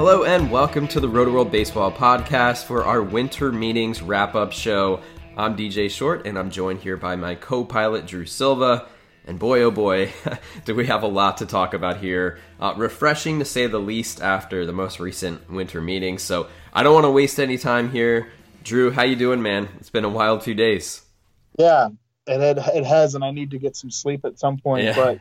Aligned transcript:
Hello 0.00 0.24
and 0.24 0.50
welcome 0.50 0.88
to 0.88 0.98
the 0.98 1.10
Roto 1.10 1.30
World 1.30 1.52
Baseball 1.52 1.92
podcast 1.92 2.64
for 2.64 2.84
our 2.84 3.02
winter 3.02 3.52
meetings 3.52 4.00
wrap 4.00 4.34
up 4.34 4.50
show. 4.50 5.02
I'm 5.36 5.58
DJ 5.58 5.90
Short 5.90 6.26
and 6.26 6.38
I'm 6.38 6.50
joined 6.50 6.80
here 6.80 6.96
by 6.96 7.16
my 7.16 7.34
co 7.34 7.66
pilot 7.66 8.06
Drew 8.06 8.24
Silva. 8.24 8.88
And 9.26 9.38
boy, 9.38 9.60
oh 9.60 9.70
boy, 9.70 10.10
do 10.64 10.74
we 10.74 10.86
have 10.86 11.02
a 11.02 11.06
lot 11.06 11.36
to 11.36 11.46
talk 11.46 11.74
about 11.74 11.98
here. 11.98 12.38
Uh, 12.58 12.72
refreshing 12.78 13.40
to 13.40 13.44
say 13.44 13.66
the 13.66 13.78
least 13.78 14.22
after 14.22 14.64
the 14.64 14.72
most 14.72 15.00
recent 15.00 15.50
winter 15.50 15.82
meetings. 15.82 16.22
So 16.22 16.48
I 16.72 16.82
don't 16.82 16.94
want 16.94 17.04
to 17.04 17.10
waste 17.10 17.38
any 17.38 17.58
time 17.58 17.90
here. 17.90 18.32
Drew, 18.64 18.90
how 18.90 19.02
you 19.02 19.16
doing, 19.16 19.42
man? 19.42 19.68
It's 19.80 19.90
been 19.90 20.06
a 20.06 20.08
wild 20.08 20.42
few 20.42 20.54
days. 20.54 21.02
Yeah, 21.58 21.88
it 22.26 22.40
it, 22.40 22.56
it 22.56 22.84
has, 22.86 23.14
and 23.14 23.22
I 23.22 23.32
need 23.32 23.50
to 23.50 23.58
get 23.58 23.76
some 23.76 23.90
sleep 23.90 24.24
at 24.24 24.38
some 24.38 24.56
point. 24.56 24.84
Yeah. 24.84 24.94
But 24.96 25.20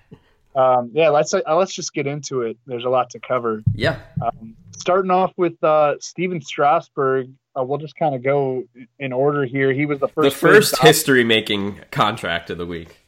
um, 0.56 0.92
yeah, 0.94 1.09
let's 1.09 1.34
uh, 1.34 1.42
let's 1.50 1.73
just 1.73 1.94
get 1.94 2.08
into 2.08 2.44
it. 2.44 2.58
There's 2.66 2.86
a 2.86 2.90
lot 2.90 3.09
to 3.09 3.20
cover. 3.20 3.62
Yeah. 3.75 4.00
Um, 4.22 4.56
starting 4.80 5.11
off 5.11 5.33
with 5.38 5.61
uh, 5.63 5.95
Stephen 5.99 6.41
Strasburg, 6.41 7.31
uh, 7.58 7.63
we'll 7.63 7.77
just 7.77 7.95
kind 7.95 8.16
of 8.16 8.23
go 8.23 8.63
in 8.97 9.13
order 9.13 9.45
here. 9.45 9.73
He 9.73 9.85
was 9.85 9.99
the 9.99 10.08
first 10.08 10.35
the 10.35 10.47
first 10.47 10.80
history 10.80 11.23
making 11.23 11.80
contract 11.91 12.49
of 12.49 12.58
the 12.58 12.66
week. 12.66 13.05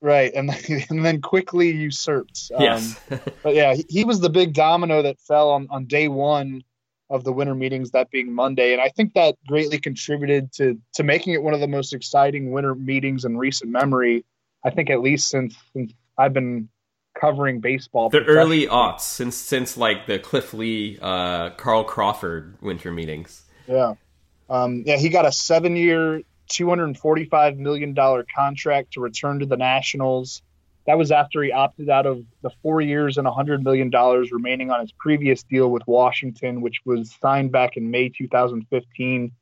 Right, 0.00 0.32
and 0.34 0.50
then, 0.50 0.84
and 0.90 1.04
then 1.04 1.20
quickly 1.20 1.70
usurped. 1.70 2.52
Um, 2.54 2.62
yes, 2.62 3.00
but 3.42 3.54
yeah, 3.54 3.74
he, 3.74 3.84
he, 3.88 4.04
was 4.04 4.20
the 4.20 4.30
big 4.30 4.52
domino 4.52 5.02
that 5.02 5.18
fell 5.20 5.50
on, 5.50 5.66
on 5.70 5.86
day 5.86 6.08
one 6.08 6.62
of 7.10 7.24
the 7.24 7.32
winter 7.32 7.54
meetings, 7.54 7.90
that 7.92 8.10
being 8.10 8.32
Monday, 8.32 8.72
and 8.72 8.82
I 8.82 8.88
think 8.88 9.14
that 9.14 9.36
greatly 9.46 9.78
contributed 9.78 10.52
to 10.54 10.78
to 10.94 11.02
making 11.02 11.32
it 11.32 11.42
one 11.42 11.54
of 11.54 11.60
the 11.60 11.68
most 11.68 11.92
exciting 11.92 12.50
winter 12.52 12.74
meetings 12.74 13.24
in 13.24 13.38
recent 13.38 13.70
memory. 13.70 14.24
I 14.64 14.70
think 14.70 14.90
at 14.90 15.00
least 15.00 15.28
since 15.28 15.56
since 15.72 15.92
I've 16.18 16.32
been 16.32 16.68
covering 17.14 17.60
baseball. 17.60 18.10
The 18.10 18.24
early 18.24 18.66
aughts, 18.66 19.00
since 19.00 19.36
since 19.36 19.76
like 19.76 20.06
the 20.06 20.18
Cliff 20.18 20.52
Lee, 20.52 20.98
uh, 21.00 21.50
Carl 21.50 21.84
Crawford 21.84 22.56
winter 22.60 22.90
meetings. 22.90 23.42
Yeah, 23.66 23.94
um, 24.50 24.82
yeah, 24.86 24.96
he 24.96 25.08
got 25.08 25.26
a 25.26 25.32
seven-year, 25.32 26.22
two 26.48 26.68
hundred 26.68 26.96
forty-five 26.98 27.56
million 27.56 27.94
dollar 27.94 28.24
contract 28.34 28.94
to 28.94 29.00
return 29.00 29.40
to 29.40 29.46
the 29.46 29.56
Nationals. 29.56 30.42
That 30.86 30.98
was 30.98 31.10
after 31.10 31.42
he 31.42 31.50
opted 31.50 31.88
out 31.88 32.04
of 32.04 32.24
the 32.42 32.50
four 32.62 32.80
years 32.82 33.16
and 33.16 33.26
hundred 33.26 33.64
million 33.64 33.88
dollars 33.88 34.30
remaining 34.32 34.70
on 34.70 34.80
his 34.80 34.92
previous 34.92 35.42
deal 35.42 35.70
with 35.70 35.82
Washington, 35.86 36.60
which 36.60 36.80
was 36.84 37.16
signed 37.22 37.52
back 37.52 37.76
in 37.76 37.90
May 37.90 38.10
2015. 38.10 39.32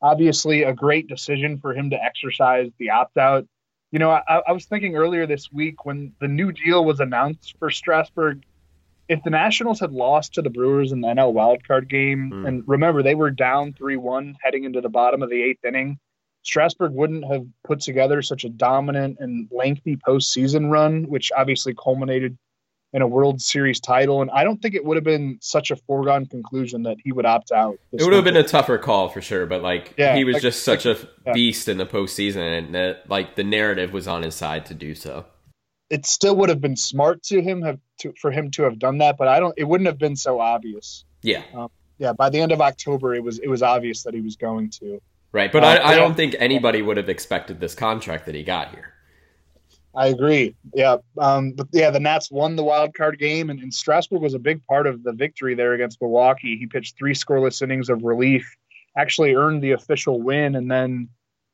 Obviously, 0.00 0.62
a 0.62 0.72
great 0.72 1.08
decision 1.08 1.58
for 1.58 1.74
him 1.74 1.90
to 1.90 2.02
exercise 2.02 2.70
the 2.78 2.90
opt-out 2.90 3.46
you 3.90 3.98
know, 3.98 4.10
I, 4.10 4.42
I 4.46 4.52
was 4.52 4.66
thinking 4.66 4.96
earlier 4.96 5.26
this 5.26 5.50
week 5.50 5.84
when 5.84 6.12
the 6.20 6.28
new 6.28 6.52
deal 6.52 6.84
was 6.84 7.00
announced 7.00 7.54
for 7.58 7.70
Strasburg, 7.70 8.44
if 9.08 9.22
the 9.22 9.30
Nationals 9.30 9.80
had 9.80 9.92
lost 9.92 10.34
to 10.34 10.42
the 10.42 10.50
Brewers 10.50 10.92
in 10.92 11.00
the 11.00 11.08
NL 11.08 11.32
wildcard 11.32 11.88
game, 11.88 12.30
mm. 12.30 12.48
and 12.48 12.64
remember 12.66 13.02
they 13.02 13.14
were 13.14 13.30
down 13.30 13.72
three 13.72 13.96
one 13.96 14.36
heading 14.42 14.64
into 14.64 14.82
the 14.82 14.90
bottom 14.90 15.22
of 15.22 15.30
the 15.30 15.42
eighth 15.42 15.64
inning, 15.64 15.98
Strasburg 16.42 16.92
wouldn't 16.92 17.24
have 17.24 17.46
put 17.64 17.80
together 17.80 18.20
such 18.20 18.44
a 18.44 18.48
dominant 18.48 19.18
and 19.20 19.48
lengthy 19.50 19.96
postseason 19.96 20.70
run, 20.70 21.04
which 21.04 21.32
obviously 21.36 21.74
culminated 21.74 22.36
in 22.92 23.02
a 23.02 23.06
World 23.06 23.40
Series 23.40 23.80
title. 23.80 24.22
And 24.22 24.30
I 24.30 24.44
don't 24.44 24.60
think 24.60 24.74
it 24.74 24.84
would 24.84 24.96
have 24.96 25.04
been 25.04 25.38
such 25.40 25.70
a 25.70 25.76
foregone 25.76 26.26
conclusion 26.26 26.84
that 26.84 26.96
he 27.02 27.12
would 27.12 27.26
opt 27.26 27.52
out. 27.52 27.78
It 27.92 28.02
would 28.02 28.12
have 28.14 28.24
been 28.24 28.36
a 28.36 28.42
tougher 28.42 28.78
call 28.78 29.08
for 29.08 29.20
sure, 29.20 29.46
but 29.46 29.62
like 29.62 29.94
yeah, 29.96 30.16
he 30.16 30.24
was 30.24 30.34
like, 30.34 30.42
just 30.42 30.64
such 30.64 30.84
like, 30.84 30.98
a 30.98 31.08
yeah. 31.26 31.32
beast 31.32 31.68
in 31.68 31.78
the 31.78 31.86
postseason, 31.86 32.58
and 32.58 32.74
that, 32.74 33.08
like 33.08 33.36
the 33.36 33.44
narrative 33.44 33.92
was 33.92 34.08
on 34.08 34.22
his 34.22 34.34
side 34.34 34.66
to 34.66 34.74
do 34.74 34.94
so. 34.94 35.26
It 35.90 36.06
still 36.06 36.36
would 36.36 36.50
have 36.50 36.60
been 36.60 36.76
smart 36.76 37.22
to 37.24 37.40
him 37.40 37.62
have 37.62 37.78
to, 38.00 38.12
for 38.20 38.30
him 38.30 38.50
to 38.52 38.62
have 38.64 38.78
done 38.78 38.98
that, 38.98 39.16
but 39.16 39.28
I 39.28 39.40
don't. 39.40 39.54
It 39.56 39.64
wouldn't 39.64 39.86
have 39.86 39.98
been 39.98 40.16
so 40.16 40.40
obvious. 40.40 41.04
Yeah, 41.22 41.42
um, 41.54 41.68
yeah. 41.98 42.12
By 42.12 42.30
the 42.30 42.40
end 42.40 42.52
of 42.52 42.60
October, 42.60 43.14
it 43.14 43.22
was 43.22 43.38
it 43.38 43.48
was 43.48 43.62
obvious 43.62 44.02
that 44.04 44.14
he 44.14 44.20
was 44.20 44.36
going 44.36 44.70
to. 44.80 45.00
Right, 45.30 45.52
but 45.52 45.62
uh, 45.62 45.66
I, 45.66 45.92
I 45.92 45.94
don't 45.94 46.14
think 46.14 46.34
anybody 46.38 46.80
would 46.80 46.96
have 46.96 47.10
expected 47.10 47.60
this 47.60 47.74
contract 47.74 48.24
that 48.26 48.34
he 48.34 48.42
got 48.42 48.70
here. 48.70 48.94
I 49.98 50.06
agree. 50.06 50.54
Yeah. 50.74 50.98
Um, 51.18 51.50
but 51.52 51.66
yeah, 51.72 51.90
the 51.90 51.98
Nats 51.98 52.30
won 52.30 52.54
the 52.54 52.62
wild 52.62 52.94
card 52.94 53.18
game, 53.18 53.50
and, 53.50 53.58
and, 53.58 53.74
Strasburg 53.74 54.22
was 54.22 54.32
a 54.32 54.38
big 54.38 54.64
part 54.66 54.86
of 54.86 55.02
the 55.02 55.12
victory 55.12 55.56
there 55.56 55.72
against 55.72 56.00
Milwaukee. 56.00 56.56
He 56.56 56.66
pitched 56.66 56.96
three 56.96 57.14
scoreless 57.14 57.62
innings 57.62 57.90
of 57.90 58.04
relief, 58.04 58.56
actually 58.96 59.34
earned 59.34 59.60
the 59.60 59.72
official 59.72 60.22
win, 60.22 60.54
and 60.54 60.70
then 60.70 61.08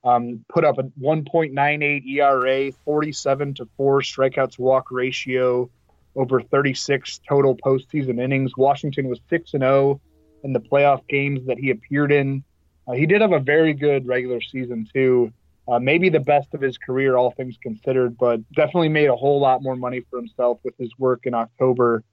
um, 0.04 0.44
put 0.50 0.62
up 0.62 0.76
a 0.76 0.82
1.98 0.82 2.06
ERA, 2.06 2.70
47 2.84 3.54
to 3.54 3.68
4 3.78 4.02
strikeouts 4.02 4.58
walk 4.58 4.90
ratio 4.90 5.70
over 6.14 6.42
36 6.42 7.20
total 7.26 7.56
postseason 7.56 8.22
innings. 8.22 8.52
Washington 8.58 9.08
was 9.08 9.20
6 9.30 9.54
and 9.54 9.62
0 9.62 10.02
in 10.42 10.52
the 10.52 10.60
playoff 10.60 11.00
games 11.08 11.46
that 11.46 11.56
he 11.56 11.70
appeared 11.70 12.12
in. 12.12 12.44
Uh, 12.86 12.92
he 12.92 13.06
did 13.06 13.22
have 13.22 13.32
a 13.32 13.40
very 13.40 13.72
good 13.72 14.06
regular 14.06 14.42
season, 14.42 14.86
too. 14.92 15.32
Uh, 15.66 15.78
maybe 15.78 16.10
the 16.10 16.20
best 16.20 16.52
of 16.52 16.60
his 16.60 16.76
career, 16.76 17.16
all 17.16 17.30
things 17.30 17.56
considered, 17.62 18.18
but 18.18 18.40
definitely 18.54 18.88
made 18.88 19.08
a 19.08 19.16
whole 19.16 19.40
lot 19.40 19.62
more 19.62 19.76
money 19.76 20.02
for 20.10 20.18
himself 20.18 20.58
with 20.62 20.74
his 20.78 20.92
work 20.98 21.20
in 21.24 21.32
October. 21.32 22.04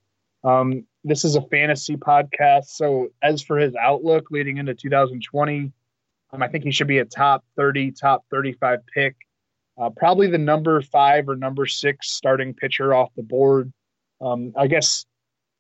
Um, 0.44 0.86
this 1.04 1.26
is 1.26 1.36
a 1.36 1.42
fantasy 1.42 1.98
podcast, 1.98 2.66
so 2.68 3.10
as 3.22 3.42
for 3.42 3.58
his 3.58 3.76
outlook 3.76 4.32
leading 4.32 4.58
into 4.58 4.74
2020, 4.74 5.72
um, 6.32 6.42
I 6.42 6.48
think 6.48 6.64
he 6.64 6.72
should 6.72 6.88
be 6.88 7.00
a 7.00 7.06
top 7.06 7.44
30, 7.58 7.92
top 7.92 8.26
35 8.32 8.80
pick. 8.94 9.16
Uh, 9.78 9.90
probably 9.90 10.28
the 10.28 10.38
number 10.38 10.82
five 10.82 11.28
or 11.28 11.36
number 11.36 11.66
six 11.66 12.12
starting 12.12 12.54
pitcher 12.54 12.94
off 12.94 13.10
the 13.16 13.24
board. 13.24 13.72
Um, 14.22 14.54
I 14.56 14.68
guess 14.68 15.06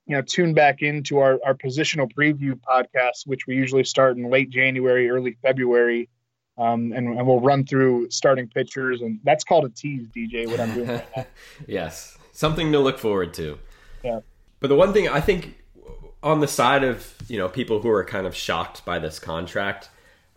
you 0.06 0.16
know 0.16 0.22
tune 0.22 0.54
back 0.54 0.82
into 0.82 1.20
our, 1.20 1.40
our 1.46 1.54
positional 1.54 2.12
preview 2.12 2.54
podcast, 2.54 3.26
which 3.26 3.48
we 3.48 3.56
usually 3.56 3.84
start 3.84 4.18
in 4.18 4.30
late 4.30 4.50
January, 4.50 5.10
early 5.10 5.38
February. 5.42 6.10
Um, 6.62 6.92
and, 6.94 7.18
and, 7.18 7.26
we'll 7.26 7.40
run 7.40 7.66
through 7.66 8.12
starting 8.12 8.48
pitchers, 8.48 9.02
and 9.02 9.20
that's 9.24 9.44
called 9.44 9.66
a 9.66 9.70
tease, 9.70 10.08
DJ. 10.16 10.48
What 10.48 10.60
I'm 10.60 10.74
doing. 10.76 10.90
Right 10.90 11.28
yes, 11.68 12.20
something 12.34 12.72
to 12.72 12.80
look 12.80 13.00
forward 13.00 13.34
to. 13.36 13.58
Yeah. 14.04 14.20
But 14.60 14.68
the 14.68 14.76
one 14.76 14.94
thing 14.94 15.10
I 15.10 15.22
think 15.22 15.58
on 16.22 16.40
the 16.40 16.48
side 16.48 16.84
of 16.84 17.16
you 17.28 17.40
know 17.40 17.50
people 17.50 17.82
who 17.82 17.90
are 17.90 18.04
kind 18.04 18.28
of 18.28 18.36
shocked 18.36 18.86
by 18.86 19.00
this 19.00 19.18
contract, 19.18 19.90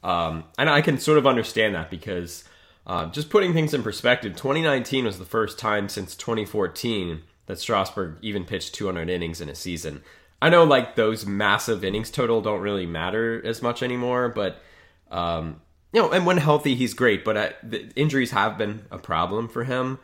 um, 0.03 0.45
and 0.57 0.71
I 0.71 0.81
can 0.81 0.99
sort 0.99 1.19
of 1.19 1.27
understand 1.27 1.75
that 1.75 1.91
because 1.91 2.45
uh, 2.87 3.07
just 3.07 3.29
putting 3.29 3.53
things 3.53 3.75
in 3.75 3.83
perspective, 3.83 4.33
2019 4.33 5.05
was 5.05 5.19
the 5.19 5.27
first 5.27 5.59
time 5.59 5.91
since 5.91 6.17
2014 6.17 7.23
that 7.47 7.59
Strasburg 7.59 8.17
even 8.23 8.45
pitched 8.47 8.75
200 8.75 9.11
innings 9.11 9.43
in 9.43 9.51
a 9.51 9.55
season. 9.55 10.03
I 10.41 10.49
know 10.49 10.65
like 10.65 10.97
those 10.97 11.27
massive 11.27 11.85
innings 11.85 12.11
total 12.11 12.41
don't 12.41 12.61
really 12.61 12.87
matter 12.87 13.45
as 13.45 13.61
much 13.61 13.83
anymore, 13.83 14.31
but 14.31 14.63
um, 15.11 15.61
you 15.95 16.03
know, 16.03 16.11
and 16.11 16.27
when 16.27 16.39
healthy, 16.39 16.75
he's 16.75 16.93
great. 16.93 17.25
But 17.25 17.57
the 17.63 17.89
injuries 17.95 18.33
have 18.33 18.59
been 18.59 18.85
a 18.91 18.99
problem 18.99 19.49
for 19.49 19.63
him. 19.63 20.01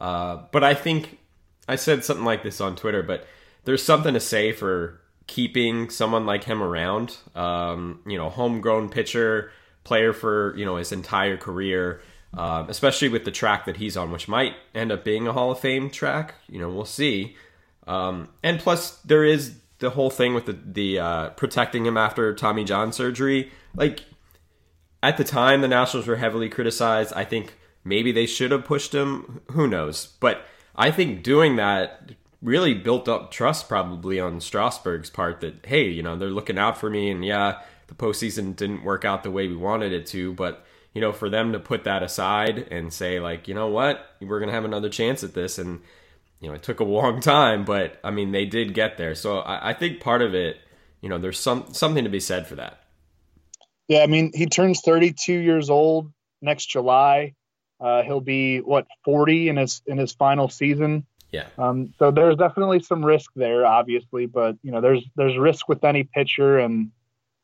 Uh, 0.00 0.44
but 0.52 0.62
I 0.62 0.72
think 0.74 1.18
I 1.68 1.74
said 1.74 2.04
something 2.04 2.24
like 2.24 2.44
this 2.44 2.60
on 2.60 2.76
Twitter. 2.76 3.02
But 3.02 3.26
there's 3.64 3.82
something 3.82 4.14
to 4.14 4.20
say 4.20 4.52
for 4.52 5.00
keeping 5.26 5.90
someone 5.90 6.26
like 6.26 6.44
him 6.44 6.62
around. 6.62 7.16
Um, 7.34 8.00
you 8.06 8.16
know, 8.16 8.30
homegrown 8.30 8.90
pitcher, 8.90 9.50
player 9.82 10.12
for 10.12 10.56
you 10.56 10.64
know 10.64 10.76
his 10.76 10.92
entire 10.92 11.36
career. 11.36 12.00
Uh, 12.34 12.64
especially 12.68 13.10
with 13.10 13.26
the 13.26 13.30
track 13.30 13.66
that 13.66 13.76
he's 13.76 13.94
on, 13.94 14.10
which 14.10 14.26
might 14.26 14.54
end 14.74 14.90
up 14.90 15.04
being 15.04 15.26
a 15.26 15.34
Hall 15.34 15.50
of 15.50 15.58
Fame 15.58 15.90
track. 15.90 16.36
You 16.48 16.60
know, 16.60 16.70
we'll 16.70 16.86
see. 16.86 17.36
Um, 17.86 18.28
and 18.42 18.58
plus, 18.58 18.96
there 19.00 19.22
is 19.22 19.56
the 19.80 19.90
whole 19.90 20.08
thing 20.08 20.34
with 20.34 20.46
the 20.46 20.52
the 20.52 21.00
uh, 21.00 21.28
protecting 21.30 21.84
him 21.84 21.96
after 21.96 22.32
Tommy 22.32 22.62
John 22.64 22.92
surgery. 22.92 23.50
Like 23.74 24.02
at 25.02 25.16
the 25.16 25.24
time, 25.24 25.60
the 25.60 25.68
Nationals 25.68 26.06
were 26.06 26.16
heavily 26.16 26.48
criticized. 26.48 27.12
I 27.14 27.24
think 27.24 27.54
maybe 27.84 28.12
they 28.12 28.26
should 28.26 28.52
have 28.52 28.64
pushed 28.64 28.94
him. 28.94 29.40
Who 29.50 29.66
knows? 29.66 30.06
But 30.20 30.44
I 30.76 30.90
think 30.90 31.22
doing 31.22 31.56
that 31.56 32.12
really 32.40 32.74
built 32.74 33.08
up 33.08 33.30
trust 33.30 33.68
probably 33.68 34.18
on 34.18 34.40
Strasburg's 34.40 35.10
part 35.10 35.40
that, 35.40 35.66
hey, 35.66 35.88
you 35.88 36.02
know, 36.02 36.16
they're 36.16 36.30
looking 36.30 36.58
out 36.58 36.78
for 36.78 36.90
me. 36.90 37.10
And 37.10 37.24
yeah, 37.24 37.60
the 37.88 37.94
postseason 37.94 38.56
didn't 38.56 38.84
work 38.84 39.04
out 39.04 39.22
the 39.22 39.30
way 39.30 39.48
we 39.48 39.56
wanted 39.56 39.92
it 39.92 40.06
to. 40.06 40.32
But, 40.34 40.64
you 40.92 41.00
know, 41.00 41.12
for 41.12 41.28
them 41.28 41.52
to 41.52 41.58
put 41.58 41.84
that 41.84 42.02
aside 42.02 42.68
and 42.70 42.92
say, 42.92 43.20
like, 43.20 43.48
you 43.48 43.54
know 43.54 43.68
what, 43.68 44.16
we're 44.20 44.38
going 44.38 44.48
to 44.48 44.54
have 44.54 44.64
another 44.64 44.88
chance 44.88 45.24
at 45.24 45.34
this. 45.34 45.58
And, 45.58 45.80
you 46.40 46.48
know, 46.48 46.54
it 46.54 46.62
took 46.62 46.80
a 46.80 46.84
long 46.84 47.20
time, 47.20 47.64
but 47.64 47.98
I 48.02 48.10
mean, 48.10 48.32
they 48.32 48.44
did 48.44 48.74
get 48.74 48.98
there. 48.98 49.14
So 49.14 49.38
I, 49.38 49.70
I 49.70 49.74
think 49.74 50.00
part 50.00 50.22
of 50.22 50.34
it, 50.34 50.58
you 51.00 51.08
know, 51.08 51.18
there's 51.18 51.38
some 51.38 51.72
something 51.72 52.04
to 52.04 52.10
be 52.10 52.20
said 52.20 52.46
for 52.46 52.56
that. 52.56 52.81
Yeah, 53.92 54.04
I 54.04 54.06
mean, 54.06 54.30
he 54.34 54.46
turns 54.46 54.80
32 54.80 55.34
years 55.34 55.68
old 55.68 56.10
next 56.40 56.66
July. 56.66 57.34
Uh, 57.78 58.02
he'll 58.02 58.22
be 58.22 58.60
what 58.60 58.86
40 59.04 59.50
in 59.50 59.58
his 59.58 59.82
in 59.86 59.98
his 59.98 60.12
final 60.12 60.48
season. 60.48 61.04
Yeah. 61.30 61.46
Um, 61.58 61.92
so 61.98 62.10
there's 62.10 62.36
definitely 62.36 62.80
some 62.80 63.04
risk 63.04 63.30
there, 63.36 63.66
obviously, 63.66 64.24
but 64.24 64.56
you 64.62 64.72
know, 64.72 64.80
there's 64.80 65.04
there's 65.16 65.36
risk 65.36 65.68
with 65.68 65.84
any 65.84 66.04
pitcher, 66.04 66.58
and 66.58 66.90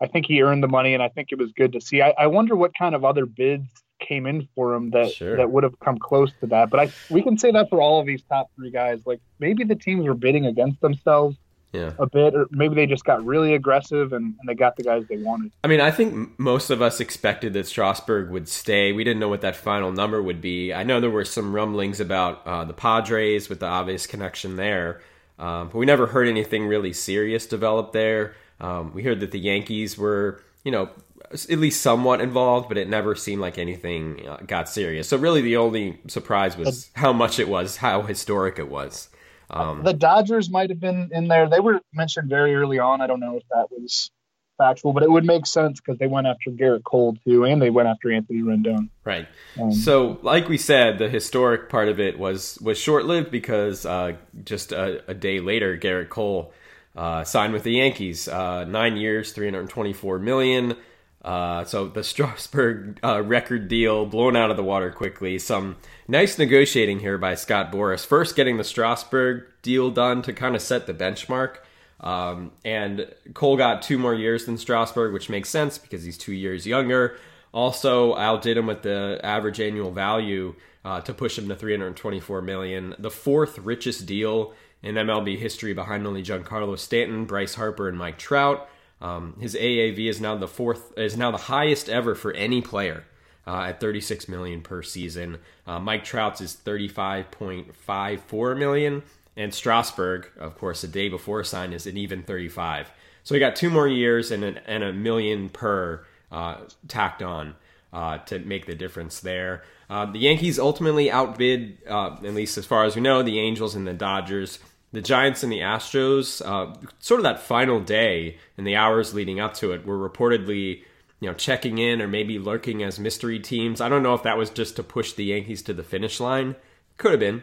I 0.01 0.07
think 0.07 0.25
he 0.25 0.41
earned 0.41 0.63
the 0.63 0.69
money, 0.69 0.95
and 0.95 1.03
I 1.03 1.09
think 1.11 1.33
it 1.33 1.39
was 1.39 1.53
good 1.53 1.73
to 1.73 1.83
see. 1.83 2.01
I, 2.01 2.15
I 2.17 2.29
wonder 2.29 2.57
what 2.57 2.73
kind 2.75 2.95
of 2.95 3.05
other 3.05 3.27
bids 3.27 3.69
came 4.01 4.27
in 4.27 4.49
for 4.55 4.75
him 4.75 4.91
that 4.93 5.13
sure. 5.13 5.37
that 5.37 5.51
would 5.51 5.65
have 5.65 5.79
come 5.81 5.99
close 5.99 6.33
to 6.41 6.47
that. 6.47 6.71
But 6.71 6.81
I 6.81 6.93
we 7.11 7.21
can 7.21 7.37
say 7.37 7.51
that 7.51 7.69
for 7.69 7.83
all 7.83 8.01
of 8.01 8.07
these 8.07 8.23
top 8.23 8.51
three 8.57 8.71
guys. 8.71 9.01
Like 9.05 9.21
maybe 9.39 9.65
the 9.65 9.77
teams 9.77 10.07
were 10.07 10.15
bidding 10.15 10.47
against 10.47 10.81
themselves 10.81 11.37
yeah. 11.73 11.93
a 11.99 12.07
bit, 12.07 12.35
or 12.35 12.47
maybe 12.51 12.75
they 12.75 12.87
just 12.87 13.05
got 13.05 13.25
really 13.25 13.55
aggressive 13.55 14.13
and, 14.13 14.35
and, 14.39 14.49
they 14.49 14.55
got 14.55 14.77
the 14.77 14.83
guys 14.83 15.05
they 15.09 15.19
wanted. 15.19 15.53
I 15.63 15.69
mean, 15.69 15.81
I 15.81 15.91
think 15.91 16.39
most 16.39 16.71
of 16.71 16.81
us 16.81 17.01
expected 17.01 17.53
that 17.53 17.67
Strasburg 17.67 18.31
would 18.31 18.49
stay. 18.49 18.93
We 18.93 19.05
didn't 19.05 19.21
know 19.21 19.29
what 19.29 19.43
that 19.43 19.57
final 19.57 19.93
number 19.93 20.23
would 20.23 20.41
be. 20.41 20.73
I 20.73 20.83
know 20.83 21.01
there 21.01 21.11
were 21.11 21.25
some 21.25 21.55
rumblings 21.55 22.01
about 22.01 22.47
uh, 22.47 22.65
the 22.65 22.73
Padres 22.73 23.49
with 23.49 23.61
the 23.61 23.67
obvious 23.67 24.07
connection 24.07 24.57
there, 24.57 25.03
um, 25.39 25.69
but 25.69 25.79
we 25.79 25.87
never 25.87 26.07
heard 26.07 26.27
anything 26.27 26.67
really 26.67 26.93
serious 26.93 27.47
develop 27.47 27.93
there. 27.93 28.35
Um, 28.61 28.93
we 28.95 29.03
heard 29.03 29.21
that 29.21 29.31
the 29.31 29.39
Yankees 29.39 29.99
were, 29.99 30.43
you 30.65 30.73
know, 30.73 30.91
at 31.31 31.59
least 31.59 31.83
somewhat 31.83 32.21
involved, 32.21 32.69
but 32.69 32.79
it 32.79 32.89
never 32.89 33.15
seemed 33.15 33.43
like 33.43 33.59
anything 33.59 34.27
uh, 34.27 34.39
got 34.47 34.69
serious. 34.69 35.09
So 35.09 35.17
really, 35.19 35.43
the 35.43 35.59
only 35.59 36.01
surprise 36.07 36.57
was 36.57 36.91
how 36.95 37.13
much 37.13 37.39
it 37.39 37.49
was, 37.49 37.77
how 37.77 38.03
historic 38.03 38.59
it 38.59 38.71
was. 38.71 39.11
Um, 39.51 39.83
the 39.83 39.95
Dodgers 39.95 40.51
might 40.51 40.71
have 40.71 40.81
been 40.81 41.11
in 41.13 41.29
there. 41.29 41.49
They 41.49 41.61
were 41.61 41.81
mentioned 41.93 42.29
very 42.29 42.55
early 42.55 42.79
on. 42.79 43.01
I 43.01 43.07
don't 43.07 43.21
know 43.21 43.37
if 43.37 43.45
that 43.51 43.71
was 43.71 44.11
factual, 44.59 44.93
but 44.93 45.03
it 45.03 45.11
would 45.11 45.25
make 45.25 45.47
sense 45.47 45.81
because 45.81 45.99
they 45.99 46.07
went 46.07 46.27
after 46.27 46.51
Gerrit 46.51 46.85
Cole 46.85 47.17
too, 47.25 47.45
and 47.45 47.63
they 47.63 47.71
went 47.71 47.89
after 47.89 48.13
Anthony 48.13 48.43
Rendon. 48.43 48.91
Right. 49.05 49.27
Um, 49.59 49.73
so, 49.73 50.19
like 50.23 50.49
we 50.49 50.59
said, 50.59 50.99
the 50.99 51.09
historic 51.09 51.71
part 51.71 51.89
of 51.89 51.99
it 51.99 52.19
was 52.19 52.59
was 52.61 52.77
short 52.77 53.07
lived 53.07 53.31
because 53.31 53.87
uh, 53.87 54.17
just 54.45 54.73
a, 54.73 55.03
a, 55.09 55.15
day 55.15 55.41
later, 55.41 55.79
Gerrit 55.79 56.11
Cole 56.11 56.53
uh, 56.97 57.25
signed 57.25 57.53
with 57.53 57.63
the 57.63 57.73
Yankees, 57.73 58.29
uh, 58.29 58.65
nine 58.65 58.97
years, 58.97 59.33
three 59.33 59.47
hundred 59.47 59.71
twenty 59.71 59.95
four 59.95 60.19
million. 60.19 60.77
Uh, 61.23 61.65
so 61.65 61.89
the 61.89 62.05
Strasburg 62.05 62.99
uh, 63.03 63.23
record 63.23 63.69
deal 63.69 64.05
blown 64.05 64.37
out 64.37 64.51
of 64.51 64.57
the 64.57 64.65
water 64.65 64.91
quickly. 64.91 65.39
Some 65.39 65.77
nice 66.09 66.39
negotiating 66.39 67.01
here 67.01 67.19
by 67.19 67.35
Scott 67.35 67.71
Boras. 67.71 68.05
First, 68.05 68.35
getting 68.35 68.57
the 68.57 68.65
Strasburg 68.65 69.45
deal 69.63 69.91
done 69.91 70.23
to 70.23 70.33
kind 70.33 70.57
of 70.57 70.63
set 70.63 70.87
the 70.87 70.95
benchmark. 70.95 71.59
Um, 72.01 72.53
and 72.65 73.13
Cole 73.35 73.57
got 73.57 73.83
two 73.83 73.99
more 73.99 74.15
years 74.15 74.47
than 74.47 74.57
Strasburg, 74.57 75.13
which 75.13 75.29
makes 75.29 75.51
sense 75.51 75.79
because 75.79 76.05
he's 76.05 76.17
two 76.17 76.33
years 76.33 76.67
younger. 76.67 77.17
Also, 77.53 78.17
outdid 78.17 78.57
him 78.57 78.67
with 78.67 78.83
the 78.83 79.21
average 79.23 79.61
annual 79.61 79.91
value 79.91 80.55
uh, 80.85 81.01
to 81.03 81.13
push 81.13 81.37
him 81.39 81.49
to 81.49 81.55
324 81.55 82.43
million. 82.43 82.95
The 82.99 83.11
fourth 83.11 83.59
richest 83.59 84.07
deal 84.07 84.55
in 84.83 84.95
MLB 84.95 85.39
history, 85.39 85.75
behind 85.75 86.07
only 86.07 86.23
Giancarlo 86.23 86.79
Stanton, 86.79 87.25
Bryce 87.25 87.55
Harper, 87.55 87.89
and 87.89 87.99
Mike 87.99 88.19
Trout. 88.19 88.69
Um, 89.01 89.37
his 89.41 89.55
AAV 89.55 90.09
is 90.09 90.21
now 90.21 90.37
the 90.37 90.49
fourth 90.49 90.97
is 90.97 91.17
now 91.17 91.31
the 91.31 91.37
highest 91.37 91.89
ever 91.89 92.15
for 92.15 92.33
any 92.33 92.61
player 92.61 93.05
uh, 93.49 93.63
at 93.63 93.81
36 93.81 94.29
million 94.29 94.61
per 94.61 94.83
season. 94.83 95.39
Uh, 95.67 95.81
Mike 95.81 96.05
Trout's 96.05 96.43
is 96.43 96.57
35.54 96.65 98.59
million, 98.59 99.03
and 99.37 99.55
Strasburg, 99.55 100.29
of 100.39 100.59
course, 100.59 100.83
the 100.83 100.89
day 100.89 101.09
before 101.09 101.43
signed 101.43 101.73
is 101.73 101.87
an 101.87 101.97
even 101.97 102.23
35. 102.23 102.93
So 103.25 103.35
he 103.35 103.41
got 103.41 103.57
two 103.57 103.71
more 103.71 103.89
years 103.89 104.31
and, 104.31 104.45
an, 104.45 104.61
and 104.67 104.85
a 104.85 104.93
million 104.93 105.49
per 105.49 106.05
uh, 106.31 106.59
tacked 106.89 107.23
on 107.23 107.55
uh, 107.93 108.19
to 108.19 108.39
make 108.41 108.67
the 108.67 108.75
difference 108.75 109.21
there. 109.21 109.63
Uh, 109.89 110.05
the 110.05 110.19
Yankees 110.19 110.59
ultimately 110.59 111.11
outbid, 111.11 111.79
uh, 111.89 112.17
at 112.23 112.35
least 112.35 112.59
as 112.59 112.67
far 112.67 112.85
as 112.85 112.95
we 112.95 113.01
know, 113.01 113.23
the 113.23 113.39
Angels 113.41 113.75
and 113.75 113.87
the 113.87 113.95
Dodgers 113.95 114.59
the 114.93 115.03
Giants 115.03 115.43
and 115.43 115.53
the 115.53 115.61
Astros, 115.61 116.41
uh, 116.45 116.75
sort 116.99 117.21
of 117.21 117.25
that 117.25 117.41
final 117.41 117.81
day 117.81 118.39
and 118.57 118.67
the 118.67 118.77
hours 118.77 119.13
leading 119.13 119.39
up 119.39 119.55
to 119.55 119.73
it, 119.73 119.85
were 119.85 120.09
reportedly, 120.09 120.83
you 121.21 121.29
know, 121.29 121.35
checking 121.35 121.79
in 121.79 122.01
or 122.01 122.09
maybe 122.09 122.39
lurking 122.39 122.83
as 122.83 122.99
mystery 122.99 123.39
teams. 123.39 123.81
I 123.81 123.89
don't 123.89 124.03
know 124.03 124.15
if 124.15 124.23
that 124.23 124.39
was 124.39 124.51
just 124.51 124.77
to 124.77 124.83
push 124.83 125.13
the 125.13 125.25
Yankees 125.25 125.63
to 125.63 125.75
the 125.75 125.83
finish 125.83 126.21
line. 126.21 126.57
Could 126.97 127.13
have 127.13 127.21
been, 127.21 127.43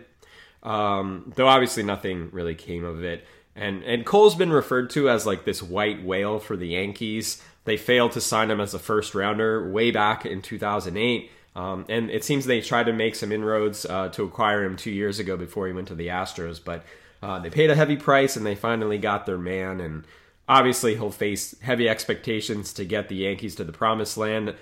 um, 0.64 1.34
though. 1.36 1.48
Obviously, 1.48 1.84
nothing 1.84 2.30
really 2.32 2.56
came 2.56 2.84
of 2.84 3.04
it. 3.04 3.26
And 3.56 3.84
and 3.84 4.06
Cole's 4.06 4.36
been 4.36 4.52
referred 4.52 4.90
to 4.92 5.10
as 5.10 5.26
like 5.26 5.46
this 5.46 5.64
white 5.64 6.04
whale 6.04 6.40
for 6.40 6.58
the 6.58 6.68
Yankees. 6.68 7.42
They 7.64 7.78
failed 7.78 8.12
to 8.14 8.22
sign 8.22 8.52
him 8.52 8.62
as 8.62 8.74
a 8.74 8.80
first 8.80 9.16
rounder 9.16 9.70
way 9.72 9.92
back 9.92 10.26
in 10.26 10.42
2008. 10.42 11.32
Um, 11.56 11.86
and 11.88 12.12
it 12.12 12.24
seems 12.24 12.46
they 12.46 12.62
tried 12.62 12.86
to 12.88 12.94
make 12.94 13.16
some 13.16 13.32
inroads 13.32 13.86
uh, 13.86 14.10
to 14.10 14.24
acquire 14.24 14.64
him 14.64 14.76
two 14.76 14.92
years 14.92 15.20
ago 15.20 15.38
before 15.38 15.68
he 15.68 15.74
went 15.74 15.88
to 15.88 15.96
the 15.96 16.08
Astros, 16.08 16.60
but 16.64 16.84
uh, 17.24 17.40
they 17.40 17.50
paid 17.50 17.70
a 17.70 17.76
heavy 17.76 17.96
price 17.96 18.36
and 18.36 18.46
they 18.46 18.56
finally 18.56 18.98
got 18.98 19.26
their 19.26 19.38
man. 19.38 19.80
And 19.80 20.06
obviously, 20.48 20.96
he'll 20.96 21.12
face 21.12 21.60
heavy 21.62 21.88
expectations 21.90 22.74
to 22.74 22.86
get 22.86 23.10
the 23.10 23.16
Yankees 23.16 23.56
to 23.56 23.64
the 23.64 23.72
promised 23.72 24.18
land. 24.18 24.56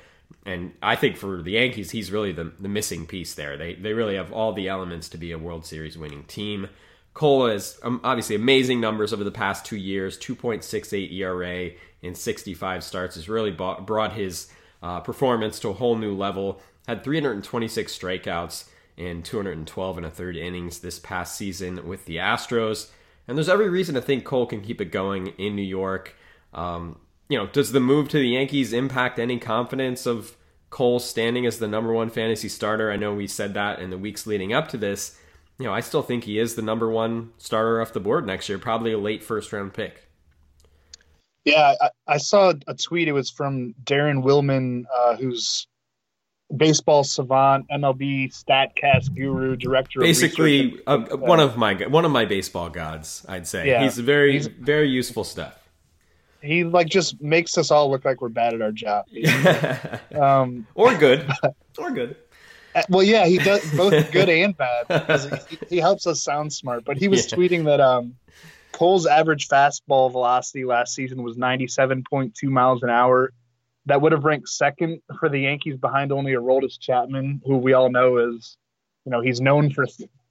And 0.46 0.74
I 0.82 0.96
think 0.96 1.18
for 1.18 1.42
the 1.42 1.52
Yankees, 1.52 1.92
he's 1.92 2.12
really 2.12 2.32
the, 2.32 2.52
the 2.60 2.68
missing 2.68 3.06
piece 3.06 3.34
there. 3.34 3.58
They, 3.58 3.76
they 3.76 3.94
really 3.94 4.16
have 4.16 4.34
all 4.34 4.54
the 4.54 4.68
elements 4.68 5.10
to 5.10 5.18
be 5.18 5.32
a 5.32 5.38
World 5.38 5.66
Series 5.66 5.98
winning 5.98 6.24
team. 6.24 6.70
Cole 7.14 7.48
has 7.48 7.80
um, 7.84 8.02
obviously 8.04 8.36
amazing 8.36 8.82
numbers 8.82 9.14
over 9.14 9.24
the 9.24 9.32
past 9.32 9.66
two 9.66 9.78
years 9.78 10.18
2.68 10.18 11.14
ERA 11.14 11.72
in 12.02 12.16
65 12.16 12.84
starts 12.84 13.16
has 13.16 13.30
really 13.30 13.52
bought, 13.52 13.86
brought 13.86 14.14
his 14.14 14.48
uh, 14.82 15.00
performance 15.00 15.60
to 15.60 15.70
a 15.70 15.74
whole 15.74 15.96
new 15.96 16.16
level. 16.16 16.62
Had 16.88 17.04
326 17.04 17.98
strikeouts 17.98 18.66
in 18.98 19.24
212 19.24 19.98
and 19.98 20.06
a 20.06 20.10
third 20.10 20.36
innings 20.36 20.80
this 20.80 21.00
past 21.00 21.36
season 21.36 21.88
with 21.88 22.06
the 22.06 22.18
Astros. 22.18 22.90
And 23.28 23.38
there's 23.38 23.50
every 23.50 23.70
reason 23.70 23.96
to 23.96 24.02
think 24.02 24.26
Cole 24.26 24.46
can 24.46 24.62
keep 24.62 24.82
it 24.82 24.92
going 24.92 25.28
in 25.38 25.56
New 25.56 25.62
York. 25.62 26.16
Um, 26.54 27.00
you 27.30 27.38
know, 27.38 27.48
does 27.48 27.72
the 27.72 27.80
move 27.80 28.10
to 28.10 28.18
the 28.18 28.28
Yankees 28.28 28.74
impact 28.74 29.18
any 29.18 29.40
confidence 29.40 30.06
of 30.06 30.36
Cole 30.70 31.00
standing 31.00 31.46
as 31.46 31.60
the 31.60 31.68
number 31.68 31.94
one 31.94 32.10
fantasy 32.10 32.50
starter? 32.50 32.92
I 32.92 32.98
know 32.98 33.14
we 33.14 33.28
said 33.28 33.54
that 33.54 33.80
in 33.80 33.90
the 33.90 33.98
weeks 33.98 34.28
leading 34.28 34.54
up 34.54 34.68
to 34.70 34.78
this. 34.78 35.18
You 35.58 35.66
know, 35.66 35.74
I 35.74 35.80
still 35.80 36.02
think 36.02 36.24
he 36.24 36.40
is 36.40 36.56
the 36.56 36.62
number 36.62 36.90
one 36.90 37.32
starter 37.38 37.82
off 37.82 37.94
the 37.94 38.00
board 38.00 38.26
next 38.26 38.50
year, 38.50 38.58
probably 38.58 38.92
a 38.92 38.98
late 38.98 39.24
first 39.24 39.54
round 39.54 39.74
pick. 39.74 40.10
Yeah, 41.46 41.76
I, 41.80 41.90
I 42.08 42.18
saw 42.18 42.54
a 42.68 42.74
tweet. 42.74 43.08
It 43.08 43.14
was 43.14 43.30
from 43.30 43.74
Daren 43.84 44.24
Willman, 44.24 44.86
uh, 44.96 45.16
who's 45.16 45.68
baseball 46.56 47.04
savant, 47.04 47.66
MLB 47.70 48.32
Statcast 48.32 49.16
guru, 49.16 49.56
director. 49.56 50.00
Basically, 50.00 50.80
uh, 50.88 51.00
one 51.18 51.40
of 51.40 51.58
my 51.58 51.74
one 51.88 52.06
of 52.06 52.12
my 52.12 52.26
baseball 52.26 52.70
gods, 52.70 53.26
I'd 53.28 53.48
say. 53.48 53.68
Yeah, 53.68 53.84
he's 53.84 53.98
very 53.98 54.34
he's, 54.34 54.48
very 54.48 54.90
useful 54.90 55.24
stuff. 55.24 55.60
He 56.42 56.64
like 56.64 56.88
just 56.88 57.22
makes 57.22 57.58
us 57.58 57.72
all 57.72 57.90
look 57.90 58.06
like 58.06 58.22
we're 58.22 58.30
bad 58.30 58.54
at 58.54 58.62
our 58.62 58.72
job, 58.72 59.06
um, 60.16 60.68
or 60.76 60.96
good, 60.96 61.30
or 61.78 61.92
good. 61.92 62.16
Uh, 62.76 62.82
well, 62.90 63.04
yeah, 63.04 63.26
he 63.26 63.38
does 63.38 63.70
both 63.76 64.12
good 64.12 64.30
and 64.30 64.58
bad 64.58 64.88
because 64.88 65.26
he, 65.48 65.58
he, 65.70 65.78
helps 65.78 66.08
us 66.08 66.22
sound 66.22 66.52
smart. 66.52 66.84
But 66.86 66.98
he 66.98 67.08
was 67.08 67.32
yeah. 67.32 67.38
tweeting 67.38 67.66
that 67.66 67.80
um, 67.80 68.16
Cole's 68.72 69.06
average 69.06 69.48
fastball 69.48 70.12
velocity 70.12 70.66
last 70.66 70.96
season 70.96 71.22
was 71.22 71.38
97.2 71.38 72.34
miles 72.46 72.82
an 72.82 72.90
hour 72.90 73.32
that 73.86 74.02
would 74.02 74.12
have 74.12 74.24
ranked 74.24 74.50
second 74.50 75.02
for 75.20 75.30
the 75.30 75.40
Yankees 75.40 75.78
behind 75.78 76.12
only 76.12 76.34
Aroldis 76.34 76.80
Chapman, 76.80 77.42
who 77.46 77.58
we 77.58 77.74
all 77.74 77.90
know 77.90 78.18
is, 78.18 78.58
you 79.06 79.12
know, 79.12 79.22
he's 79.22 79.42
known 79.42 79.70
for 79.72 79.86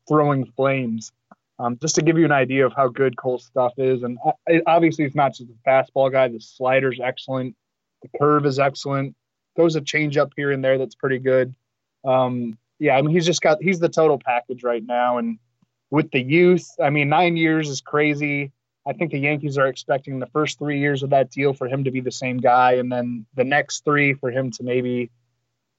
throwing 0.08 0.46
flames. 0.56 1.12
Um, 1.58 1.78
just 1.80 1.94
to 1.96 2.02
give 2.02 2.18
you 2.18 2.24
an 2.24 2.32
idea 2.32 2.66
of 2.66 2.72
how 2.74 2.88
good 2.88 3.16
Cole's 3.16 3.44
stuff 3.44 3.74
is, 3.76 4.02
and 4.02 4.18
obviously 4.66 5.04
he's 5.04 5.14
not 5.14 5.34
just 5.34 5.50
a 5.50 5.68
fastball 5.68 6.10
guy. 6.10 6.28
The 6.28 6.40
slider's 6.40 6.98
excellent, 6.98 7.54
the 8.00 8.08
curve 8.18 8.46
is 8.46 8.58
excellent. 8.58 9.14
Throws 9.54 9.76
a 9.76 9.80
changeup 9.80 10.30
here 10.34 10.50
and 10.50 10.64
there 10.64 10.78
that's 10.78 10.94
pretty 10.94 11.18
good. 11.18 11.54
Um, 12.04 12.58
yeah, 12.78 12.96
I 12.96 13.02
mean 13.02 13.14
he's 13.14 13.26
just 13.26 13.42
got 13.42 13.62
he's 13.62 13.78
the 13.78 13.88
total 13.88 14.18
package 14.18 14.64
right 14.64 14.84
now, 14.84 15.18
and 15.18 15.38
with 15.90 16.10
the 16.10 16.20
youth, 16.20 16.66
I 16.82 16.90
mean 16.90 17.08
nine 17.08 17.36
years 17.36 17.68
is 17.68 17.80
crazy. 17.80 18.50
I 18.86 18.92
think 18.92 19.12
the 19.12 19.18
Yankees 19.18 19.58
are 19.58 19.68
expecting 19.68 20.18
the 20.18 20.26
first 20.26 20.58
three 20.58 20.80
years 20.80 21.02
of 21.02 21.10
that 21.10 21.30
deal 21.30 21.52
for 21.52 21.68
him 21.68 21.84
to 21.84 21.90
be 21.90 22.00
the 22.00 22.10
same 22.10 22.38
guy, 22.38 22.72
and 22.72 22.90
then 22.90 23.26
the 23.34 23.44
next 23.44 23.84
three 23.84 24.14
for 24.14 24.30
him 24.30 24.50
to 24.52 24.64
maybe 24.64 25.10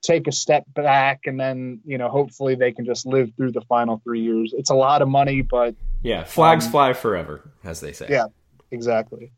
take 0.02 0.28
a 0.28 0.32
step 0.32 0.64
back, 0.74 1.22
and 1.26 1.40
then 1.40 1.82
you 1.86 1.98
know 1.98 2.10
hopefully 2.10 2.56
they 2.56 2.72
can 2.72 2.86
just 2.86 3.06
live 3.06 3.32
through 3.36 3.52
the 3.52 3.62
final 3.62 4.02
three 4.04 4.22
years. 4.22 4.54
It's 4.56 4.70
a 4.70 4.76
lot 4.76 5.02
of 5.02 5.10
money, 5.10 5.42
but 5.42 5.76
yeah, 6.02 6.24
flags 6.24 6.66
um, 6.66 6.72
fly 6.72 6.94
forever, 6.94 7.52
as 7.64 7.82
they 7.82 7.92
say. 7.92 8.08
Yeah, 8.10 8.28
exactly. 8.72 9.32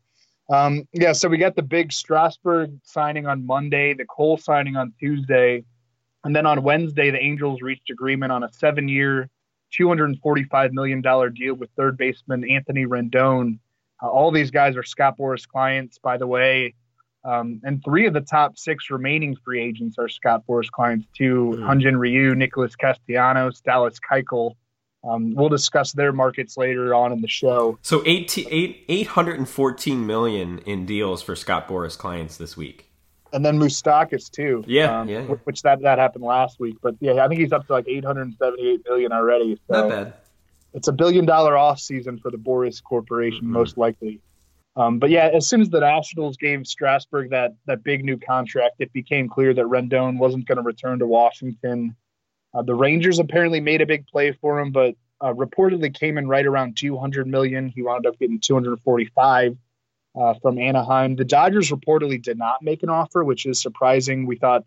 Um, 0.48 0.86
yeah, 0.92 1.12
so 1.12 1.28
we 1.28 1.38
got 1.38 1.56
the 1.56 1.62
big 1.62 1.92
Strasburg 1.92 2.78
signing 2.84 3.26
on 3.26 3.46
Monday, 3.46 3.94
the 3.94 4.04
Cole 4.04 4.38
signing 4.38 4.76
on 4.76 4.92
Tuesday, 5.00 5.64
and 6.22 6.36
then 6.36 6.46
on 6.46 6.62
Wednesday 6.62 7.10
the 7.10 7.18
Angels 7.18 7.62
reached 7.62 7.90
agreement 7.90 8.30
on 8.30 8.44
a 8.44 8.52
seven-year 8.52 9.28
$245 9.78 10.72
million 10.72 11.00
deal 11.00 11.54
with 11.54 11.70
third 11.76 11.96
baseman 11.96 12.48
Anthony 12.48 12.86
Rendon. 12.86 13.58
Uh, 14.02 14.08
all 14.08 14.30
these 14.30 14.50
guys 14.50 14.76
are 14.76 14.82
Scott 14.82 15.16
Boras 15.18 15.46
clients, 15.46 15.98
by 15.98 16.16
the 16.16 16.26
way. 16.26 16.74
Um, 17.24 17.60
and 17.64 17.82
three 17.84 18.06
of 18.06 18.14
the 18.14 18.20
top 18.20 18.56
six 18.56 18.88
remaining 18.90 19.36
free 19.44 19.60
agents 19.60 19.96
are 19.98 20.08
Scott 20.08 20.44
Boras 20.48 20.70
clients 20.70 21.06
too. 21.16 21.56
Mm. 21.56 21.60
Hyun-Jin 21.60 21.96
Ryu, 21.96 22.34
Nicholas 22.34 22.76
Castellanos, 22.76 23.60
Dallas 23.62 23.98
Keuchel. 23.98 24.52
Um, 25.02 25.34
we'll 25.34 25.48
discuss 25.48 25.92
their 25.92 26.12
markets 26.12 26.56
later 26.56 26.94
on 26.94 27.12
in 27.12 27.20
the 27.20 27.28
show. 27.28 27.78
So 27.82 28.02
8, 28.04 28.38
814 28.88 30.06
million 30.06 30.58
in 30.60 30.84
deals 30.84 31.22
for 31.22 31.36
Scott 31.36 31.68
Boras 31.68 31.96
clients 31.96 32.36
this 32.36 32.56
week 32.56 32.85
and 33.36 33.44
then 33.44 33.58
Moustakas 33.58 34.30
too. 34.30 34.64
Yeah, 34.66 35.00
um, 35.00 35.08
yeah, 35.08 35.20
yeah, 35.20 35.34
Which 35.44 35.60
that 35.62 35.82
that 35.82 35.98
happened 35.98 36.24
last 36.24 36.58
week, 36.58 36.78
but 36.80 36.96
yeah, 37.00 37.22
I 37.22 37.28
think 37.28 37.38
he's 37.40 37.52
up 37.52 37.66
to 37.66 37.72
like 37.74 37.86
878 37.86 38.80
million 38.88 39.12
already. 39.12 39.60
So 39.68 39.82
Not 39.82 39.88
bad. 39.90 40.14
It's 40.72 40.88
a 40.88 40.92
billion 40.92 41.26
dollar 41.26 41.56
off 41.56 41.78
season 41.78 42.18
for 42.18 42.30
the 42.30 42.38
Boras 42.38 42.82
Corporation, 42.82 43.42
mm-hmm. 43.42 43.52
most 43.52 43.76
likely. 43.76 44.20
Um, 44.74 44.98
but 44.98 45.10
yeah, 45.10 45.28
as 45.32 45.46
soon 45.46 45.60
as 45.60 45.68
the 45.68 45.80
Nationals 45.80 46.38
gave 46.38 46.66
Strasburg 46.66 47.30
that 47.30 47.54
that 47.66 47.84
big 47.84 48.04
new 48.04 48.16
contract, 48.16 48.76
it 48.78 48.90
became 48.94 49.28
clear 49.28 49.52
that 49.52 49.64
Rendon 49.66 50.18
wasn't 50.18 50.46
going 50.46 50.56
to 50.56 50.62
return 50.62 50.98
to 51.00 51.06
Washington. 51.06 51.94
Uh, 52.54 52.62
the 52.62 52.74
Rangers 52.74 53.18
apparently 53.18 53.60
made 53.60 53.82
a 53.82 53.86
big 53.86 54.06
play 54.06 54.32
for 54.32 54.58
him, 54.58 54.72
but 54.72 54.94
uh, 55.20 55.34
reportedly 55.34 55.92
came 55.92 56.16
in 56.16 56.26
right 56.26 56.46
around 56.46 56.78
200 56.78 57.26
million. 57.26 57.68
He 57.68 57.82
wound 57.82 58.06
up 58.06 58.18
getting 58.18 58.40
245 58.40 59.58
uh, 60.16 60.34
from 60.40 60.58
Anaheim. 60.58 61.16
The 61.16 61.24
Dodgers 61.24 61.70
reportedly 61.70 62.20
did 62.22 62.38
not 62.38 62.62
make 62.62 62.82
an 62.82 62.88
offer, 62.88 63.22
which 63.22 63.46
is 63.46 63.60
surprising. 63.60 64.26
We 64.26 64.36
thought 64.36 64.64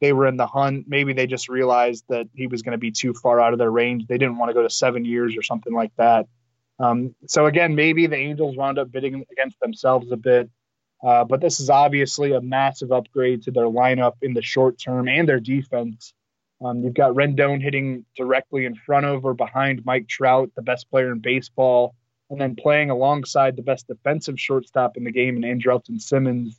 they 0.00 0.12
were 0.12 0.26
in 0.26 0.36
the 0.36 0.46
hunt. 0.46 0.86
Maybe 0.88 1.12
they 1.12 1.26
just 1.26 1.48
realized 1.48 2.04
that 2.08 2.28
he 2.34 2.46
was 2.46 2.62
going 2.62 2.72
to 2.72 2.78
be 2.78 2.90
too 2.90 3.14
far 3.14 3.40
out 3.40 3.52
of 3.52 3.58
their 3.58 3.70
range. 3.70 4.06
They 4.06 4.18
didn't 4.18 4.38
want 4.38 4.50
to 4.50 4.54
go 4.54 4.62
to 4.62 4.70
seven 4.70 5.04
years 5.04 5.36
or 5.36 5.42
something 5.42 5.72
like 5.72 5.92
that. 5.96 6.26
Um, 6.78 7.14
so 7.26 7.46
again, 7.46 7.74
maybe 7.74 8.06
the 8.06 8.16
Angels 8.16 8.56
wound 8.56 8.78
up 8.78 8.90
bidding 8.90 9.24
against 9.30 9.60
themselves 9.60 10.10
a 10.10 10.16
bit. 10.16 10.50
Uh, 11.04 11.24
but 11.24 11.40
this 11.40 11.58
is 11.58 11.68
obviously 11.68 12.32
a 12.32 12.40
massive 12.40 12.92
upgrade 12.92 13.42
to 13.42 13.50
their 13.50 13.64
lineup 13.64 14.14
in 14.22 14.34
the 14.34 14.42
short 14.42 14.78
term 14.78 15.08
and 15.08 15.28
their 15.28 15.40
defense. 15.40 16.14
Um, 16.64 16.84
you've 16.84 16.94
got 16.94 17.14
Rendon 17.14 17.60
hitting 17.60 18.04
directly 18.16 18.66
in 18.66 18.76
front 18.76 19.06
of 19.06 19.24
or 19.24 19.34
behind 19.34 19.84
Mike 19.84 20.06
Trout, 20.06 20.50
the 20.54 20.62
best 20.62 20.88
player 20.90 21.10
in 21.10 21.18
baseball 21.18 21.96
and 22.32 22.40
then 22.40 22.56
playing 22.56 22.88
alongside 22.88 23.56
the 23.56 23.62
best 23.62 23.86
defensive 23.86 24.40
shortstop 24.40 24.96
in 24.96 25.04
the 25.04 25.12
game 25.12 25.36
in 25.36 25.42
Andrelton 25.42 26.00
Simmons. 26.00 26.58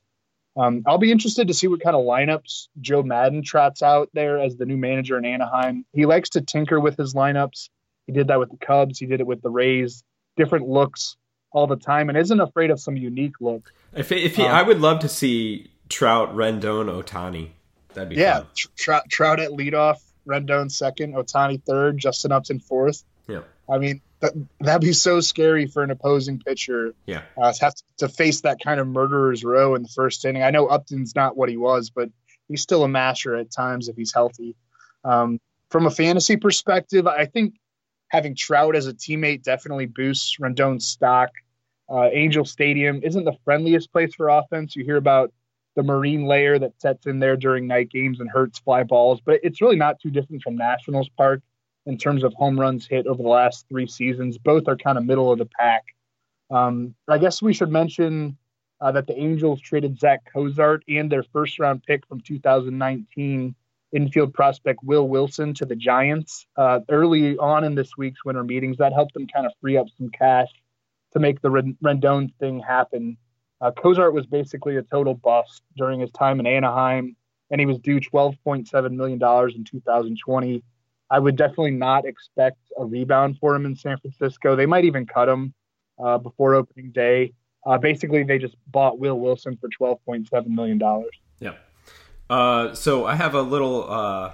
Um, 0.56 0.84
I'll 0.86 1.00
be 1.00 1.12
interested 1.12 1.48
to 1.48 1.54
see 1.54 1.68
what 1.68 1.82
kind 1.82 1.96
of 1.96 2.06
lineups 2.06 2.68
Joe 2.80 3.02
Maddon 3.02 3.42
trots 3.42 3.82
out 3.82 4.10
there 4.14 4.38
as 4.38 4.56
the 4.56 4.68
new 4.68 4.78
manager 4.78 5.18
in 5.18 5.26
Anaheim. 5.26 5.84
He 5.92 6.06
likes 6.06 6.30
to 6.30 6.42
tinker 6.42 6.80
with 6.80 6.96
his 6.96 7.16
lineups. 7.16 7.70
He 8.06 8.14
did 8.14 8.28
that 8.28 8.40
with 8.40 8.52
the 8.52 8.64
Cubs. 8.64 9.00
He 9.00 9.08
did 9.08 9.20
it 9.20 9.26
with 9.26 9.42
the 9.42 9.50
Rays. 9.50 10.04
Different 10.38 10.70
looks 10.70 11.18
all 11.52 11.66
the 11.66 11.76
time, 11.76 12.10
and 12.10 12.18
isn't 12.20 12.40
afraid 12.40 12.70
of 12.70 12.80
some 12.80 12.96
unique 12.96 13.42
look. 13.42 13.74
If, 13.96 14.12
if 14.12 14.36
he, 14.36 14.44
um, 14.44 14.52
I 14.52 14.62
would 14.62 14.80
love 14.80 15.00
to 15.00 15.10
see 15.10 15.72
Trout, 15.90 16.36
Rendon, 16.36 16.86
Ohtani. 16.86 17.50
That'd 17.96 18.10
be 18.10 18.16
yeah. 18.18 18.44
Trout, 18.76 19.10
Trout 19.10 19.40
at 19.40 19.50
leadoff, 19.50 19.98
Rendon 20.28 20.72
second, 20.72 21.16
Ohtani 21.16 21.64
third, 21.64 21.98
Justin 21.98 22.32
Upton 22.32 22.60
fourth. 22.60 23.04
Yeah. 23.28 23.42
I 23.68 23.80
mean, 23.80 24.02
that, 24.24 24.34
that'd 24.62 24.82
be 24.82 24.94
so 24.94 25.20
scary 25.20 25.68
for 25.68 25.84
an 25.84 25.92
opposing 25.92 26.40
pitcher. 26.40 26.96
Yeah, 27.06 27.24
uh, 27.38 27.52
to 27.52 27.64
have 27.64 27.76
to, 27.76 27.84
to, 27.98 28.10
face 28.10 28.42
that 28.42 28.64
kind 28.64 28.80
of 28.80 28.88
murderer's 28.88 29.44
row 29.44 29.76
in 29.76 29.84
the 29.84 29.90
first 29.90 30.24
inning. 30.24 30.44
I 30.44 30.50
know 30.50 30.68
Upton's 30.68 31.14
not 31.14 31.36
what 31.36 31.50
he 31.50 31.58
was, 31.58 31.90
but 31.90 32.10
he's 32.48 32.62
still 32.62 32.86
a 32.86 32.88
masher 32.88 33.36
at 33.36 33.52
times 33.52 33.90
if 33.90 33.98
he's 33.98 34.14
healthy. 34.14 34.56
Um, 35.04 35.42
from 35.70 35.88
a 35.88 35.92
fantasy 35.92 36.38
perspective, 36.38 37.06
I 37.06 37.26
think 37.26 37.56
having 38.08 38.34
Trout 38.34 38.78
as 38.78 38.88
a 38.88 38.94
teammate 38.94 39.44
definitely 39.44 39.88
boosts 39.88 40.38
Rendon's 40.40 40.88
stock. 40.88 41.32
Uh, 41.90 42.08
Angel 42.14 42.46
Stadium 42.46 43.02
isn't 43.04 43.26
the 43.26 43.36
friendliest 43.44 43.92
place 43.92 44.16
for 44.16 44.30
offense. 44.30 44.74
You 44.74 44.86
hear 44.86 44.96
about 44.96 45.34
the 45.76 45.84
marine 45.84 46.26
layer 46.28 46.58
that 46.60 46.80
sets 46.80 47.08
in 47.08 47.20
there 47.20 47.36
during 47.36 47.68
night 47.68 47.90
games 47.90 48.22
and 48.22 48.30
hurts 48.30 48.60
fly 48.60 48.84
balls, 48.84 49.20
but 49.26 49.42
it's 49.44 49.60
really 49.60 49.76
not 49.76 50.00
too 50.00 50.12
different 50.12 50.44
from 50.44 50.56
Nationals 50.56 51.10
Park 51.18 51.42
in 51.86 51.98
terms 51.98 52.24
of 52.24 52.34
home 52.34 52.60
runs 52.60 52.88
hit 52.88 53.08
over 53.08 53.22
the 53.22 53.30
last 53.30 53.68
three 53.68 53.88
seasons. 53.88 54.38
Both 54.38 54.68
are 54.68 54.78
kind 54.78 54.98
of 54.98 55.06
middle 55.06 55.32
of 55.32 55.40
the 55.40 55.46
pack. 55.46 55.84
Um, 56.50 56.96
I 57.08 57.18
guess 57.18 57.42
we 57.42 57.54
should 57.54 57.70
mention 57.70 58.38
uh, 58.80 58.92
that 58.92 59.08
the 59.08 59.18
Angels 59.18 59.62
traded 59.62 60.00
Zack 60.00 60.22
Cozart 60.32 60.84
and 60.88 61.12
their 61.12 61.24
first 61.24 61.60
round 61.60 61.84
pick 61.84 62.06
from 62.08 62.22
2019 62.22 63.56
infield 63.94 64.34
prospect 64.34 64.80
Will 64.84 65.08
Wilson 65.08 65.54
to 65.54 65.66
the 65.66 65.76
Giants 65.76 66.48
uh, 66.58 66.80
early 66.90 67.38
on 67.38 67.64
in 67.64 67.76
this 67.76 67.96
week's 67.98 68.26
winter 68.26 68.44
meetings. 68.44 68.78
That 68.78 68.94
helped 68.94 69.14
them 69.14 69.28
kind 69.28 69.46
of 69.46 69.54
free 69.62 69.78
up 69.78 69.88
some 69.98 70.10
cash 70.10 70.50
to 71.14 71.20
make 71.20 71.42
the 71.42 71.50
Rendon 71.50 72.34
thing 72.40 72.60
happen. 72.60 73.18
Uh, 73.62 73.72
Cozart 73.72 74.14
was 74.14 74.26
basically 74.26 74.76
a 74.78 74.82
total 74.82 75.14
bust 75.14 75.62
during 75.78 76.00
his 76.00 76.12
time 76.12 76.40
in 76.40 76.48
Anaheim, 76.48 77.16
and 77.50 77.62
he 77.62 77.66
was 77.66 77.78
due 77.80 78.00
$12.7 78.00 78.92
million 78.92 79.14
in 79.56 79.64
2020. 79.64 80.64
I 81.10 81.20
would 81.20 81.36
definitely 81.36 81.72
not 81.72 82.06
expect 82.06 82.58
a 82.78 82.86
rebound 82.86 83.38
for 83.40 83.56
him 83.56 83.66
in 83.66 83.76
San 83.76 83.98
Francisco. 83.98 84.56
They 84.56 84.66
might 84.66 84.86
even 84.86 85.06
cut 85.06 85.30
him 85.30 85.54
uh, 86.04 86.18
before 86.18 86.56
opening 86.56 86.92
day. 86.92 87.34
Uh, 87.66 87.78
basically, 87.78 88.24
they 88.24 88.40
just 88.40 88.56
bought 88.68 89.00
Will 89.00 89.20
Wilson 89.20 89.58
for 89.58 89.70
twelve 89.70 90.04
point 90.06 90.28
seven 90.28 90.56
million 90.56 90.78
dollars. 90.78 91.12
Yeah. 91.40 91.54
Uh, 92.30 92.74
so 92.74 93.06
I 93.06 93.16
have 93.16 93.36
a 93.36 93.42
little 93.42 93.90
uh, 93.90 94.34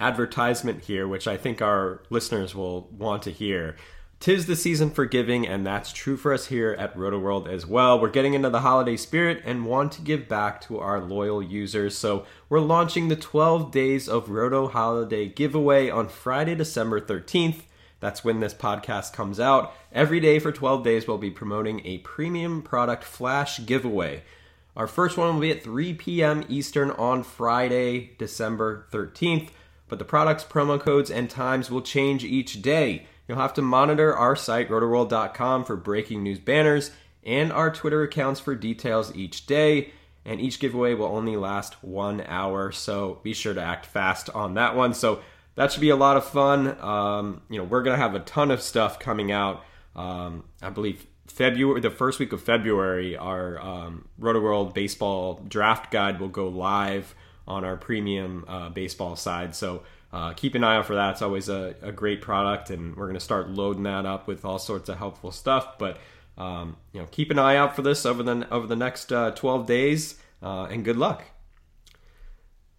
advertisement 0.00 0.84
here, 0.84 1.08
which 1.08 1.26
I 1.26 1.36
think 1.36 1.60
our 1.60 2.02
listeners 2.08 2.54
will 2.54 2.88
want 2.90 3.22
to 3.22 3.30
hear. 3.30 3.76
Tis 4.22 4.46
the 4.46 4.54
season 4.54 4.90
for 4.90 5.04
giving, 5.04 5.48
and 5.48 5.66
that's 5.66 5.92
true 5.92 6.16
for 6.16 6.32
us 6.32 6.46
here 6.46 6.76
at 6.78 6.96
RotoWorld 6.96 7.48
as 7.48 7.66
well. 7.66 8.00
We're 8.00 8.08
getting 8.08 8.34
into 8.34 8.50
the 8.50 8.60
holiday 8.60 8.96
spirit 8.96 9.42
and 9.44 9.66
want 9.66 9.90
to 9.94 10.00
give 10.00 10.28
back 10.28 10.60
to 10.60 10.78
our 10.78 11.00
loyal 11.00 11.42
users. 11.42 11.98
So 11.98 12.24
we're 12.48 12.60
launching 12.60 13.08
the 13.08 13.16
12 13.16 13.72
Days 13.72 14.08
of 14.08 14.30
Roto 14.30 14.68
Holiday 14.68 15.26
giveaway 15.26 15.90
on 15.90 16.08
Friday, 16.08 16.54
December 16.54 17.00
13th. 17.00 17.62
That's 17.98 18.22
when 18.22 18.38
this 18.38 18.54
podcast 18.54 19.12
comes 19.12 19.40
out. 19.40 19.74
Every 19.90 20.20
day 20.20 20.38
for 20.38 20.52
12 20.52 20.84
days, 20.84 21.08
we'll 21.08 21.18
be 21.18 21.32
promoting 21.32 21.84
a 21.84 21.98
premium 21.98 22.62
product 22.62 23.02
flash 23.02 23.66
giveaway. 23.66 24.22
Our 24.76 24.86
first 24.86 25.16
one 25.16 25.34
will 25.34 25.40
be 25.40 25.50
at 25.50 25.64
3 25.64 25.94
p.m. 25.94 26.44
Eastern 26.48 26.92
on 26.92 27.24
Friday, 27.24 28.12
December 28.18 28.86
13th, 28.92 29.48
but 29.88 29.98
the 29.98 30.04
products, 30.04 30.44
promo 30.44 30.78
codes, 30.78 31.10
and 31.10 31.28
times 31.28 31.72
will 31.72 31.82
change 31.82 32.22
each 32.22 32.62
day. 32.62 33.08
You'll 33.26 33.38
have 33.38 33.54
to 33.54 33.62
monitor 33.62 34.14
our 34.14 34.36
site, 34.36 34.68
rotoworld.com, 34.68 35.64
for 35.64 35.76
breaking 35.76 36.22
news 36.22 36.38
banners 36.38 36.90
and 37.24 37.52
our 37.52 37.70
Twitter 37.70 38.02
accounts 38.02 38.40
for 38.40 38.54
details 38.54 39.14
each 39.14 39.46
day. 39.46 39.92
And 40.24 40.40
each 40.40 40.60
giveaway 40.60 40.94
will 40.94 41.06
only 41.06 41.36
last 41.36 41.82
one 41.82 42.20
hour, 42.28 42.70
so 42.70 43.18
be 43.24 43.34
sure 43.34 43.54
to 43.54 43.62
act 43.62 43.86
fast 43.86 44.30
on 44.30 44.54
that 44.54 44.76
one. 44.76 44.94
So 44.94 45.20
that 45.56 45.72
should 45.72 45.80
be 45.80 45.90
a 45.90 45.96
lot 45.96 46.16
of 46.16 46.24
fun. 46.24 46.80
Um, 46.80 47.42
you 47.50 47.58
know, 47.58 47.64
we're 47.64 47.82
gonna 47.82 47.96
have 47.96 48.14
a 48.14 48.20
ton 48.20 48.50
of 48.50 48.62
stuff 48.62 48.98
coming 49.00 49.32
out. 49.32 49.64
Um, 49.96 50.44
I 50.62 50.70
believe 50.70 51.06
February, 51.26 51.80
the 51.80 51.90
first 51.90 52.20
week 52.20 52.32
of 52.32 52.42
February, 52.42 53.16
our 53.16 53.60
um, 53.60 54.08
RotoWorld 54.20 54.74
baseball 54.74 55.42
draft 55.48 55.90
guide 55.90 56.20
will 56.20 56.28
go 56.28 56.48
live 56.48 57.14
on 57.48 57.64
our 57.64 57.76
premium 57.76 58.44
uh, 58.46 58.68
baseball 58.68 59.16
side. 59.16 59.54
So 59.54 59.82
uh, 60.12 60.34
keep 60.34 60.54
an 60.54 60.62
eye 60.62 60.76
out 60.76 60.86
for 60.86 60.94
that. 60.94 61.12
It's 61.12 61.22
always 61.22 61.48
a, 61.48 61.74
a 61.80 61.90
great 61.90 62.20
product, 62.20 62.68
and 62.70 62.94
we're 62.96 63.06
going 63.06 63.14
to 63.14 63.20
start 63.20 63.48
loading 63.48 63.84
that 63.84 64.04
up 64.04 64.28
with 64.28 64.44
all 64.44 64.58
sorts 64.58 64.88
of 64.88 64.98
helpful 64.98 65.32
stuff. 65.32 65.78
But 65.78 65.98
um, 66.36 66.76
you 66.92 67.00
know, 67.00 67.08
keep 67.10 67.30
an 67.30 67.38
eye 67.38 67.56
out 67.56 67.74
for 67.74 67.82
this 67.82 68.04
over 68.04 68.22
the 68.22 68.46
over 68.52 68.66
the 68.66 68.76
next 68.76 69.10
uh, 69.12 69.30
12 69.30 69.66
days, 69.66 70.20
uh, 70.42 70.64
and 70.64 70.84
good 70.84 70.96
luck. 70.96 71.24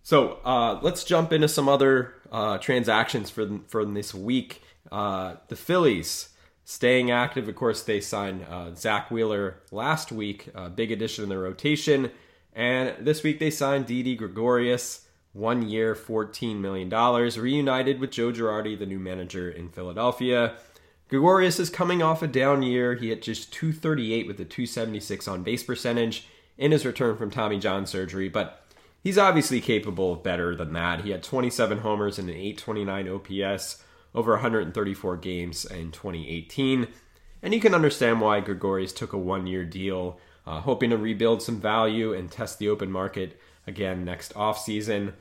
So 0.03 0.39
uh, 0.43 0.79
let's 0.81 1.03
jump 1.03 1.33
into 1.33 1.47
some 1.47 1.67
other 1.67 2.13
uh, 2.31 2.59
transactions 2.59 3.31
for 3.31 3.59
for 3.67 3.83
this 3.83 4.13
week. 4.13 4.61
Uh, 4.91 5.35
the 5.47 5.55
Phillies 5.55 6.29
staying 6.65 7.09
active. 7.09 7.49
Of 7.49 7.55
course, 7.55 7.81
they 7.81 7.99
signed 7.99 8.45
Zack 8.77 9.09
Wheeler 9.09 9.57
last 9.71 10.11
week, 10.11 10.49
a 10.53 10.69
big 10.69 10.91
addition 10.91 11.23
in 11.23 11.29
the 11.29 11.37
rotation, 11.37 12.11
and 12.53 12.93
this 12.99 13.23
week 13.23 13.39
they 13.39 13.49
signed 13.49 13.87
Didi 13.87 14.15
Gregorius 14.15 15.02
one 15.33 15.67
year, 15.67 15.95
$14 15.95 16.59
million, 16.59 16.89
reunited 16.89 17.99
with 17.99 18.11
Joe 18.11 18.31
Girardi, 18.31 18.77
the 18.77 18.85
new 18.85 18.99
manager 18.99 19.49
in 19.49 19.69
Philadelphia. 19.69 20.55
Gregorius 21.09 21.59
is 21.59 21.69
coming 21.69 22.01
off 22.01 22.21
a 22.21 22.27
down 22.27 22.63
year. 22.63 22.95
He 22.95 23.09
hit 23.09 23.21
just 23.21 23.51
238 23.51 24.27
with 24.27 24.39
a 24.39 24.45
276 24.45 25.27
on 25.27 25.43
base 25.43 25.63
percentage 25.63 26.27
in 26.57 26.71
his 26.71 26.85
return 26.85 27.17
from 27.17 27.31
Tommy 27.31 27.59
John 27.59 27.85
surgery, 27.85 28.29
but 28.29 28.63
he's 29.03 29.17
obviously 29.17 29.59
capable 29.59 30.13
of 30.13 30.23
better 30.23 30.55
than 30.55 30.73
that. 30.73 31.01
He 31.01 31.09
had 31.09 31.23
27 31.23 31.79
homers 31.79 32.19
and 32.19 32.29
an 32.29 32.35
829 32.35 33.09
OPS 33.09 33.83
over 34.15 34.33
134 34.33 35.17
games 35.17 35.65
in 35.65 35.91
2018. 35.91 36.87
And 37.41 37.53
you 37.53 37.59
can 37.59 37.75
understand 37.75 38.21
why 38.21 38.39
Gregorius 38.39 38.93
took 38.93 39.13
a 39.13 39.17
one 39.17 39.47
year 39.47 39.65
deal, 39.65 40.19
uh, 40.45 40.61
hoping 40.61 40.91
to 40.91 40.97
rebuild 40.97 41.41
some 41.41 41.59
value 41.59 42.13
and 42.13 42.31
test 42.31 42.59
the 42.59 42.69
open 42.69 42.91
market 42.91 43.39
again 43.65 44.05
next 44.05 44.33
offseason. 44.35 45.13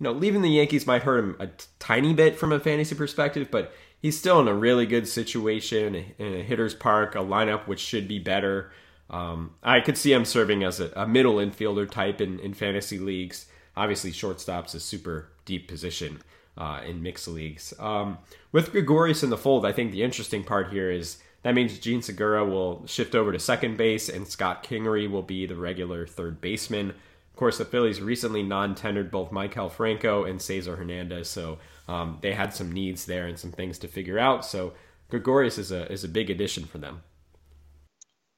You 0.00 0.04
know, 0.04 0.12
leaving 0.12 0.40
the 0.40 0.48
Yankees 0.48 0.86
might 0.86 1.02
hurt 1.02 1.18
him 1.18 1.36
a 1.38 1.46
t- 1.48 1.66
tiny 1.78 2.14
bit 2.14 2.38
from 2.38 2.52
a 2.52 2.58
fantasy 2.58 2.94
perspective, 2.94 3.48
but 3.50 3.72
he's 4.00 4.18
still 4.18 4.40
in 4.40 4.48
a 4.48 4.54
really 4.54 4.86
good 4.86 5.06
situation 5.06 5.94
in 6.18 6.34
a 6.34 6.42
hitter's 6.42 6.74
park, 6.74 7.14
a 7.14 7.18
lineup 7.18 7.68
which 7.68 7.80
should 7.80 8.08
be 8.08 8.18
better. 8.18 8.72
Um, 9.10 9.54
I 9.62 9.80
could 9.80 9.98
see 9.98 10.12
him 10.12 10.24
serving 10.24 10.64
as 10.64 10.80
a, 10.80 10.90
a, 10.96 11.06
middle 11.06 11.34
infielder 11.34 11.90
type 11.90 12.20
in, 12.20 12.38
in 12.38 12.54
fantasy 12.54 12.98
leagues. 12.98 13.46
Obviously, 13.76 14.12
shortstop's 14.12 14.74
a 14.74 14.80
super 14.80 15.30
deep 15.44 15.68
position 15.68 16.22
uh, 16.56 16.80
in 16.86 17.02
mixed 17.02 17.28
leagues. 17.28 17.74
Um, 17.78 18.18
with 18.52 18.72
Gregorius 18.72 19.22
in 19.22 19.30
the 19.30 19.36
fold, 19.36 19.66
I 19.66 19.72
think 19.72 19.90
the 19.90 20.02
interesting 20.02 20.44
part 20.44 20.72
here 20.72 20.90
is 20.90 21.18
that 21.42 21.54
means 21.54 21.78
Jean 21.78 22.02
Segura 22.02 22.44
will 22.44 22.86
shift 22.86 23.14
over 23.14 23.32
to 23.32 23.38
second 23.38 23.76
base 23.76 24.08
and 24.08 24.28
Scott 24.28 24.64
Kingery 24.64 25.10
will 25.10 25.22
be 25.22 25.44
the 25.44 25.56
regular 25.56 26.06
third 26.06 26.40
baseman. 26.40 26.94
Course, 27.40 27.56
the 27.56 27.64
Phillies 27.64 28.02
recently 28.02 28.42
non-tendered 28.42 29.10
both 29.10 29.30
Maikel 29.30 29.72
Franco 29.72 30.24
and 30.24 30.42
Cesar 30.42 30.76
Hernandez, 30.76 31.26
so 31.26 31.58
um, 31.88 32.18
they 32.20 32.34
had 32.34 32.52
some 32.52 32.70
needs 32.70 33.06
there 33.06 33.26
and 33.26 33.38
some 33.38 33.50
things 33.50 33.78
to 33.78 33.88
figure 33.88 34.18
out. 34.18 34.44
So 34.44 34.74
Gregorius 35.08 35.56
is 35.56 35.72
a 35.72 35.90
is 35.90 36.04
a 36.04 36.08
big 36.08 36.28
addition 36.28 36.66
for 36.66 36.76
them. 36.76 37.00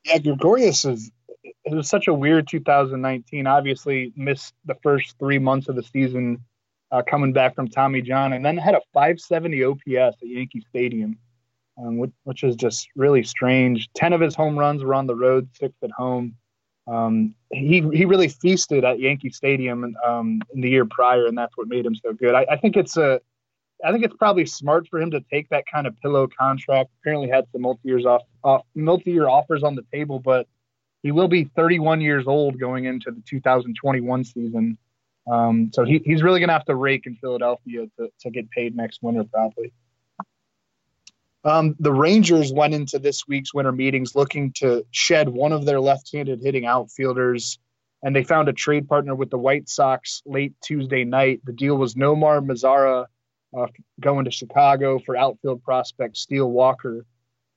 Yeah, 0.04 0.18
Gregorius 0.18 0.84
is 0.84 1.10
it 1.42 1.74
was 1.74 1.88
such 1.88 2.06
a 2.06 2.14
weird 2.14 2.46
2019. 2.46 3.48
Obviously, 3.48 4.12
missed 4.14 4.54
the 4.66 4.76
first 4.84 5.18
three 5.18 5.40
months 5.40 5.68
of 5.68 5.74
the 5.74 5.82
season 5.82 6.44
uh, 6.92 7.02
coming 7.02 7.32
back 7.32 7.56
from 7.56 7.66
Tommy 7.66 8.02
John, 8.02 8.32
and 8.32 8.46
then 8.46 8.56
had 8.56 8.76
a 8.76 8.80
570 8.94 9.64
OPS 9.64 10.16
at 10.22 10.28
Yankee 10.28 10.64
Stadium, 10.68 11.18
um, 11.76 11.98
which, 11.98 12.12
which 12.22 12.44
is 12.44 12.54
just 12.54 12.86
really 12.94 13.24
strange. 13.24 13.88
Ten 13.94 14.12
of 14.12 14.20
his 14.20 14.36
home 14.36 14.56
runs 14.56 14.84
were 14.84 14.94
on 14.94 15.08
the 15.08 15.16
road, 15.16 15.48
six 15.58 15.74
at 15.82 15.90
home. 15.90 16.36
Um, 16.86 17.34
he 17.52 17.80
he 17.92 18.04
really 18.04 18.28
feasted 18.28 18.84
at 18.84 18.98
Yankee 18.98 19.30
Stadium 19.30 19.94
um, 20.04 20.40
in 20.54 20.60
the 20.60 20.68
year 20.68 20.84
prior, 20.84 21.26
and 21.26 21.38
that's 21.38 21.56
what 21.56 21.68
made 21.68 21.86
him 21.86 21.94
so 21.94 22.12
good. 22.12 22.34
I, 22.34 22.46
I 22.50 22.56
think 22.56 22.76
it's 22.76 22.96
a 22.96 23.20
I 23.84 23.92
think 23.92 24.04
it's 24.04 24.16
probably 24.16 24.46
smart 24.46 24.88
for 24.88 25.00
him 25.00 25.10
to 25.10 25.20
take 25.32 25.48
that 25.50 25.64
kind 25.72 25.86
of 25.86 25.98
pillow 26.00 26.28
contract. 26.38 26.90
Apparently, 27.00 27.28
had 27.28 27.46
some 27.52 27.62
multi 27.62 27.80
years 27.84 28.06
off, 28.06 28.22
off 28.44 28.62
multi 28.74 29.12
year 29.12 29.28
offers 29.28 29.62
on 29.62 29.74
the 29.74 29.84
table, 29.92 30.18
but 30.18 30.46
he 31.02 31.10
will 31.10 31.28
be 31.28 31.44
31 31.56 32.00
years 32.00 32.26
old 32.26 32.58
going 32.60 32.84
into 32.84 33.10
the 33.10 33.22
2021 33.26 34.24
season. 34.24 34.78
Um, 35.30 35.70
so 35.72 35.84
he, 35.84 36.00
he's 36.04 36.22
really 36.22 36.40
going 36.40 36.48
to 36.48 36.54
have 36.54 36.64
to 36.66 36.76
rake 36.76 37.06
in 37.06 37.16
Philadelphia 37.16 37.86
to, 37.98 38.08
to 38.20 38.30
get 38.30 38.50
paid 38.50 38.76
next 38.76 39.02
winter, 39.02 39.24
probably. 39.24 39.72
Um, 41.44 41.74
the 41.80 41.92
Rangers 41.92 42.52
went 42.52 42.74
into 42.74 42.98
this 42.98 43.26
week's 43.26 43.52
winter 43.52 43.72
meetings 43.72 44.14
looking 44.14 44.52
to 44.54 44.86
shed 44.90 45.28
one 45.28 45.52
of 45.52 45.64
their 45.64 45.80
left-handed 45.80 46.40
hitting 46.40 46.66
outfielders, 46.66 47.58
and 48.02 48.14
they 48.14 48.22
found 48.22 48.48
a 48.48 48.52
trade 48.52 48.88
partner 48.88 49.14
with 49.14 49.30
the 49.30 49.38
White 49.38 49.68
Sox 49.68 50.22
late 50.24 50.54
Tuesday 50.62 51.04
night. 51.04 51.40
The 51.44 51.52
deal 51.52 51.76
was 51.76 51.94
Nomar 51.94 52.44
Mazara 52.44 53.06
uh, 53.56 53.66
going 54.00 54.24
to 54.26 54.30
Chicago 54.30 55.00
for 55.00 55.16
outfield 55.16 55.62
prospect 55.64 56.16
Steele 56.16 56.50
Walker. 56.50 57.04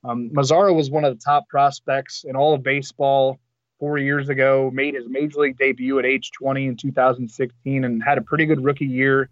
Um, 0.04 0.32
Mazara 0.32 0.76
was 0.76 0.90
one 0.90 1.06
of 1.06 1.16
the 1.16 1.24
top 1.24 1.48
prospects 1.48 2.26
in 2.28 2.36
all 2.36 2.56
of 2.56 2.64
baseball 2.64 3.40
four 3.80 3.98
years 4.00 4.30
ago, 4.30 4.72
made 4.74 4.96
his 4.96 5.08
major 5.08 5.40
league 5.40 5.58
debut 5.58 6.00
at 6.00 6.06
age 6.06 6.32
20 6.32 6.68
in 6.68 6.76
2016, 6.76 7.84
and 7.84 8.04
had 8.04 8.18
a 8.18 8.22
pretty 8.22 8.46
good 8.46 8.64
rookie 8.64 8.86
year 8.86 9.30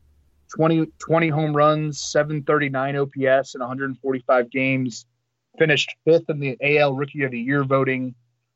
20, 0.55 0.87
20 0.99 1.29
home 1.29 1.55
runs, 1.55 2.01
739 2.01 2.95
OPS 2.95 3.55
in 3.55 3.61
145 3.61 4.51
games, 4.51 5.05
finished 5.57 5.95
fifth 6.05 6.29
in 6.29 6.39
the 6.39 6.57
AL 6.61 6.93
Rookie 6.93 7.23
of 7.23 7.31
the 7.31 7.39
Year 7.39 7.63
voting. 7.63 8.15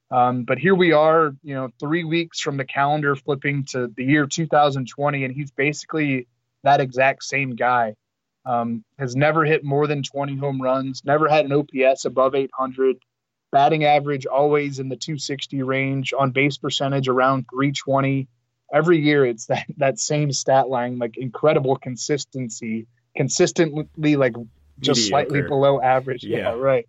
Um, 0.09 0.43
but 0.43 0.57
here 0.57 0.75
we 0.75 0.93
are, 0.93 1.33
you 1.43 1.53
know, 1.53 1.69
three 1.79 2.03
weeks 2.03 2.39
from 2.39 2.57
the 2.57 2.65
calendar 2.65 3.15
flipping 3.15 3.65
to 3.71 3.91
the 3.95 4.05
year 4.05 4.25
2020, 4.25 5.25
and 5.25 5.33
he's 5.33 5.51
basically 5.51 6.27
that 6.63 6.79
exact 6.79 7.23
same 7.23 7.55
guy. 7.55 7.95
Um, 8.45 8.85
has 8.97 9.13
never 9.13 9.43
hit 9.43 9.65
more 9.65 9.87
than 9.87 10.03
20 10.03 10.37
home 10.37 10.61
runs, 10.61 11.03
never 11.03 11.27
had 11.27 11.43
an 11.45 11.51
OPS 11.51 12.05
above 12.05 12.33
800, 12.33 12.95
batting 13.51 13.83
average 13.83 14.25
always 14.25 14.79
in 14.79 14.87
the 14.87 14.95
260 14.95 15.63
range, 15.63 16.13
on 16.17 16.31
base 16.31 16.57
percentage 16.57 17.09
around 17.09 17.47
320. 17.51 18.29
Every 18.73 18.99
year 18.99 19.25
it's 19.25 19.45
that, 19.47 19.65
that 19.77 19.99
same 19.99 20.31
stat 20.31 20.69
line, 20.69 20.97
like 20.97 21.17
incredible 21.17 21.75
consistency, 21.75 22.87
consistently 23.15 24.15
like 24.15 24.33
just 24.79 25.01
Mediocre. 25.01 25.09
slightly 25.09 25.41
below 25.41 25.81
average. 25.81 26.23
Yeah, 26.23 26.37
yeah 26.37 26.49
right. 26.53 26.87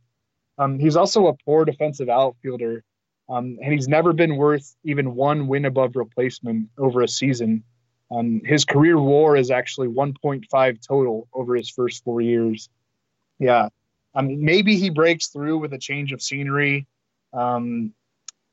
Um, 0.59 0.79
he's 0.79 0.97
also 0.97 1.29
a 1.29 1.35
poor 1.45 1.65
defensive 1.65 2.09
outfielder, 2.09 2.83
um, 3.29 3.59
and 3.63 3.73
he's 3.73 3.89
never 3.89 4.13
been 4.13 4.37
worth 4.37 4.75
even 4.85 5.15
one 5.15 5.47
win 5.47 5.65
above 5.65 5.95
replacement 5.95 6.69
over 6.77 7.03
a 7.03 7.09
season. 7.09 7.63
Um, 8.11 8.41
his 8.45 8.65
career 8.65 8.99
WAR 8.99 9.37
is 9.37 9.51
actually 9.51 9.89
1.5 9.89 10.87
total 10.87 11.29
over 11.33 11.55
his 11.55 11.71
first 11.71 12.03
four 12.03 12.21
years. 12.21 12.69
Yeah, 13.39 13.69
um, 14.15 14.45
maybe 14.45 14.77
he 14.77 14.91
breaks 14.91 15.29
through 15.29 15.59
with 15.59 15.73
a 15.73 15.79
change 15.79 16.13
of 16.13 16.21
scenery, 16.21 16.87
um, 17.33 17.93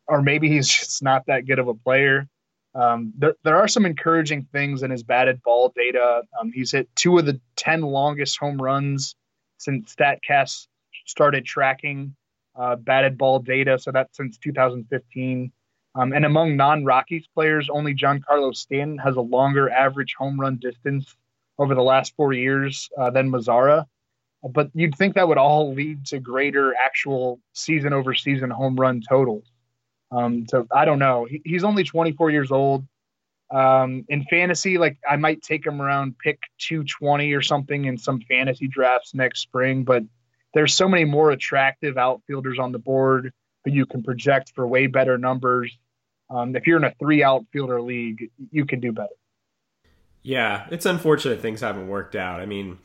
or 0.08 0.22
maybe 0.22 0.50
he's 0.50 0.68
just 0.80 1.02
not 1.02 1.26
that 1.28 1.48
good 1.48 1.60
of 1.60 1.68
a 1.68 1.74
player. 1.74 2.28
Um, 2.76 3.14
there, 3.18 3.36
there 3.44 3.56
are 3.56 3.70
some 3.70 3.86
encouraging 3.86 4.48
things 4.52 4.84
in 4.84 4.92
his 4.92 5.04
batted 5.04 5.42
ball 5.42 5.72
data. 5.76 6.24
Um, 6.40 6.52
he's 6.54 6.72
hit 6.72 6.90
two 6.96 7.18
of 7.18 7.26
the 7.26 7.40
10 7.56 7.82
longest 7.82 8.38
home 8.38 8.62
runs 8.62 9.16
since 9.58 9.96
StatCast 9.96 10.68
started 11.06 11.46
tracking 11.46 12.16
uh, 12.56 12.76
batted 12.76 13.18
ball 13.18 13.40
data. 13.40 13.80
So 13.80 13.92
that's 13.92 14.16
since 14.18 14.38
2015. 14.38 15.52
Um, 15.96 16.12
and 16.12 16.26
among 16.26 16.58
non-Rockies 16.58 17.28
players, 17.34 17.70
only 17.72 17.96
Giancarlo 17.96 18.54
Stanton 18.54 18.98
has 18.98 19.16
a 19.16 19.22
longer 19.22 19.70
average 19.70 20.14
home 20.18 20.40
run 20.40 20.58
distance 20.58 21.16
over 21.58 21.74
the 21.74 21.82
last 21.82 22.14
four 22.18 22.34
years 22.34 22.90
uh, 22.98 23.10
than 23.10 23.32
Mazara. 23.32 23.86
But 24.44 24.70
you'd 24.74 24.96
think 24.96 25.16
that 25.16 25.28
would 25.28 25.38
all 25.38 25.74
lead 25.74 26.06
to 26.08 26.20
greater 26.20 26.76
actual 26.76 27.40
season 27.54 27.94
over 27.94 28.14
season 28.14 28.50
home 28.50 28.76
run 28.76 29.02
totals. 29.08 29.46
Um, 30.12 30.46
so 30.50 30.68
I 30.72 30.86
don't 30.86 31.00
know. 31.00 31.26
He, 31.30 31.42
he's 31.44 31.64
only 31.64 31.84
24 31.84 32.32
years 32.32 32.52
old. 32.52 32.86
Um, 33.52 34.06
in 34.10 34.24
fantasy, 34.24 34.78
like 34.78 34.98
I 35.08 35.18
might 35.18 35.42
take 35.42 35.66
him 35.66 35.82
around 35.82 36.18
pick 36.18 36.40
220 36.60 37.34
or 37.34 37.42
something 37.42 37.86
in 37.86 37.98
some 37.98 38.22
fantasy 38.22 38.68
drafts 38.68 39.14
next 39.14 39.42
spring. 39.42 39.84
But 39.84 40.04
there's 40.54 40.74
so 40.74 40.88
many 40.88 41.06
more 41.06 41.32
attractive 41.32 41.98
outfielders 41.98 42.58
on 42.60 42.72
the 42.72 42.80
board 42.80 43.34
that 43.66 43.72
you 43.72 43.86
can 43.86 44.04
project 44.04 44.54
for 44.56 44.66
way 44.68 44.88
better 44.88 45.18
numbers 45.18 45.78
um, 46.30 46.56
if 46.56 46.66
you're 46.68 46.78
in 46.78 46.84
a 46.84 46.94
three 47.00 47.24
outfielder 47.24 47.82
league, 47.82 48.32
you 48.52 48.66
can 48.66 48.80
do 48.80 48.92
better. 48.92 49.14
Yeah, 50.24 50.66
it's 50.72 50.86
unfortunate 50.86 51.42
things 51.42 51.62
haven't 51.62 51.88
worked 51.88 52.16
out. 52.16 52.40
I 52.40 52.46
mean, 52.46 52.80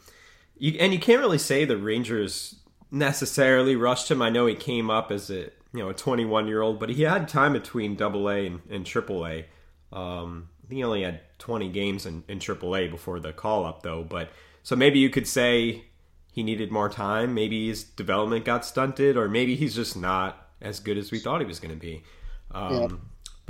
you, 0.59 0.76
and 0.78 0.92
you 0.92 0.98
can't 0.98 1.20
really 1.20 1.38
say 1.38 1.64
the 1.64 1.78
Rangers 1.78 2.56
necessarily 2.90 3.76
rushed 3.76 4.11
him. 4.11 4.20
I 4.20 4.28
know 4.28 4.46
he 4.46 4.54
came 4.54 4.90
up 4.90 5.11
as 5.11 5.30
a 5.30 5.50
you 5.72 5.80
know 5.80 5.88
a 5.88 5.94
21 5.94 6.46
year 6.46 6.62
old, 6.62 6.78
but 6.80 6.90
he 6.90 7.02
had 7.02 7.28
time 7.28 7.52
between 7.52 7.96
Double 7.96 8.28
A 8.28 8.46
and, 8.46 8.61
and 8.70 8.87
Triple 8.87 9.26
A. 9.26 9.46
Um, 9.92 10.48
he 10.68 10.85
only 10.85 11.02
had 11.02 11.20
20 11.38 11.68
games 11.70 12.06
in, 12.06 12.22
in 12.28 12.38
Triple 12.38 12.76
A 12.76 12.87
before 12.88 13.18
the 13.18 13.33
call 13.33 13.64
up, 13.64 13.83
though. 13.83 14.04
But 14.04 14.30
so 14.62 14.76
maybe 14.76 14.98
you 14.98 15.11
could 15.11 15.26
say 15.26 15.85
he 16.33 16.42
needed 16.42 16.70
more 16.70 16.88
time. 16.88 17.35
Maybe 17.35 17.68
his 17.68 17.83
development 17.85 18.44
got 18.44 18.64
stunted, 18.64 19.16
or 19.16 19.28
maybe 19.28 19.56
he's 19.56 19.74
just 19.74 19.96
not 19.96 20.48
as 20.61 20.78
good 20.78 20.98
as 20.98 21.11
we 21.11 21.18
thought 21.18 21.40
he 21.40 21.46
was 21.46 21.61
going 21.61 21.74
to 21.74 21.80
be. 21.80 22.04
Um, 22.52 22.72
yeah 22.74 22.88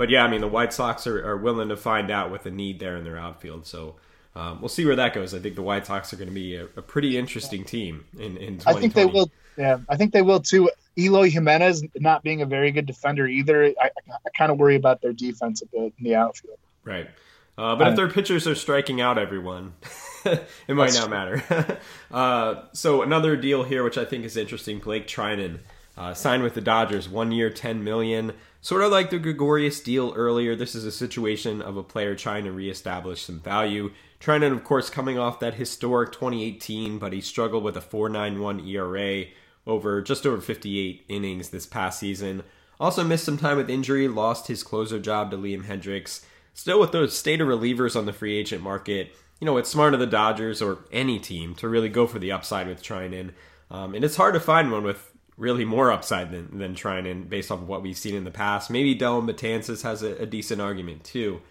but 0.01 0.09
yeah, 0.09 0.25
I 0.25 0.27
mean 0.27 0.41
the 0.41 0.47
White 0.47 0.73
Sox 0.73 1.05
are, 1.05 1.23
are 1.23 1.37
willing 1.37 1.69
to 1.69 1.77
find 1.77 2.09
out 2.09 2.31
with 2.31 2.41
the 2.41 2.49
need 2.49 2.79
there 2.79 2.97
in 2.97 3.03
their 3.03 3.19
outfield. 3.19 3.67
So 3.67 3.97
um, 4.35 4.59
we'll 4.59 4.67
see 4.67 4.83
where 4.83 4.95
that 4.95 5.13
goes. 5.13 5.35
I 5.35 5.39
think 5.39 5.53
the 5.53 5.61
White 5.61 5.85
Sox 5.85 6.11
are 6.11 6.15
going 6.15 6.27
to 6.27 6.33
be 6.33 6.55
a, 6.55 6.63
a 6.75 6.81
pretty 6.81 7.19
interesting 7.19 7.63
team 7.63 8.05
in 8.17 8.35
in. 8.37 8.59
I 8.65 8.73
think 8.73 8.95
they 8.95 9.05
will. 9.05 9.29
Yeah, 9.57 9.79
I 9.89 9.97
think 9.97 10.13
they 10.13 10.21
will 10.21 10.39
too. 10.39 10.69
Eloy 10.97 11.29
Jimenez 11.29 11.83
not 11.95 12.23
being 12.23 12.41
a 12.41 12.45
very 12.45 12.71
good 12.71 12.85
defender 12.85 13.27
either. 13.27 13.73
I, 13.81 13.89
I 14.09 14.29
kind 14.37 14.51
of 14.51 14.57
worry 14.57 14.75
about 14.75 15.01
their 15.01 15.13
defense 15.13 15.61
a 15.61 15.65
bit 15.67 15.93
in 15.97 16.03
the 16.03 16.15
outfield. 16.15 16.57
Right. 16.83 17.09
Uh, 17.57 17.75
but 17.75 17.89
if 17.89 17.95
their 17.95 18.09
pitchers 18.09 18.47
are 18.47 18.55
striking 18.55 19.01
out 19.01 19.17
everyone, 19.17 19.73
it 20.25 20.73
might 20.73 20.93
not 20.93 21.09
matter. 21.09 21.77
uh, 22.11 22.63
so 22.73 23.01
another 23.01 23.35
deal 23.35 23.63
here, 23.63 23.83
which 23.83 23.97
I 23.97 24.05
think 24.05 24.25
is 24.25 24.35
interesting, 24.35 24.79
Blake 24.79 25.07
Treinen 25.07 25.59
uh, 25.97 26.13
signed 26.13 26.43
with 26.43 26.53
the 26.53 26.61
Dodgers, 26.61 27.09
one 27.09 27.31
year, 27.31 27.49
ten 27.49 27.83
million. 27.83 28.33
Sort 28.61 28.83
of 28.83 28.91
like 28.91 29.09
the 29.09 29.17
Gregorius 29.19 29.79
deal 29.81 30.13
earlier, 30.15 30.55
this 30.55 30.75
is 30.75 30.85
a 30.85 30.91
situation 30.91 31.61
of 31.61 31.77
a 31.77 31.83
player 31.83 32.15
trying 32.15 32.43
to 32.43 32.51
reestablish 32.51 33.23
some 33.23 33.39
value. 33.39 33.91
Treinen, 34.19 34.51
of 34.51 34.63
course, 34.63 34.89
coming 34.89 35.17
off 35.17 35.39
that 35.39 35.55
historic 35.55 36.11
2018, 36.11 36.99
but 36.99 37.11
he 37.11 37.21
struggled 37.21 37.63
with 37.63 37.75
a 37.75 37.81
4.91 37.81 38.67
ERA, 38.67 39.25
over 39.65 40.01
just 40.01 40.25
over 40.25 40.41
58 40.41 41.05
innings 41.07 41.49
this 41.49 41.65
past 41.65 41.99
season. 41.99 42.43
Also 42.79 43.03
missed 43.03 43.25
some 43.25 43.37
time 43.37 43.57
with 43.57 43.69
injury, 43.69 44.07
lost 44.07 44.47
his 44.47 44.63
closer 44.63 44.99
job 44.99 45.31
to 45.31 45.37
Liam 45.37 45.65
Hendriks. 45.65 46.23
Still 46.53 46.79
with 46.79 46.91
those 46.91 47.17
state 47.17 47.41
of 47.41 47.47
relievers 47.47 47.95
on 47.95 48.05
the 48.05 48.13
free 48.13 48.37
agent 48.37 48.61
market, 48.61 49.15
you 49.39 49.45
know, 49.45 49.57
it's 49.57 49.69
smart 49.69 49.93
of 49.93 49.99
the 49.99 50.07
Dodgers 50.07 50.61
or 50.61 50.79
any 50.91 51.19
team 51.19 51.55
to 51.55 51.69
really 51.69 51.89
go 51.89 52.05
for 52.05 52.19
the 52.19 52.31
upside 52.31 52.67
with 52.67 52.83
Treinen. 52.83 53.31
Um, 53.69 53.95
and 53.95 54.03
it's 54.03 54.17
hard 54.17 54.33
to 54.33 54.39
find 54.39 54.71
one 54.71 54.83
with 54.83 55.10
really 55.37 55.65
more 55.65 55.91
upside 55.91 56.31
than, 56.31 56.57
than 56.57 56.75
Treinen 56.75 57.27
based 57.29 57.51
off 57.51 57.61
of 57.61 57.67
what 57.67 57.81
we've 57.81 57.97
seen 57.97 58.15
in 58.15 58.23
the 58.23 58.31
past. 58.31 58.69
Maybe 58.69 58.95
Dellin 58.95 59.29
Betances 59.29 59.83
has 59.83 60.03
a, 60.03 60.15
a 60.21 60.25
decent 60.25 60.61
argument 60.61 61.03
too. 61.03 61.41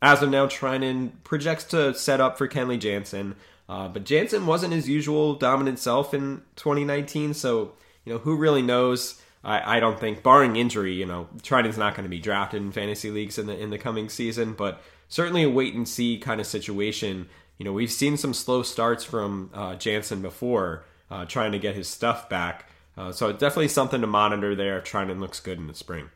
As 0.00 0.22
of 0.22 0.30
now, 0.30 0.46
Treinen 0.46 1.10
projects 1.24 1.64
to 1.64 1.94
set 1.94 2.20
up 2.20 2.38
for 2.38 2.48
Kenley 2.48 2.78
Jansen. 2.78 3.34
Uh, 3.68 3.88
but 3.88 4.04
Jansen 4.04 4.46
wasn't 4.46 4.72
his 4.72 4.88
usual 4.88 5.34
dominant 5.34 5.78
self 5.78 6.14
in 6.14 6.42
2019, 6.56 7.34
so 7.34 7.72
you 8.04 8.12
know 8.12 8.18
who 8.18 8.36
really 8.36 8.62
knows. 8.62 9.20
I, 9.44 9.76
I 9.76 9.80
don't 9.80 10.00
think, 10.00 10.22
barring 10.22 10.56
injury, 10.56 10.94
you 10.94 11.06
know, 11.06 11.28
Treinen's 11.42 11.78
not 11.78 11.94
going 11.94 12.04
to 12.04 12.10
be 12.10 12.18
drafted 12.18 12.60
in 12.60 12.72
fantasy 12.72 13.10
leagues 13.10 13.38
in 13.38 13.46
the 13.46 13.58
in 13.58 13.70
the 13.70 13.78
coming 13.78 14.08
season. 14.08 14.54
But 14.54 14.80
certainly 15.08 15.42
a 15.42 15.50
wait 15.50 15.74
and 15.74 15.86
see 15.86 16.18
kind 16.18 16.40
of 16.40 16.46
situation. 16.46 17.28
You 17.58 17.64
know, 17.64 17.72
we've 17.72 17.92
seen 17.92 18.16
some 18.16 18.34
slow 18.34 18.62
starts 18.62 19.04
from 19.04 19.50
uh, 19.52 19.74
Jansen 19.74 20.22
before, 20.22 20.84
uh, 21.10 21.24
trying 21.26 21.52
to 21.52 21.58
get 21.58 21.74
his 21.74 21.88
stuff 21.88 22.28
back. 22.28 22.70
Uh, 22.98 23.12
so 23.12 23.32
definitely 23.32 23.68
something 23.68 24.00
to 24.00 24.06
monitor 24.06 24.56
there 24.56 24.78
if 24.78 24.84
Treinen 24.84 25.20
looks 25.20 25.40
good 25.40 25.58
in 25.58 25.66
the 25.66 25.74
spring. 25.74 26.10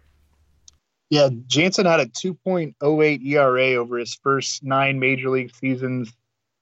Yeah, 1.11 1.29
Jansen 1.47 1.87
had 1.87 2.01
a 2.01 2.07
2.08 2.07 3.25
ERA 3.25 3.75
over 3.75 3.99
his 3.99 4.19
first 4.23 4.65
nine 4.65 4.99
major 4.99 5.31
league 5.31 5.55
seasons 5.55 6.13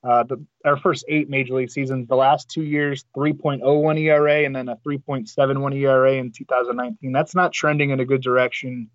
uh, 0.03 0.23
the, 0.23 0.43
our 0.65 0.79
first 0.79 1.05
eight 1.09 1.29
major 1.29 1.55
league 1.55 1.71
seasons, 1.71 2.09
the 2.09 2.17
last 2.17 2.51
two 2.51 2.63
years, 2.63 3.05
3.01 3.17 4.01
ERA 4.01 4.45
and 4.45 4.57
then 4.57 4.69
a 4.69 4.77
3.71 4.77 5.77
ERA 5.77 6.15
in 6.15 6.33
2019. 6.33 7.13
That's 7.13 7.35
not 7.35 7.53
trending 7.53 7.91
in 7.91 8.01
a 8.01 8.05
good 8.05 8.23
direction. 8.23 8.89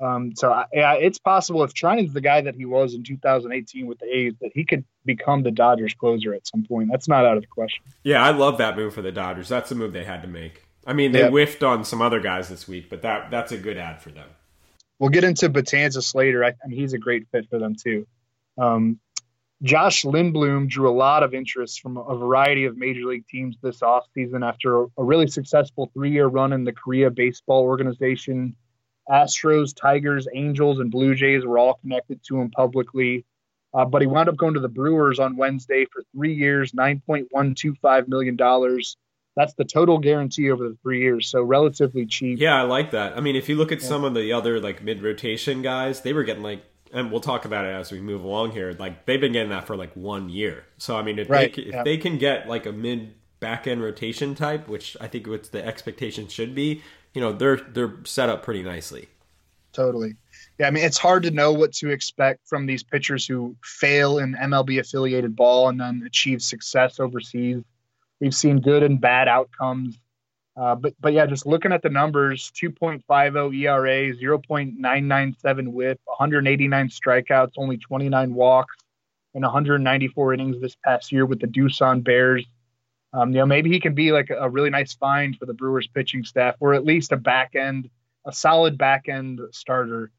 Um, 0.00 0.34
so 0.34 0.64
yeah, 0.72 0.94
it's 0.94 1.18
possible 1.18 1.62
if 1.62 1.72
Treinen's 1.72 2.12
the 2.12 2.20
guy 2.20 2.40
that 2.40 2.54
he 2.54 2.64
was 2.64 2.94
in 2.94 3.04
2018 3.04 3.86
with 3.86 3.98
the 3.98 4.06
A's, 4.06 4.34
that 4.40 4.50
he 4.54 4.64
could 4.64 4.84
become 5.04 5.42
the 5.42 5.50
Dodgers 5.50 5.94
closer 5.94 6.34
at 6.34 6.46
some 6.46 6.64
point. 6.64 6.88
That's 6.90 7.08
not 7.08 7.24
out 7.24 7.36
of 7.36 7.42
the 7.42 7.48
question. 7.48 7.84
Yeah, 8.02 8.22
I 8.22 8.30
love 8.30 8.58
that 8.58 8.76
move 8.76 8.94
for 8.94 9.02
the 9.02 9.12
Dodgers. 9.12 9.48
That's 9.48 9.68
the 9.68 9.76
move 9.76 9.92
they 9.92 10.04
had 10.04 10.22
to 10.22 10.28
make. 10.28 10.66
I 10.86 10.92
mean, 10.92 11.12
they 11.12 11.20
yep. 11.20 11.30
whiffed 11.30 11.62
on 11.62 11.84
some 11.84 12.02
other 12.02 12.20
guys 12.20 12.48
this 12.48 12.68
week, 12.68 12.90
but 12.90 13.02
that 13.02 13.30
that's 13.30 13.52
a 13.52 13.56
good 13.56 13.76
ad 13.76 14.02
for 14.02 14.10
them. 14.10 14.28
We'll 14.98 15.10
get 15.10 15.24
into 15.24 15.48
Betances 15.48 16.14
later. 16.14 16.44
I, 16.44 16.48
I 16.48 16.68
mean, 16.68 16.78
he's 16.78 16.92
a 16.92 16.98
great 16.98 17.26
fit 17.30 17.48
for 17.48 17.58
them 17.58 17.74
too. 17.74 18.06
Um, 18.58 19.00
Josh 19.62 20.04
Lindblom 20.04 20.68
drew 20.68 20.90
a 20.90 20.92
lot 20.92 21.22
of 21.22 21.32
interest 21.32 21.80
from 21.80 21.96
a 21.96 22.16
variety 22.16 22.66
of 22.66 22.76
major 22.76 23.06
league 23.06 23.26
teams 23.26 23.56
this 23.62 23.80
offseason 23.80 24.46
after 24.46 24.82
a, 24.82 24.86
a 24.98 25.04
really 25.04 25.26
successful 25.26 25.90
three 25.94 26.10
year 26.10 26.26
run 26.26 26.52
in 26.52 26.64
the 26.64 26.72
Korea 26.72 27.10
baseball 27.10 27.62
organization. 27.62 28.56
Astros, 29.08 29.74
Tigers, 29.74 30.26
Angels, 30.34 30.78
and 30.78 30.90
Blue 30.90 31.14
Jays 31.14 31.44
were 31.44 31.58
all 31.58 31.74
connected 31.74 32.22
to 32.24 32.40
him 32.40 32.50
publicly. 32.50 33.24
Uh, 33.72 33.84
but 33.84 34.00
he 34.00 34.06
wound 34.06 34.28
up 34.28 34.36
going 34.36 34.54
to 34.54 34.60
the 34.60 34.68
Brewers 34.68 35.18
on 35.18 35.36
Wednesday 35.36 35.84
for 35.92 36.02
three 36.14 36.34
years, 36.34 36.72
$9.125 36.72 38.08
million. 38.08 38.36
That's 39.36 39.54
the 39.54 39.64
total 39.64 39.98
guarantee 39.98 40.50
over 40.50 40.68
the 40.68 40.76
three 40.80 41.00
years, 41.00 41.28
so 41.28 41.42
relatively 41.42 42.06
cheap. 42.06 42.38
Yeah, 42.38 42.56
I 42.56 42.62
like 42.62 42.92
that. 42.92 43.16
I 43.16 43.20
mean, 43.20 43.34
if 43.34 43.48
you 43.48 43.56
look 43.56 43.72
at 43.72 43.80
yeah. 43.82 43.88
some 43.88 44.04
of 44.04 44.14
the 44.14 44.32
other 44.32 44.60
like 44.60 44.84
mid 44.84 45.02
rotation 45.02 45.60
guys, 45.60 46.02
they 46.02 46.12
were 46.12 46.22
getting 46.22 46.44
like 46.44 46.62
and 46.92 47.10
we'll 47.10 47.20
talk 47.20 47.44
about 47.44 47.64
it 47.64 47.70
as 47.70 47.90
we 47.90 48.00
move 48.00 48.22
along 48.22 48.52
here. 48.52 48.74
Like 48.78 49.04
they've 49.04 49.20
been 49.20 49.32
getting 49.32 49.50
that 49.50 49.66
for 49.66 49.76
like 49.76 49.92
one 49.94 50.28
year. 50.28 50.64
So 50.78 50.96
I 50.96 51.02
mean, 51.02 51.18
if, 51.18 51.28
right. 51.28 51.54
they, 51.54 51.62
if 51.62 51.74
yeah. 51.74 51.82
they 51.82 51.98
can 51.98 52.16
get 52.16 52.48
like 52.48 52.64
a 52.64 52.72
mid 52.72 53.14
back 53.40 53.66
end 53.66 53.82
rotation 53.82 54.34
type, 54.36 54.68
which 54.68 54.96
I 55.00 55.08
think 55.08 55.26
what 55.26 55.50
the 55.50 55.66
expectation 55.66 56.28
should 56.28 56.54
be, 56.54 56.82
you 57.14 57.20
know, 57.20 57.32
they're 57.32 57.56
they're 57.56 57.94
set 58.04 58.28
up 58.28 58.42
pretty 58.42 58.62
nicely. 58.62 59.08
Totally. 59.72 60.14
Yeah, 60.58 60.68
I 60.68 60.70
mean, 60.70 60.84
it's 60.84 60.98
hard 60.98 61.24
to 61.24 61.30
know 61.30 61.52
what 61.52 61.72
to 61.74 61.90
expect 61.90 62.46
from 62.46 62.66
these 62.66 62.82
pitchers 62.82 63.26
who 63.26 63.56
fail 63.64 64.18
in 64.18 64.34
MLB 64.34 64.78
affiliated 64.78 65.34
ball 65.34 65.68
and 65.68 65.80
then 65.80 66.02
achieve 66.06 66.42
success 66.42 67.00
overseas. 67.00 67.62
We've 68.20 68.34
seen 68.34 68.60
good 68.60 68.84
and 68.84 69.00
bad 69.00 69.26
outcomes 69.26 69.98
uh, 70.56 70.74
but 70.74 70.94
but 71.00 71.12
yeah, 71.12 71.26
just 71.26 71.46
looking 71.46 71.72
at 71.72 71.82
the 71.82 71.88
numbers: 71.88 72.52
2.50 72.52 73.54
ERA, 73.56 74.14
0.997 74.14 75.68
WHIP, 75.68 76.00
189 76.04 76.88
strikeouts, 76.88 77.52
only 77.56 77.76
29 77.76 78.34
walks, 78.34 78.76
and 79.34 79.42
194 79.42 80.34
innings 80.34 80.60
this 80.60 80.76
past 80.84 81.10
year 81.10 81.26
with 81.26 81.40
the 81.40 81.48
Doosan 81.48 82.04
Bears. 82.04 82.46
Um, 83.14 83.30
you 83.30 83.38
know, 83.38 83.46
maybe 83.46 83.70
he 83.70 83.80
can 83.80 83.94
be 83.94 84.12
like 84.12 84.30
a 84.30 84.50
really 84.50 84.70
nice 84.70 84.94
find 84.94 85.36
for 85.36 85.46
the 85.46 85.54
Brewers 85.54 85.86
pitching 85.86 86.24
staff, 86.24 86.56
or 86.60 86.74
at 86.74 86.84
least 86.84 87.12
a 87.12 87.16
back 87.16 87.54
end, 87.54 87.88
a 88.26 88.32
solid 88.32 88.76
back 88.76 89.08
end 89.08 89.40
starter. 89.52 90.10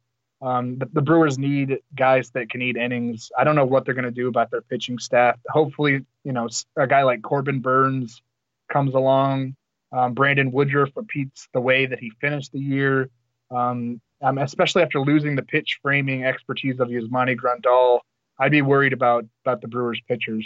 Um, 0.41 0.77
the, 0.77 0.87
the, 0.93 1.01
Brewers 1.01 1.37
need 1.37 1.79
guys 1.95 2.29
that 2.31 2.49
can 2.49 2.61
eat 2.61 2.77
innings. 2.77 3.31
I 3.37 3.43
don't 3.43 3.55
know 3.55 3.65
what 3.65 3.85
they're 3.85 3.93
going 3.93 4.05
to 4.05 4.11
do 4.11 4.27
about 4.27 4.51
their 4.51 4.61
pitching 4.61 4.99
staff. 4.99 5.37
Hopefully, 5.49 6.05
you 6.23 6.31
know, 6.31 6.47
a 6.77 6.87
guy 6.87 7.03
like 7.03 7.21
Corbin 7.21 7.59
Burnes 7.59 8.21
comes 8.69 8.93
along 8.93 9.55
um, 9.95 10.13
Brandon 10.13 10.51
Woodruff 10.51 10.89
repeats 10.95 11.47
the 11.53 11.61
way 11.61 11.85
that 11.85 11.99
he 11.99 12.11
finished 12.19 12.51
the 12.51 12.59
year, 12.59 13.09
um, 13.49 14.01
um, 14.21 14.37
especially 14.37 14.83
after 14.83 14.99
losing 14.99 15.35
the 15.35 15.41
pitch 15.41 15.79
framing 15.81 16.25
expertise 16.25 16.79
of 16.79 16.89
Yasmani 16.89 17.37
Grandal. 17.37 17.99
I'd 18.37 18.51
be 18.51 18.61
worried 18.61 18.91
about 18.91 19.25
about 19.45 19.61
the 19.61 19.69
Brewers 19.69 20.01
pitchers. 20.07 20.45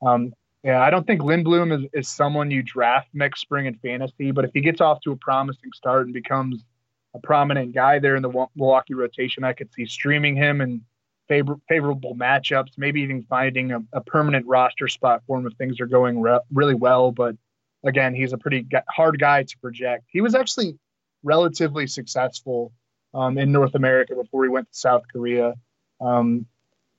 Um, 0.00 0.32
yeah, 0.62 0.80
I 0.80 0.90
don't 0.90 1.06
think 1.06 1.20
Lindblom 1.20 1.84
is, 1.84 1.88
is 1.92 2.08
someone 2.08 2.50
you 2.50 2.62
draft 2.62 3.08
next 3.12 3.40
spring 3.40 3.66
in 3.66 3.74
fantasy, 3.76 4.30
but 4.30 4.44
if 4.44 4.50
he 4.52 4.60
gets 4.60 4.80
off 4.80 5.00
to 5.02 5.12
a 5.12 5.16
promising 5.16 5.70
start 5.74 6.06
and 6.06 6.14
becomes 6.14 6.64
a 7.14 7.20
prominent 7.20 7.74
guy 7.74 7.98
there 7.98 8.16
in 8.16 8.22
the 8.22 8.48
Milwaukee 8.54 8.94
rotation, 8.94 9.44
I 9.44 9.52
could 9.52 9.72
see 9.72 9.86
streaming 9.86 10.36
him 10.36 10.60
and 10.60 10.80
favor, 11.28 11.56
favorable 11.68 12.14
matchups, 12.14 12.72
maybe 12.76 13.00
even 13.02 13.22
finding 13.22 13.72
a, 13.72 13.80
a, 13.92 14.00
permanent 14.00 14.46
roster 14.46 14.88
spot 14.88 15.22
for 15.26 15.38
him 15.38 15.46
if 15.46 15.54
things 15.54 15.80
are 15.80 15.86
going 15.86 16.20
re- 16.20 16.40
really 16.52 16.74
well. 16.74 17.12
But 17.12 17.36
again, 17.84 18.14
he's 18.14 18.32
a 18.32 18.38
pretty 18.38 18.66
hard 18.88 19.18
guy 19.18 19.42
to 19.42 19.58
project. 19.58 20.04
He 20.08 20.20
was 20.20 20.34
actually 20.34 20.78
relatively 21.22 21.86
successful 21.86 22.72
um, 23.14 23.38
in 23.38 23.52
North 23.52 23.74
America 23.74 24.14
before 24.14 24.44
he 24.44 24.50
went 24.50 24.70
to 24.70 24.78
South 24.78 25.04
Korea. 25.12 25.54
Um, 26.00 26.46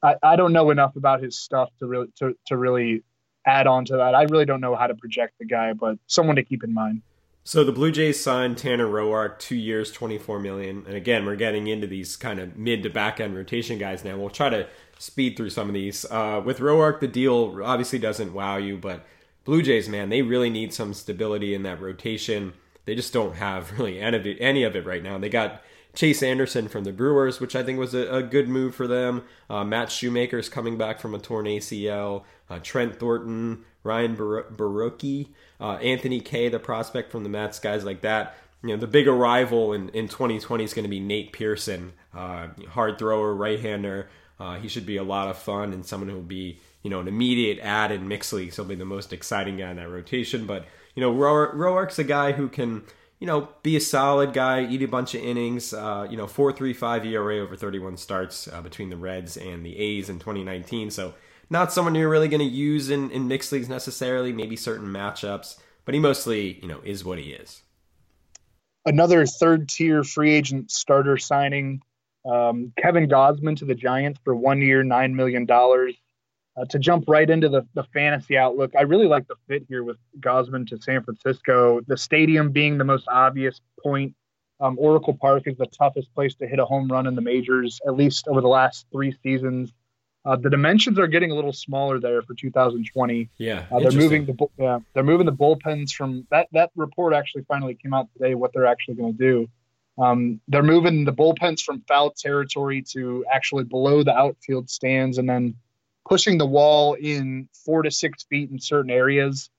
I, 0.03 0.15
I, 0.21 0.35
don't 0.35 0.53
know 0.53 0.71
enough 0.71 0.95
about 0.95 1.21
his 1.21 1.37
stuff 1.37 1.69
to 1.79 1.87
really 1.87 2.07
to, 2.17 2.35
to 2.47 2.57
really 2.57 3.03
add 3.47 3.65
on 3.65 3.85
to 3.85 3.97
that. 3.97 4.13
I 4.13 4.23
really 4.23 4.45
don't 4.45 4.61
know 4.61 4.75
how 4.75 4.87
to 4.87 4.95
project 4.95 5.39
the 5.39 5.45
guy, 5.45 5.73
but 5.73 5.97
someone 6.05 6.35
to 6.35 6.43
keep 6.43 6.63
in 6.63 6.73
mind. 6.73 7.01
So 7.43 7.63
the 7.63 7.71
Blue 7.71 7.91
Jays 7.91 8.21
signed 8.21 8.57
Tanner 8.57 8.87
Roark, 8.87 9.39
two 9.39 9.55
years, 9.55 9.91
twenty 9.91 10.17
four 10.17 10.37
million. 10.39 10.83
And 10.85 10.95
again, 10.95 11.25
we're 11.25 11.37
getting 11.37 11.67
into 11.67 11.87
these 11.87 12.17
kind 12.17 12.39
of 12.39 12.57
mid 12.57 12.83
to 12.83 12.89
back 12.89 13.21
end 13.21 13.35
rotation 13.35 13.77
guys 13.79 14.03
now. 14.03 14.17
We'll 14.17 14.29
try 14.29 14.49
to 14.49 14.67
speed 14.99 15.37
through 15.37 15.51
some 15.51 15.69
of 15.69 15.73
these. 15.73 16.05
Uh, 16.11 16.41
with 16.43 16.59
Roark, 16.59 16.99
the 16.99 17.07
deal 17.07 17.59
obviously 17.63 17.99
doesn't 17.99 18.33
wow 18.33 18.57
you, 18.57 18.77
but 18.77 19.05
Blue 19.45 19.61
Jays, 19.61 19.87
man, 19.87 20.09
they 20.09 20.21
really 20.21 20.49
need 20.49 20.73
some 20.73 20.93
stability 20.93 21.53
in 21.53 21.63
that 21.63 21.79
rotation. 21.79 22.51
They 22.83 22.95
just 22.95 23.13
don't 23.13 23.35
have 23.35 23.71
really 23.79 23.99
any 23.99 24.17
of 24.17 24.27
it, 24.27 24.37
any 24.41 24.63
of 24.63 24.75
it 24.75 24.85
right 24.85 25.01
now. 25.01 25.17
They 25.17 25.29
got 25.29 25.61
Chase 25.97 26.21
Anderson 26.21 26.67
from 26.67 26.83
the 26.83 26.93
Brewers, 26.93 27.39
which 27.39 27.55
I 27.55 27.63
think 27.63 27.79
was 27.79 27.95
a, 27.95 28.07
a 28.13 28.21
good 28.21 28.47
move 28.47 28.75
for 28.75 28.85
them. 28.85 29.23
Uh, 29.49 29.63
Matt 29.63 29.91
Shoemaker's 29.91 30.47
coming 30.47 30.77
back 30.77 30.99
from 30.99 31.15
a 31.15 31.19
torn 31.19 31.47
ACL. 31.47 32.23
Uh, 32.49 32.59
Trent 32.61 32.99
Thornton, 32.99 33.65
Ryan 33.83 34.15
Bar- 34.15 34.45
uh, 35.59 35.73
Anthony 35.77 36.21
Kay, 36.21 36.49
the 36.49 36.59
prospect 36.59 37.11
from 37.11 37.23
the 37.23 37.29
Mets, 37.29 37.57
guys 37.57 37.83
like 37.83 38.01
that. 38.01 38.35
You 38.61 38.69
know, 38.69 38.77
the 38.77 38.85
big 38.85 39.07
arrival 39.07 39.73
in, 39.73 39.89
in 39.89 40.07
2020 40.07 40.63
is 40.63 40.75
going 40.75 40.83
to 40.83 40.89
be 40.89 40.99
Nate 40.99 41.33
Pearson, 41.33 41.93
uh, 42.13 42.49
hard 42.69 42.99
thrower, 42.99 43.33
right 43.33 43.59
hander. 43.59 44.07
Uh, 44.39 44.57
he 44.57 44.67
should 44.67 44.85
be 44.85 44.97
a 44.97 45.03
lot 45.03 45.29
of 45.29 45.37
fun 45.37 45.73
and 45.73 45.83
someone 45.83 46.09
who 46.09 46.15
will 46.15 46.21
be 46.21 46.59
you 46.87 46.91
know, 46.91 46.99
an 47.01 47.07
immediate 47.09 47.59
add 47.59 47.91
in 47.91 48.07
mixed 48.07 48.31
leagues. 48.31 48.55
He'll 48.55 48.63
be 48.63 48.75
the 48.75 48.85
most 48.85 49.11
exciting 49.11 49.57
guy 49.57 49.71
in 49.71 49.75
that 49.75 49.89
rotation. 49.89 50.45
But, 50.45 50.65
you 50.95 51.01
know, 51.01 51.11
Roark's 51.11 51.99
a 51.99 52.03
guy 52.05 52.31
who 52.31 52.47
can, 52.47 52.83
you 53.19 53.25
know, 53.25 53.49
be 53.63 53.75
a 53.75 53.81
solid 53.81 54.33
guy, 54.33 54.65
eat 54.65 54.81
a 54.83 54.87
bunch 54.87 55.15
of 55.15 55.21
innings. 55.21 55.73
Uh, 55.73 56.07
you 56.09 56.17
know, 56.17 56.25
4.35 56.25 57.05
ERA 57.05 57.39
over 57.39 57.55
31 57.55 57.97
starts 57.97 58.47
uh, 58.47 58.61
between 58.61 58.89
the 58.89 58.97
Reds 58.97 59.37
and 59.37 59.65
the 59.65 59.77
A's 59.77 60.09
in 60.09 60.19
2019. 60.19 60.91
So 60.91 61.15
not 61.49 61.73
someone 61.73 61.95
you're 61.95 62.09
really 62.09 62.27
going 62.27 62.39
to 62.39 62.45
use 62.45 62.89
in, 62.89 63.09
in 63.11 63.27
mixed 63.27 63.51
leagues 63.51 63.69
necessarily, 63.69 64.33
maybe 64.33 64.55
certain 64.55 64.87
matchups, 64.87 65.57
but 65.85 65.95
he 65.95 65.99
mostly, 65.99 66.59
you 66.61 66.67
know, 66.67 66.79
is 66.83 67.03
what 67.03 67.17
he 67.17 67.31
is. 67.31 67.63
Another 68.85 69.25
third 69.25 69.67
tier 69.67 70.03
free 70.03 70.33
agent 70.33 70.71
starter 70.71 71.17
signing. 71.17 71.81
Um, 72.25 72.73
Kevin 72.77 73.07
Gausman 73.07 73.57
to 73.57 73.65
the 73.65 73.75
Giants 73.75 74.19
for 74.23 74.35
one 74.35 74.61
year, 74.61 74.83
$9 74.83 75.13
million. 75.13 75.47
Uh, 76.57 76.65
to 76.65 76.79
jump 76.79 77.05
right 77.07 77.29
into 77.29 77.49
the, 77.49 77.61
the 77.75 77.83
fantasy 77.93 78.35
outlook, 78.35 78.71
I 78.75 78.81
really 78.81 79.05
like 79.05 79.27
the 79.27 79.35
fit 79.47 79.65
here 79.69 79.83
with 79.83 79.97
Gausman 80.19 80.67
to 80.69 80.81
San 80.81 81.03
Francisco. 81.03 81.81
The 81.85 81.97
stadium 81.97 82.51
being 82.51 82.77
the 82.77 82.83
most 82.83 83.07
obvious 83.07 83.61
point. 83.81 84.15
Um, 84.59 84.75
Oracle 84.79 85.13
Park 85.13 85.43
is 85.45 85.55
the 85.57 85.67
toughest 85.67 86.11
place 86.15 86.33
to 86.35 86.47
hit 86.47 86.57
a 86.57 86.65
home 86.65 86.91
run 86.91 87.05
in 87.05 87.13
the 87.13 87.21
majors, 87.21 87.79
at 87.85 87.95
least 87.95 88.27
over 88.27 88.41
the 88.41 88.47
last 88.47 88.87
three 88.91 89.15
seasons. 89.21 89.71
Uh, 90.25 90.35
the 90.35 90.49
dimensions 90.49 90.97
are 90.97 91.07
getting 91.07 91.31
a 91.31 91.35
little 91.35 91.53
smaller 91.53 91.99
there 91.99 92.21
for 92.23 92.33
2020. 92.33 93.29
Yeah, 93.37 93.65
uh, 93.71 93.79
they're 93.79 93.91
moving 93.91 94.25
the 94.25 94.47
yeah 94.57 94.79
they're 94.93 95.03
moving 95.03 95.25
the 95.25 95.31
bullpens 95.31 95.91
from 95.91 96.27
that 96.31 96.49
that 96.51 96.71
report 96.75 97.13
actually 97.13 97.43
finally 97.47 97.75
came 97.75 97.93
out 97.93 98.09
today 98.13 98.35
what 98.35 98.51
they're 98.51 98.65
actually 98.65 98.95
going 98.95 99.15
to 99.15 99.17
do. 99.17 99.49
Um, 99.97 100.41
they're 100.47 100.63
moving 100.63 101.05
the 101.05 101.13
bullpens 101.13 101.61
from 101.61 101.81
foul 101.87 102.11
territory 102.11 102.83
to 102.93 103.25
actually 103.31 103.63
below 103.63 104.03
the 104.03 104.13
outfield 104.13 104.69
stands, 104.69 105.17
and 105.17 105.29
then 105.29 105.55
pushing 106.07 106.37
the 106.37 106.45
wall 106.45 106.93
in 106.93 107.49
four 107.65 107.83
to 107.83 107.91
six 107.91 108.23
feet 108.23 108.49
in 108.49 108.59
certain 108.59 108.91
areas. 108.91 109.49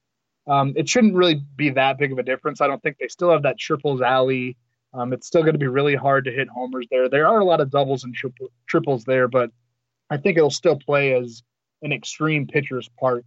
Um, 0.47 0.73
it 0.75 0.89
shouldn't 0.89 1.13
really 1.13 1.43
be 1.55 1.69
that 1.71 1.99
big 1.99 2.11
of 2.11 2.17
a 2.17 2.23
difference. 2.23 2.59
I 2.59 2.67
don't 2.67 2.81
think 2.81 2.97
they 2.99 3.07
still 3.07 3.31
have 3.31 3.43
that 3.43 3.59
triples 3.59 4.01
alley. 4.01 4.57
Um, 4.93 5.13
it's 5.13 5.27
still 5.27 5.41
going 5.41 5.53
to 5.53 5.59
be 5.59 5.67
really 5.67 5.95
hard 5.95 6.25
to 6.25 6.31
hit 6.31 6.47
homers 6.49 6.87
there. 6.89 7.07
There 7.07 7.27
are 7.27 7.39
a 7.39 7.45
lot 7.45 7.61
of 7.61 7.69
doubles 7.69 8.03
and 8.03 8.15
tri- 8.15 8.31
triples 8.67 9.03
there, 9.03 9.27
but 9.27 9.51
I 10.09 10.17
think 10.17 10.37
it'll 10.37 10.49
still 10.49 10.77
play 10.77 11.13
as 11.13 11.43
an 11.83 11.93
extreme 11.93 12.47
pitcher's 12.47 12.89
park. 12.99 13.23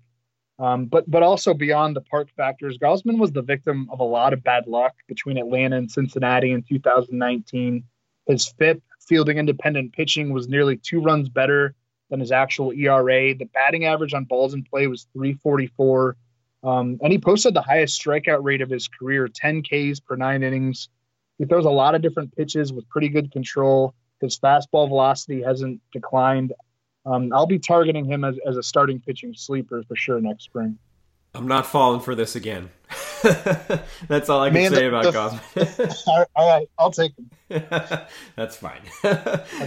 Um, 0.58 0.86
but 0.86 1.08
but 1.10 1.22
also 1.22 1.54
beyond 1.54 1.96
the 1.96 2.00
park 2.02 2.28
factors, 2.36 2.78
Gausman 2.78 3.18
was 3.18 3.32
the 3.32 3.42
victim 3.42 3.88
of 3.90 4.00
a 4.00 4.04
lot 4.04 4.32
of 4.32 4.42
bad 4.42 4.66
luck 4.66 4.92
between 5.06 5.38
Atlanta 5.38 5.76
and 5.76 5.90
Cincinnati 5.90 6.50
in 6.50 6.62
2019. 6.62 7.84
His 8.26 8.52
FIP, 8.58 8.82
fielding 9.00 9.38
independent 9.38 9.92
pitching, 9.92 10.32
was 10.32 10.48
nearly 10.48 10.76
two 10.76 11.00
runs 11.00 11.28
better 11.28 11.74
than 12.12 12.20
his 12.20 12.30
actual 12.30 12.72
ERA. 12.72 13.34
The 13.34 13.48
batting 13.54 13.86
average 13.86 14.12
on 14.12 14.24
balls 14.24 14.52
in 14.52 14.62
play 14.62 14.86
was 14.86 15.08
344. 15.14 16.14
Um, 16.62 16.98
and 17.02 17.10
he 17.10 17.18
posted 17.18 17.54
the 17.54 17.62
highest 17.62 18.00
strikeout 18.00 18.44
rate 18.44 18.60
of 18.60 18.68
his 18.68 18.86
career 18.86 19.26
10 19.26 19.62
Ks 19.62 19.98
per 19.98 20.14
nine 20.14 20.42
innings. 20.42 20.90
He 21.38 21.46
throws 21.46 21.64
a 21.64 21.70
lot 21.70 21.94
of 21.94 22.02
different 22.02 22.36
pitches 22.36 22.70
with 22.70 22.86
pretty 22.90 23.08
good 23.08 23.32
control. 23.32 23.94
His 24.20 24.38
fastball 24.38 24.88
velocity 24.88 25.42
hasn't 25.42 25.80
declined 25.90 26.52
um, 27.04 27.32
I'll 27.32 27.46
be 27.46 27.58
targeting 27.58 28.04
him 28.04 28.24
as, 28.24 28.38
as 28.46 28.56
a 28.56 28.62
starting 28.62 29.00
pitching 29.00 29.34
sleeper 29.34 29.82
for 29.88 29.96
sure 29.96 30.20
next 30.20 30.44
spring. 30.44 30.78
I'm 31.34 31.48
not 31.48 31.66
falling 31.66 32.00
for 32.00 32.14
this 32.14 32.36
again. 32.36 32.70
That's 34.08 34.28
all 34.28 34.40
I 34.40 34.48
can 34.48 34.54
Man, 34.54 34.70
say 34.72 34.88
the, 34.88 34.88
about 34.88 35.14
Gausman. 35.14 36.26
all 36.36 36.48
right, 36.48 36.68
I'll 36.78 36.90
take 36.90 37.12
him. 37.16 37.30
That's 38.36 38.56
fine. 38.56 38.80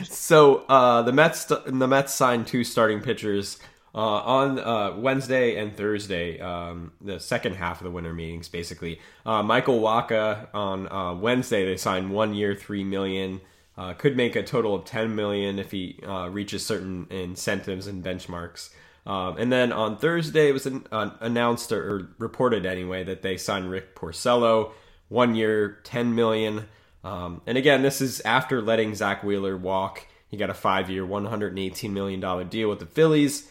so 0.04 0.66
uh, 0.68 1.02
the 1.04 1.14
Mets 1.14 1.46
the 1.46 1.88
Mets 1.88 2.14
signed 2.14 2.48
two 2.48 2.64
starting 2.64 3.02
pitchers 3.02 3.60
uh, 3.96 3.98
on 3.98 4.60
uh, 4.60 4.94
Wednesday 4.98 5.56
and 5.56 5.76
Thursday, 5.76 6.40
um, 6.42 6.92
the 7.00 7.18
second 7.18 7.56
half 7.56 7.80
of 7.80 7.86
the 7.86 7.92
winter 7.92 8.14
meetings, 8.14 8.50
basically. 8.50 9.00
Uh, 9.26 9.42
Michael 9.42 9.80
Wacha 9.80 10.48
on 10.54 10.92
uh, 10.92 11.14
Wednesday 11.16 11.66
they 11.66 11.78
signed 11.78 12.12
one 12.12 12.34
year, 12.34 12.54
three 12.54 12.84
million. 12.84 13.40
Uh, 13.78 13.94
could 13.94 14.16
make 14.16 14.36
a 14.38 14.44
total 14.44 14.74
of 14.74 14.86
10 14.86 15.16
million 15.16 15.60
if 15.60 15.72
he 15.72 16.00
uh, 16.08 16.30
reaches 16.30 16.66
certain 16.66 17.08
incentives 17.10 17.88
and 17.88 18.04
benchmarks. 18.04 18.70
Um, 19.06 19.38
and 19.38 19.52
then 19.52 19.72
on 19.72 19.98
Thursday, 19.98 20.50
it 20.50 20.54
was 20.54 20.66
an, 20.66 20.88
uh, 20.92 21.12
announced 21.20 21.72
or, 21.72 21.96
or, 21.96 22.10
reported 22.18 22.66
anyway 22.66 23.04
that 23.04 23.22
they 23.22 23.38
signed 23.38 23.70
Rick 23.70 23.96
Porcello, 23.96 24.72
one 25.10 25.36
year, 25.36 25.80
10 25.84 26.16
million. 26.16 26.68
Um, 27.04 27.42
and 27.46 27.58
again, 27.58 27.84
this 27.84 28.02
is 28.02 28.20
after 28.22 28.62
letting 28.62 28.96
Zack 28.96 29.24
Wheeler 29.24 29.56
walk. 29.56 30.08
He 30.28 30.38
got 30.38 30.50
a 30.50 30.56
five 30.56 30.90
year, 30.90 31.06
118 31.06 31.94
million 31.94 32.20
dollar 32.20 32.44
deal 32.44 32.68
with 32.70 32.80
the 32.80 32.88
Phillies. 32.88 33.50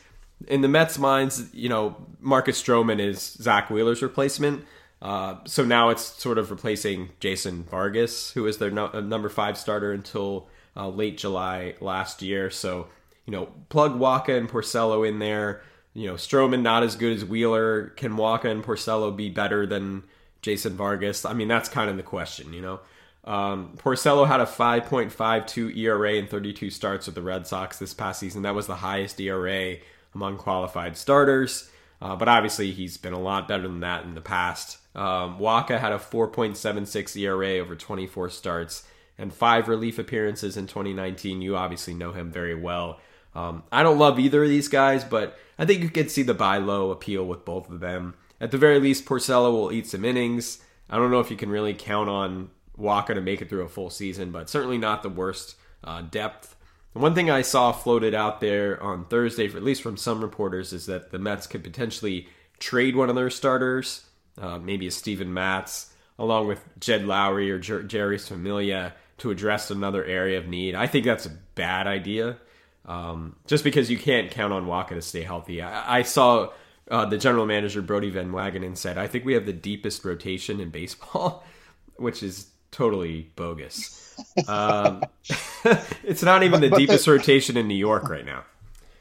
In 0.48 0.60
the 0.60 0.68
Mets' 0.68 0.98
minds, 0.98 1.54
you 1.54 1.68
know, 1.68 1.96
Marcus 2.20 2.60
Stroman 2.60 2.98
is 2.98 3.20
Zack 3.20 3.70
Wheeler's 3.70 4.02
replacement. 4.02 4.64
Uh, 5.00 5.36
so 5.44 5.64
now 5.64 5.90
it's 5.90 6.02
sort 6.02 6.38
of 6.38 6.50
replacing 6.50 7.10
Jason 7.20 7.62
Vargas, 7.64 8.32
who 8.32 8.42
was 8.42 8.58
their 8.58 8.70
no- 8.70 8.88
number 9.00 9.28
five 9.28 9.56
starter 9.56 9.92
until 9.92 10.48
uh, 10.76 10.88
late 10.88 11.18
July 11.18 11.74
last 11.80 12.22
year. 12.22 12.50
So, 12.50 12.88
you 13.26 13.32
know, 13.32 13.48
plug 13.68 13.98
Wacha 13.98 14.36
and 14.36 14.48
Porcello 14.48 15.08
in 15.08 15.18
there. 15.18 15.62
You 15.92 16.08
know, 16.08 16.14
Stroman 16.14 16.62
not 16.62 16.82
as 16.82 16.96
good 16.96 17.16
as 17.16 17.24
Wheeler. 17.24 17.90
Can 17.90 18.12
Wacha 18.12 18.46
and 18.46 18.64
Porcello 18.64 19.16
be 19.16 19.30
better 19.30 19.66
than 19.66 20.02
Jason 20.42 20.76
Vargas? 20.76 21.24
I 21.24 21.32
mean, 21.32 21.48
that's 21.48 21.68
kind 21.68 21.88
of 21.88 21.96
the 21.96 22.02
question, 22.02 22.52
you 22.52 22.60
know. 22.60 22.80
Um, 23.24 23.76
Porcello 23.76 24.26
had 24.26 24.40
a 24.40 24.46
5.52 24.46 25.76
ERA 25.78 26.14
in 26.14 26.26
32 26.26 26.70
starts 26.70 27.06
with 27.06 27.14
the 27.14 27.22
Red 27.22 27.46
Sox 27.46 27.78
this 27.78 27.94
past 27.94 28.20
season. 28.20 28.42
That 28.42 28.54
was 28.54 28.66
the 28.66 28.76
highest 28.76 29.20
ERA 29.20 29.76
among 30.14 30.36
qualified 30.36 30.96
starters. 30.96 31.70
Uh, 32.02 32.16
but 32.16 32.28
obviously, 32.28 32.72
he's 32.72 32.98
been 32.98 33.14
a 33.14 33.20
lot 33.20 33.48
better 33.48 33.62
than 33.62 33.80
that 33.80 34.04
in 34.04 34.14
the 34.14 34.20
past. 34.20 34.78
Um, 34.94 35.38
Wacha 35.38 35.80
had 35.80 35.92
a 35.92 35.98
4.76 35.98 37.16
ERA 37.16 37.58
over 37.58 37.74
24 37.74 38.28
starts 38.28 38.84
and 39.16 39.32
five 39.32 39.68
relief 39.68 39.98
appearances 39.98 40.56
in 40.56 40.66
2019. 40.66 41.40
You 41.40 41.56
obviously 41.56 41.94
know 41.94 42.12
him 42.12 42.30
very 42.30 42.54
well. 42.54 43.00
Um, 43.34 43.64
I 43.72 43.82
don't 43.82 43.98
love 43.98 44.18
either 44.18 44.42
of 44.42 44.48
these 44.48 44.68
guys, 44.68 45.04
but 45.04 45.38
I 45.58 45.64
think 45.64 45.82
you 45.82 45.90
can 45.90 46.08
see 46.08 46.22
the 46.22 46.34
buy 46.34 46.58
low 46.58 46.90
appeal 46.90 47.24
with 47.24 47.44
both 47.44 47.68
of 47.70 47.80
them. 47.80 48.14
At 48.40 48.50
the 48.50 48.58
very 48.58 48.78
least, 48.78 49.04
Porcello 49.04 49.50
will 49.52 49.72
eat 49.72 49.86
some 49.86 50.04
innings. 50.04 50.62
I 50.88 50.96
don't 50.96 51.10
know 51.10 51.20
if 51.20 51.30
you 51.30 51.36
can 51.36 51.50
really 51.50 51.74
count 51.74 52.08
on 52.08 52.50
Wacha 52.78 53.14
to 53.14 53.20
make 53.20 53.40
it 53.40 53.48
through 53.48 53.62
a 53.62 53.68
full 53.68 53.90
season, 53.90 54.30
but 54.30 54.50
certainly 54.50 54.78
not 54.78 55.02
the 55.02 55.08
worst 55.08 55.56
uh, 55.82 56.02
depth. 56.02 56.56
One 56.92 57.14
thing 57.14 57.30
I 57.30 57.42
saw 57.42 57.72
floated 57.72 58.14
out 58.14 58.40
there 58.40 58.80
on 58.80 59.06
Thursday, 59.06 59.46
at 59.46 59.64
least 59.64 59.82
from 59.82 59.96
some 59.96 60.20
reporters, 60.20 60.72
is 60.72 60.86
that 60.86 61.10
the 61.10 61.18
Mets 61.18 61.46
could 61.48 61.64
potentially 61.64 62.28
trade 62.60 62.94
one 62.94 63.08
of 63.08 63.16
their 63.16 63.30
starters 63.30 64.04
uh, 64.40 64.58
maybe 64.58 64.86
a 64.86 64.90
Steven 64.90 65.32
Matz, 65.32 65.92
along 66.18 66.46
with 66.46 66.60
Jed 66.78 67.04
Lowrie 67.04 67.50
or 67.50 67.58
Jer- 67.58 67.84
Jeurys 67.84 68.28
Familia 68.28 68.94
to 69.18 69.30
address 69.30 69.70
another 69.70 70.04
area 70.04 70.38
of 70.38 70.48
need. 70.48 70.74
I 70.74 70.86
think 70.86 71.04
that's 71.04 71.26
a 71.26 71.38
bad 71.54 71.86
idea. 71.86 72.38
Um, 72.86 73.36
just 73.46 73.64
because 73.64 73.90
you 73.90 73.98
can't 73.98 74.30
count 74.30 74.52
on 74.52 74.66
Wacha 74.66 74.90
to 74.90 75.02
stay 75.02 75.22
healthy. 75.22 75.62
I, 75.62 76.00
I 76.00 76.02
saw 76.02 76.50
uh, 76.90 77.06
the 77.06 77.16
general 77.16 77.46
manager 77.46 77.80
Brodie 77.80 78.10
Van 78.10 78.30
Wagenen 78.30 78.76
said, 78.76 78.98
"I 78.98 79.06
think 79.06 79.24
we 79.24 79.34
have 79.34 79.46
the 79.46 79.52
deepest 79.52 80.04
rotation 80.04 80.60
in 80.60 80.70
baseball," 80.70 81.44
which 81.96 82.22
is 82.22 82.48
totally 82.70 83.30
bogus. 83.36 84.16
Um, 84.48 85.02
it's 86.04 86.22
not 86.22 86.42
even 86.42 86.60
the 86.60 86.70
deepest 86.70 87.06
rotation 87.06 87.56
in 87.56 87.68
New 87.68 87.74
York 87.74 88.08
right 88.08 88.26
now 88.26 88.44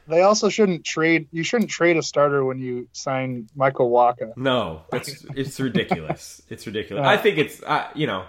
they 0.06 0.22
also 0.22 0.48
shouldn't 0.48 0.84
trade. 0.84 1.28
You 1.32 1.42
shouldn't 1.42 1.70
trade 1.70 1.96
a 1.96 2.02
starter 2.02 2.44
when 2.44 2.58
you 2.58 2.88
sign 2.92 3.48
Michael 3.54 3.90
Wacha. 3.90 4.36
No, 4.36 4.82
it's 4.92 5.24
it's 5.34 5.58
ridiculous. 5.60 6.42
it's 6.48 6.66
ridiculous. 6.66 7.04
Uh, 7.04 7.08
I 7.08 7.16
think 7.16 7.38
it's 7.38 7.62
uh, 7.62 7.88
you 7.94 8.06
know 8.06 8.24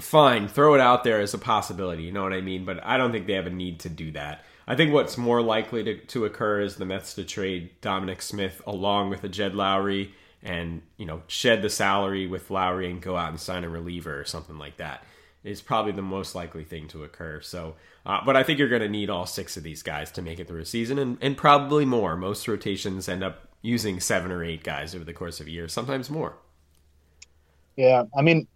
fine. 0.00 0.48
Throw 0.48 0.74
it 0.74 0.80
out 0.80 1.04
there 1.04 1.20
as 1.20 1.34
a 1.34 1.38
possibility. 1.38 2.04
You 2.04 2.12
know 2.12 2.22
what 2.22 2.32
I 2.32 2.40
mean? 2.40 2.64
But 2.64 2.84
I 2.84 2.96
don't 2.96 3.12
think 3.12 3.26
they 3.26 3.34
have 3.34 3.46
a 3.46 3.50
need 3.50 3.80
to 3.80 3.88
do 3.88 4.12
that. 4.12 4.44
I 4.66 4.76
think 4.76 4.92
what's 4.92 5.18
more 5.18 5.42
likely 5.42 5.82
to, 5.84 5.96
to 5.98 6.24
occur 6.24 6.60
is 6.60 6.76
the 6.76 6.84
Mets 6.84 7.14
to 7.14 7.24
trade 7.24 7.70
Dominic 7.80 8.22
Smith 8.22 8.62
along 8.66 9.10
with 9.10 9.24
a 9.24 9.28
Jed 9.28 9.54
Lowrie 9.54 10.10
and 10.42 10.82
you 10.96 11.06
know 11.06 11.22
shed 11.26 11.62
the 11.62 11.70
salary 11.70 12.26
with 12.26 12.48
Lowrie 12.48 12.90
and 12.90 13.00
go 13.00 13.16
out 13.16 13.30
and 13.30 13.40
sign 13.40 13.64
a 13.64 13.68
reliever 13.68 14.18
or 14.18 14.24
something 14.24 14.58
like 14.58 14.76
that 14.76 15.04
is 15.44 15.60
probably 15.60 15.92
the 15.92 16.02
most 16.02 16.34
likely 16.34 16.64
thing 16.64 16.86
to 16.88 17.02
occur. 17.02 17.40
So, 17.40 17.74
uh, 18.06 18.20
but 18.24 18.36
I 18.36 18.42
think 18.42 18.58
you're 18.58 18.68
going 18.68 18.82
to 18.82 18.88
need 18.88 19.10
all 19.10 19.26
six 19.26 19.56
of 19.56 19.62
these 19.62 19.82
guys 19.82 20.10
to 20.12 20.22
make 20.22 20.38
it 20.38 20.46
through 20.46 20.60
a 20.60 20.66
season, 20.66 20.98
and, 20.98 21.18
and 21.20 21.36
probably 21.36 21.84
more. 21.84 22.16
Most 22.16 22.46
rotations 22.46 23.08
end 23.08 23.24
up 23.24 23.48
using 23.60 24.00
seven 24.00 24.30
or 24.30 24.44
eight 24.44 24.62
guys 24.62 24.94
over 24.94 25.04
the 25.04 25.12
course 25.12 25.40
of 25.40 25.46
a 25.46 25.50
year, 25.50 25.68
sometimes 25.68 26.10
more. 26.10 26.36
Yeah, 27.76 28.04
I 28.16 28.22
mean, 28.22 28.46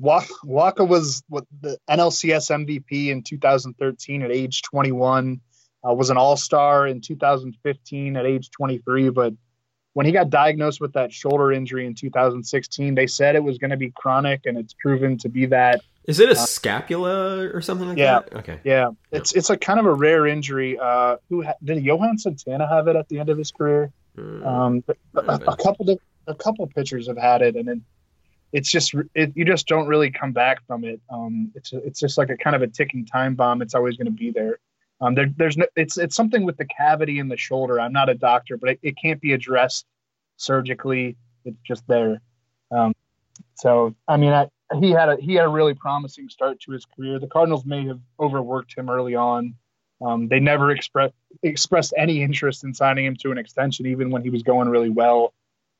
Wacha 0.00 0.86
was 0.86 1.22
what 1.28 1.44
the 1.60 1.78
NLCS 1.88 2.66
MVP 2.66 3.08
in 3.08 3.22
2013 3.22 4.22
at 4.22 4.30
age 4.30 4.62
21. 4.62 5.40
Uh, 5.86 5.94
was 5.94 6.10
an 6.10 6.16
All 6.16 6.36
Star 6.36 6.86
in 6.86 7.00
2015 7.00 8.16
at 8.16 8.26
age 8.26 8.50
23, 8.50 9.10
but 9.10 9.34
when 9.92 10.06
he 10.06 10.12
got 10.12 10.30
diagnosed 10.30 10.80
with 10.80 10.92
that 10.92 11.12
shoulder 11.12 11.52
injury 11.52 11.86
in 11.86 11.94
2016, 11.94 12.94
they 12.94 13.06
said 13.06 13.34
it 13.34 13.42
was 13.42 13.58
going 13.58 13.70
to 13.70 13.76
be 13.76 13.90
chronic, 13.90 14.42
and 14.44 14.56
it's 14.56 14.74
proven 14.74 15.18
to 15.18 15.28
be 15.28 15.46
that. 15.46 15.80
Is 16.04 16.20
it 16.20 16.28
a 16.28 16.32
uh, 16.32 16.46
scapula 16.46 17.48
or 17.48 17.60
something 17.60 17.88
like 17.88 17.96
that? 17.96 18.02
yeah, 18.02 18.20
that? 18.20 18.36
Okay. 18.38 18.60
Yeah, 18.64 18.90
it's 19.10 19.32
it's 19.32 19.50
a 19.50 19.56
kind 19.56 19.80
of 19.80 19.86
a 19.86 19.92
rare 19.92 20.26
injury. 20.26 20.78
Uh, 20.78 21.16
who 21.28 21.42
ha- 21.42 21.54
did 21.62 21.82
Johan 21.84 22.18
Santana 22.18 22.68
have 22.68 22.88
it 22.88 22.96
at 22.96 23.08
the 23.08 23.18
end 23.18 23.28
of 23.28 23.38
his 23.38 23.50
career? 23.50 23.92
Mm, 24.16 24.46
um, 24.46 24.84
a, 25.14 25.20
a, 25.20 25.56
couple 25.56 25.90
of, 25.90 25.98
a 26.26 26.34
couple 26.34 26.66
pitchers 26.66 27.06
have 27.06 27.18
had 27.18 27.42
it, 27.42 27.56
and 27.56 27.68
then 27.68 27.84
it's 28.52 28.70
just 28.70 28.94
it, 29.14 29.32
you 29.36 29.44
just 29.44 29.66
don't 29.66 29.86
really 29.86 30.10
come 30.10 30.32
back 30.32 30.66
from 30.66 30.84
it. 30.84 31.00
Um, 31.10 31.52
it's 31.54 31.72
it's 31.72 32.00
just 32.00 32.18
like 32.18 32.30
a 32.30 32.36
kind 32.36 32.56
of 32.56 32.62
a 32.62 32.66
ticking 32.66 33.06
time 33.06 33.34
bomb. 33.34 33.62
It's 33.62 33.74
always 33.74 33.96
going 33.96 34.06
to 34.06 34.12
be 34.12 34.30
there. 34.30 34.58
Um, 35.00 35.14
there, 35.14 35.30
there's 35.36 35.56
no, 35.56 35.66
it's 35.76 35.96
it's 35.96 36.14
something 36.14 36.44
with 36.44 36.56
the 36.56 36.66
cavity 36.66 37.18
in 37.18 37.28
the 37.28 37.36
shoulder. 37.36 37.80
I'm 37.80 37.92
not 37.92 38.08
a 38.08 38.14
doctor, 38.14 38.56
but 38.56 38.70
it, 38.70 38.80
it 38.82 38.96
can't 39.00 39.20
be 39.20 39.32
addressed 39.32 39.86
surgically. 40.36 41.16
It's 41.44 41.60
just 41.66 41.86
there. 41.86 42.20
Um, 42.70 42.94
so 43.54 43.94
I 44.06 44.16
mean, 44.16 44.32
I, 44.32 44.48
he 44.78 44.90
had 44.90 45.08
a 45.08 45.16
he 45.16 45.34
had 45.34 45.46
a 45.46 45.48
really 45.48 45.74
promising 45.74 46.28
start 46.28 46.60
to 46.60 46.72
his 46.72 46.84
career. 46.84 47.18
The 47.18 47.26
Cardinals 47.26 47.64
may 47.64 47.86
have 47.86 48.00
overworked 48.18 48.76
him 48.76 48.90
early 48.90 49.14
on. 49.14 49.54
Um, 50.02 50.28
they 50.28 50.40
never 50.40 50.70
expressed 50.70 51.14
expressed 51.42 51.94
any 51.96 52.22
interest 52.22 52.64
in 52.64 52.74
signing 52.74 53.04
him 53.04 53.16
to 53.16 53.30
an 53.30 53.38
extension, 53.38 53.86
even 53.86 54.10
when 54.10 54.22
he 54.22 54.30
was 54.30 54.42
going 54.42 54.68
really 54.68 54.90
well. 54.90 55.34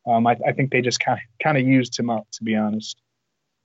Um, 0.06 0.26
I, 0.26 0.36
I, 0.46 0.52
think 0.52 0.70
they 0.70 0.80
just 0.80 0.98
kind 0.98 1.18
of 1.18 1.44
kind 1.44 1.58
of 1.58 1.66
used 1.66 1.98
him 1.98 2.10
up, 2.10 2.26
to 2.32 2.44
be 2.44 2.56
honest. 2.56 3.00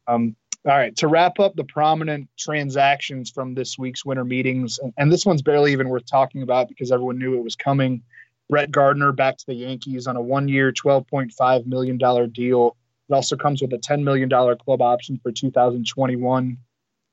Um, 0.07 0.35
All 0.67 0.75
right, 0.75 0.95
to 0.95 1.07
wrap 1.07 1.39
up 1.39 1.55
the 1.55 1.63
prominent 1.63 2.27
transactions 2.39 3.29
from 3.29 3.53
this 3.53 3.77
week's 3.77 4.03
winter 4.03 4.25
meetings, 4.25 4.79
and, 4.79 4.91
and, 4.97 5.11
this 5.11 5.23
one's 5.23 5.43
barely 5.43 5.73
even 5.73 5.89
worth 5.89 6.07
talking 6.07 6.41
about 6.41 6.69
because 6.69 6.91
everyone 6.91 7.19
knew 7.19 7.37
it 7.37 7.43
was 7.43 7.55
coming. 7.55 8.01
Brett 8.49 8.71
Gardner 8.71 9.11
back 9.11 9.37
to 9.37 9.45
the 9.45 9.53
Yankees 9.53 10.07
on 10.07 10.15
a 10.15 10.21
one 10.21 10.47
year, 10.47 10.71
$12.5 10.71 11.67
million 11.67 11.99
deal. 12.31 12.75
It 13.09 13.13
also 13.13 13.35
comes 13.35 13.61
with 13.61 13.73
a 13.73 13.77
$10 13.77 14.01
million 14.01 14.27
club 14.29 14.81
option 14.81 15.19
for 15.21 15.31
2021. 15.31 16.57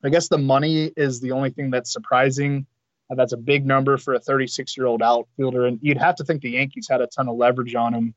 I 0.02 0.08
guess 0.08 0.28
the 0.28 0.38
money 0.38 0.90
is 0.96 1.20
the 1.20 1.32
only 1.32 1.50
thing 1.50 1.70
that's 1.70 1.92
surprising. 1.92 2.66
Uh, 3.10 3.16
that's 3.16 3.32
a 3.32 3.36
big 3.36 3.66
number 3.66 3.98
for 3.98 4.14
a 4.14 4.18
36 4.20 4.76
year 4.78 4.86
old 4.86 5.02
outfielder. 5.02 5.66
And 5.66 5.78
you'd 5.82 5.98
have 5.98 6.16
to 6.16 6.24
think 6.24 6.40
the 6.40 6.50
Yankees 6.50 6.88
had 6.90 7.02
a 7.02 7.06
ton 7.06 7.28
of 7.28 7.36
leverage 7.36 7.74
on 7.74 7.92
him. 7.92 8.14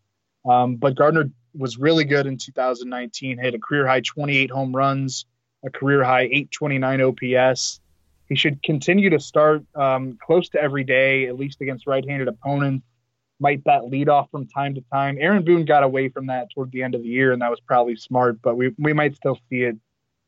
Um, 0.50 0.76
but 0.76 0.96
Gardner 0.96 1.30
was 1.54 1.78
really 1.78 2.04
good 2.04 2.28
in 2.28 2.38
2019, 2.38 3.38
hit 3.38 3.54
a 3.54 3.60
career 3.60 3.88
high 3.88 4.02
28 4.02 4.52
home 4.52 4.76
runs, 4.76 5.26
a 5.66 5.70
career 5.70 6.04
high 6.04 6.24
829 6.24 7.02
OPS. 7.02 7.80
He 8.28 8.36
should 8.36 8.62
continue 8.64 9.12
to 9.12 9.20
start 9.20 9.64
um, 9.76 10.18
close 10.22 10.50
to 10.50 10.62
every 10.62 10.84
day, 10.84 11.28
at 11.28 11.38
least 11.38 11.62
against 11.62 11.88
right 11.88 12.08
handed 12.08 12.28
opponents. 12.28 12.86
Might 13.40 13.64
bat 13.64 13.86
lead 13.86 14.08
off 14.08 14.32
from 14.32 14.48
time 14.48 14.76
to 14.76 14.84
time. 14.94 15.18
Aaron 15.20 15.44
Boone 15.44 15.66
got 15.66 15.84
away 15.84 16.10
from 16.10 16.28
that 16.28 16.48
toward 16.54 16.72
the 16.72 16.84
end 16.84 16.96
of 16.96 17.04
the 17.04 17.10
year, 17.10 17.34
and 17.34 17.42
that 17.42 17.50
was 17.50 17.60
probably 17.60 17.96
smart, 17.98 18.42
but 18.42 18.56
we, 18.56 18.74
we 18.78 18.94
might 18.94 19.16
still 19.16 19.38
see 19.50 19.64
it 19.64 19.76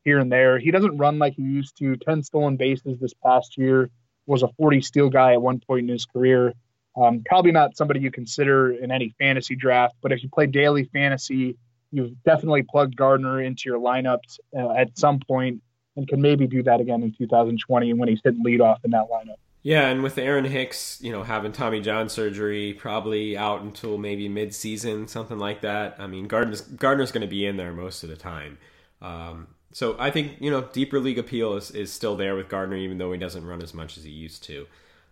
here 0.04 0.18
and 0.18 0.30
there. 0.30 0.58
He 0.58 0.70
doesn't 0.70 0.98
run 0.98 1.18
like 1.18 1.34
he 1.34 1.42
used 1.42 1.76
to. 1.78 1.96
10 1.96 2.22
stolen 2.22 2.56
bases 2.56 2.98
this 2.98 3.14
past 3.14 3.56
year, 3.56 3.90
was 4.26 4.42
a 4.42 4.48
40 4.58 4.82
steal 4.82 5.08
guy 5.08 5.32
at 5.32 5.42
one 5.42 5.58
point 5.58 5.84
in 5.84 5.88
his 5.88 6.04
career. 6.04 6.52
Um, 7.00 7.22
probably 7.24 7.52
not 7.52 7.76
somebody 7.76 8.00
you 8.00 8.10
consider 8.10 8.72
in 8.72 8.90
any 8.90 9.14
fantasy 9.18 9.54
draft, 9.54 9.94
but 10.02 10.10
if 10.12 10.22
you 10.22 10.28
play 10.28 10.46
daily 10.46 10.84
fantasy, 10.92 11.56
you've 11.92 12.22
definitely 12.24 12.62
plugged 12.62 12.96
Gardner 12.96 13.40
into 13.40 13.62
your 13.66 13.78
lineups 13.78 14.38
uh, 14.56 14.72
at 14.72 14.98
some 14.98 15.20
point 15.20 15.62
and 15.96 16.08
can 16.08 16.20
maybe 16.20 16.46
do 16.46 16.62
that 16.62 16.80
again 16.80 17.02
in 17.02 17.12
2020 17.16 17.92
when 17.94 18.08
he's 18.08 18.20
hitting 18.24 18.44
leadoff 18.44 18.78
in 18.84 18.90
that 18.92 19.06
lineup. 19.10 19.36
Yeah, 19.62 19.88
and 19.88 20.02
with 20.02 20.16
Aaron 20.16 20.44
Hicks, 20.44 20.98
you 21.02 21.10
know, 21.10 21.24
having 21.24 21.52
Tommy 21.52 21.80
John 21.80 22.08
surgery, 22.08 22.74
probably 22.74 23.36
out 23.36 23.60
until 23.60 23.98
maybe 23.98 24.28
mid-season, 24.28 25.08
something 25.08 25.38
like 25.38 25.62
that. 25.62 25.96
I 25.98 26.06
mean, 26.06 26.28
Gardner's 26.28 26.60
Gardner's 26.62 27.10
going 27.10 27.22
to 27.22 27.28
be 27.28 27.44
in 27.44 27.56
there 27.56 27.72
most 27.72 28.04
of 28.04 28.08
the 28.08 28.16
time. 28.16 28.58
Um, 29.02 29.48
so 29.72 29.96
I 29.98 30.10
think 30.10 30.36
you 30.40 30.50
know 30.50 30.62
deeper 30.72 31.00
league 31.00 31.18
appeal 31.18 31.54
is, 31.54 31.70
is 31.72 31.92
still 31.92 32.16
there 32.16 32.36
with 32.36 32.48
Gardner, 32.48 32.76
even 32.76 32.98
though 32.98 33.12
he 33.12 33.18
doesn't 33.18 33.44
run 33.44 33.60
as 33.60 33.74
much 33.74 33.98
as 33.98 34.04
he 34.04 34.10
used 34.10 34.44
to. 34.44 34.66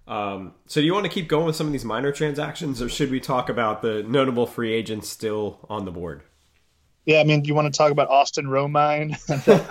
Um, 0.06 0.54
so 0.66 0.80
do 0.80 0.86
you 0.86 0.92
want 0.92 1.04
to 1.04 1.10
keep 1.10 1.28
going 1.28 1.46
with 1.46 1.56
some 1.56 1.66
of 1.66 1.72
these 1.72 1.84
minor 1.84 2.12
transactions, 2.12 2.80
or 2.80 2.88
should 2.88 3.10
we 3.10 3.20
talk 3.20 3.48
about 3.48 3.82
the 3.82 4.02
notable 4.04 4.46
free 4.46 4.72
agents 4.72 5.08
still 5.08 5.66
on 5.68 5.84
the 5.84 5.90
board? 5.90 6.22
Yeah, 7.04 7.20
I 7.20 7.24
mean, 7.24 7.42
do 7.42 7.48
you 7.48 7.54
want 7.54 7.72
to 7.72 7.76
talk 7.76 7.92
about 7.92 8.08
Austin 8.08 8.46
Romine? 8.46 9.16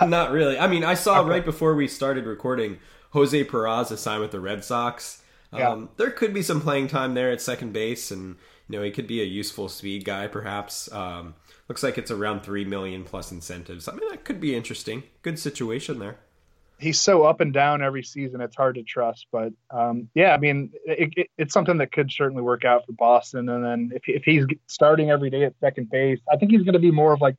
Not 0.08 0.32
really. 0.32 0.58
I 0.58 0.66
mean, 0.66 0.84
I 0.84 0.94
saw 0.94 1.20
okay. 1.20 1.30
right 1.30 1.44
before 1.44 1.74
we 1.74 1.88
started 1.88 2.26
recording, 2.26 2.78
Jose 3.10 3.44
Peraza 3.44 3.96
signed 3.96 4.22
with 4.22 4.30
the 4.30 4.40
Red 4.40 4.64
Sox. 4.64 5.22
Um, 5.52 5.60
yeah. 5.60 5.86
There 5.96 6.10
could 6.10 6.34
be 6.34 6.42
some 6.42 6.60
playing 6.60 6.88
time 6.88 7.14
there 7.14 7.30
at 7.30 7.40
second 7.40 7.72
base, 7.72 8.10
and 8.10 8.36
you 8.68 8.78
know 8.78 8.82
he 8.82 8.90
could 8.90 9.06
be 9.06 9.20
a 9.20 9.24
useful 9.24 9.68
speed 9.68 10.04
guy, 10.04 10.26
perhaps. 10.26 10.90
Um, 10.92 11.34
looks 11.68 11.82
like 11.82 11.98
it's 11.98 12.10
around 12.10 12.42
three 12.42 12.64
million 12.64 13.04
plus 13.04 13.32
incentives. 13.32 13.88
I 13.88 13.92
mean, 13.92 14.08
that 14.10 14.24
could 14.24 14.40
be 14.40 14.54
interesting. 14.54 15.02
Good 15.22 15.38
situation 15.38 15.98
there 15.98 16.18
he's 16.78 17.00
so 17.00 17.24
up 17.24 17.40
and 17.40 17.52
down 17.52 17.82
every 17.82 18.02
season. 18.02 18.40
It's 18.40 18.56
hard 18.56 18.74
to 18.76 18.82
trust, 18.82 19.26
but 19.32 19.52
um, 19.70 20.08
yeah, 20.14 20.34
I 20.34 20.38
mean, 20.38 20.72
it, 20.84 21.12
it, 21.16 21.26
it's 21.38 21.52
something 21.52 21.78
that 21.78 21.92
could 21.92 22.10
certainly 22.10 22.42
work 22.42 22.64
out 22.64 22.86
for 22.86 22.92
Boston. 22.92 23.48
And 23.48 23.64
then 23.64 23.92
if, 23.94 24.02
if 24.06 24.24
he's 24.24 24.44
starting 24.66 25.10
every 25.10 25.30
day 25.30 25.44
at 25.44 25.54
second 25.60 25.90
base, 25.90 26.20
I 26.30 26.36
think 26.36 26.50
he's 26.50 26.62
going 26.62 26.74
to 26.74 26.78
be 26.78 26.90
more 26.90 27.12
of 27.12 27.20
like 27.20 27.36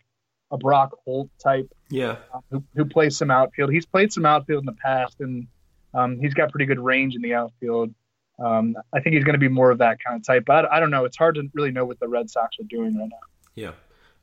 a 0.52 0.58
Brock 0.58 0.97
Holt 1.06 1.30
type. 1.41 1.71
Yeah, 1.89 2.17
uh, 2.34 2.39
who, 2.52 2.63
who, 2.76 2.86
plays 2.86 3.17
some 3.17 3.32
outfield. 3.32 3.71
He's 3.71 3.86
played 3.86 4.12
some 4.12 4.26
outfield 4.26 4.62
in 4.62 4.65
the 4.65 4.78
past, 4.84 5.17
and 5.19 5.47
um, 5.93 6.19
he's 6.19 6.34
got 6.34 6.52
pretty 6.52 6.65
good 6.65 6.80
range 6.80 7.15
in 7.15 7.21
the 7.21 7.34
outfield. 7.34 7.93
Um, 8.39 8.76
I 8.93 9.00
think 9.00 9.15
he's 9.15 9.23
going 9.23 9.34
to 9.34 9.39
be 9.39 9.47
more 9.47 9.71
of 9.71 9.80
that 9.80 9.97
kind 10.04 10.19
of 10.19 10.26
type. 10.26 10.43
But 10.45 10.65
I, 10.65 10.78
I 10.78 10.80
don't 10.80 10.91
know. 10.91 11.06
It's 11.06 11.17
hard 11.17 11.36
to 11.36 11.43
really 11.54 11.71
know 11.71 11.86
what 11.86 12.00
the 12.00 12.08
Red 12.08 12.30
Sox 12.30 12.58
are 12.60 12.67
doing 12.69 12.97
right 12.97 13.10
now. 13.10 13.17
Yeah. 13.56 13.71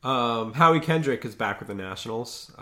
Um, 0.05 0.53
Howie 0.53 0.81
Kendrick 0.81 1.25
is 1.25 1.35
back 1.35 1.59
with 1.59 1.69
the 1.69 1.75
Nationals. 1.75 2.53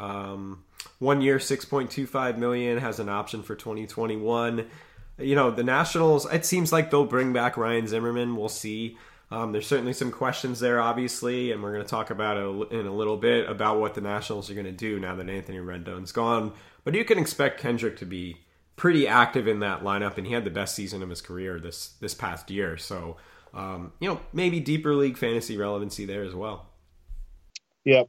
One 0.99 1.21
year, 1.21 1.38
six 1.38 1.64
point 1.64 1.90
two 1.90 2.07
five 2.07 2.38
million 2.38 2.79
has 2.79 2.99
an 2.99 3.09
option 3.09 3.42
for 3.42 3.55
twenty 3.55 3.87
twenty 3.87 4.16
one. 4.16 4.66
You 5.18 5.35
know 5.35 5.51
the 5.51 5.64
Nationals. 5.64 6.31
It 6.33 6.45
seems 6.45 6.73
like 6.73 6.90
they'll 6.90 7.05
bring 7.05 7.33
back 7.33 7.57
Ryan 7.57 7.87
Zimmerman. 7.87 8.37
We'll 8.37 8.49
see. 8.49 8.97
Um, 9.31 9.53
there's 9.53 9.66
certainly 9.66 9.95
some 9.95 10.11
questions 10.12 10.61
there, 10.61 10.79
obviously, 10.79 11.53
and 11.53 11.62
we're 11.62 11.73
going 11.73 11.85
to 11.85 11.88
talk 11.88 12.11
about 12.11 12.37
it 12.37 12.73
in 12.79 12.87
a 12.87 12.95
little 12.95 13.16
bit 13.16 13.49
about 13.49 13.81
what 13.81 13.95
the 13.95 14.03
Nationals 14.03 14.51
are 14.51 14.55
going 14.55 14.66
to 14.66 14.73
do 14.73 15.01
now 15.01 15.16
that 15.16 15.31
Anthony 15.31 15.59
Rendon's 15.59 16.12
gone. 16.12 16.53
But 16.85 16.95
you 16.95 17.05
can 17.05 17.18
expect 17.18 17.59
Kendrick 17.59 17.97
to 17.99 18.05
be 18.05 18.37
pretty 18.77 19.09
active 19.09 19.49
in 19.49 19.61
that 19.61 19.83
lineup, 19.83 20.18
and 20.18 20.27
he 20.27 20.35
had 20.35 20.45
the 20.45 20.51
best 20.51 20.75
season 20.75 21.03
of 21.03 21.09
his 21.09 21.23
career 21.23 21.59
this 21.59 21.95
this 22.01 22.14
past 22.14 22.51
year. 22.51 22.77
So, 22.77 23.16
um, 23.55 23.92
you 24.01 24.09
know, 24.09 24.21
maybe 24.35 24.61
deeper 24.61 24.95
league 24.95 25.16
fantasy 25.16 25.57
relevancy 25.57 26.05
there 26.05 26.25
as 26.25 26.35
well. 26.35 26.66
Yeah. 27.85 28.03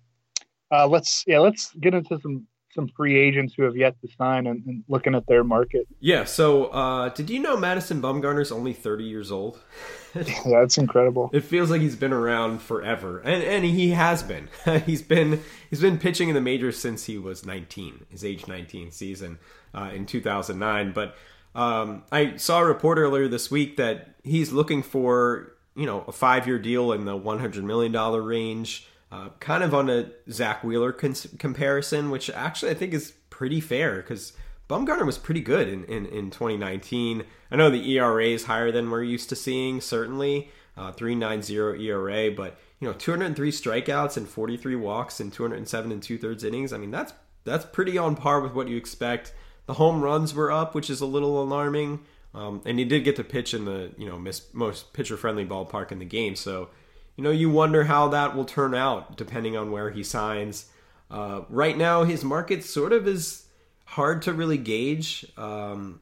Uh, 0.72 0.88
let's 0.88 1.24
yeah 1.26 1.40
let's 1.40 1.72
get 1.76 1.94
into 1.94 2.20
some 2.20 2.48
some 2.74 2.88
free 2.88 3.18
agents 3.18 3.54
who 3.56 3.64
have 3.64 3.76
yet 3.76 4.00
to 4.02 4.08
sign 4.18 4.48
and, 4.48 4.66
and 4.66 4.84
looking 4.88 5.16
at 5.16 5.28
their 5.28 5.44
market. 5.44 5.88
Yeah. 6.00 6.24
So, 6.26 6.66
uh, 6.66 7.10
did 7.10 7.30
you 7.30 7.40
know 7.40 7.58
Madison 7.58 8.02
Bumgarner's 8.02 8.52
only 8.52 8.74
30 8.74 9.04
years 9.04 9.32
old? 9.32 9.60
That's 10.46 10.78
incredible. 10.78 11.32
It 11.34 11.44
feels 11.44 11.72
like 11.72 11.82
he's 11.82 11.96
been 11.96 12.14
around 12.14 12.62
forever, 12.62 13.20
and 13.20 13.44
and 13.44 13.66
he 13.66 13.92
has 13.92 14.22
been. 14.22 14.48
he's 14.86 15.02
been 15.02 15.42
he's 15.70 15.82
been 15.82 15.98
pitching 15.98 16.30
in 16.30 16.36
the 16.36 16.42
majors 16.42 16.78
since 16.78 17.06
he 17.06 17.18
was 17.18 17.46
19, 17.46 18.06
his 18.10 18.24
age 18.24 18.48
19 18.48 18.92
season 18.92 19.40
uh, 19.74 19.90
in 19.94 20.06
2009. 20.06 20.92
But 20.94 21.16
um, 21.56 22.04
I 22.12 22.38
saw 22.38 22.60
a 22.60 22.66
report 22.66 23.00
earlier 23.00 23.28
this 23.28 23.50
week 23.50 23.78
that 23.78 24.16
he's 24.24 24.52
looking 24.52 24.84
for 24.84 25.56
you 25.76 25.88
know 25.88 26.04
a 26.08 26.12
five 26.12 26.46
year 26.46 26.60
deal 26.60 26.92
in 26.92 27.06
the 27.06 27.16
100 27.16 27.64
million 27.64 27.92
dollar 27.92 28.22
range. 28.22 28.88
Uh, 29.14 29.30
kind 29.40 29.64
of 29.64 29.76
on 29.76 29.92
a 29.92 30.08
Zack 30.32 30.64
Wheeler 30.64 30.92
comparison, 30.92 32.10
which 32.10 32.32
actually 32.32 32.72
I 32.72 32.74
think 32.74 32.96
is 32.96 33.14
pretty 33.30 33.62
fair 33.62 33.98
because 33.98 34.34
Bumgarner 34.68 35.06
was 35.06 35.20
pretty 35.20 35.42
good 35.42 35.68
in, 35.68 35.84
in, 35.84 36.08
in 36.08 36.32
2019. 36.32 37.24
I 37.52 37.56
know 37.56 37.70
the 37.70 37.92
ERA 37.92 38.26
is 38.26 38.46
higher 38.46 38.72
than 38.72 38.90
we're 38.90 39.04
used 39.04 39.30
to 39.30 39.36
seeing, 39.36 39.82
certainly 39.82 40.50
uh, 40.76 40.94
3.90 40.94 41.80
ERA, 41.80 42.32
but 42.32 42.58
you 42.80 42.88
know 42.88 42.94
203 42.96 43.52
strikeouts 43.52 44.18
and 44.18 44.28
43 44.28 44.76
walks 44.78 45.20
and 45.20 45.32
207 45.32 45.92
and 45.92 46.02
two 46.02 46.18
thirds 46.18 46.44
innings. 46.44 46.74
I 46.74 46.80
mean 46.80 46.90
that's 46.90 47.14
that's 47.44 47.66
pretty 47.66 48.00
on 48.00 48.16
par 48.16 48.42
with 48.42 48.54
what 48.54 48.68
you 48.68 48.78
expect. 48.78 49.32
The 49.68 49.74
home 49.74 50.02
runs 50.02 50.34
were 50.34 50.52
up, 50.52 50.74
which 50.74 50.90
is 50.90 51.02
a 51.02 51.06
little 51.06 51.40
alarming. 51.40 52.00
Um, 52.34 52.64
and 52.66 52.80
he 52.80 52.86
did 52.86 53.04
get 53.04 53.16
to 53.18 53.24
pitch 53.24 53.54
in 53.54 53.66
the 53.66 53.92
you 53.96 54.10
know 54.10 54.18
most 54.54 54.94
pitcher 54.94 55.18
friendly 55.18 55.46
ballpark 55.46 55.92
in 55.92 56.00
the 56.00 56.06
game, 56.06 56.36
so 56.36 56.70
you 57.16 57.24
know, 57.24 57.32
you 57.32 57.50
wonder 57.50 57.84
how 57.84 58.08
that 58.10 58.36
will 58.36 58.46
turn 58.46 58.74
out 58.74 59.18
depending 59.18 59.56
on 59.56 59.72
where 59.72 59.92
he 59.92 60.04
signs. 60.04 60.70
Uh, 61.12 61.42
right 61.50 61.78
now, 61.78 62.04
his 62.04 62.24
market 62.24 62.64
sort 62.64 62.92
of 62.92 63.08
is 63.08 63.46
hard 63.86 64.22
to 64.24 64.34
really 64.34 64.58
gauge. 64.58 65.26
Um, 65.38 66.02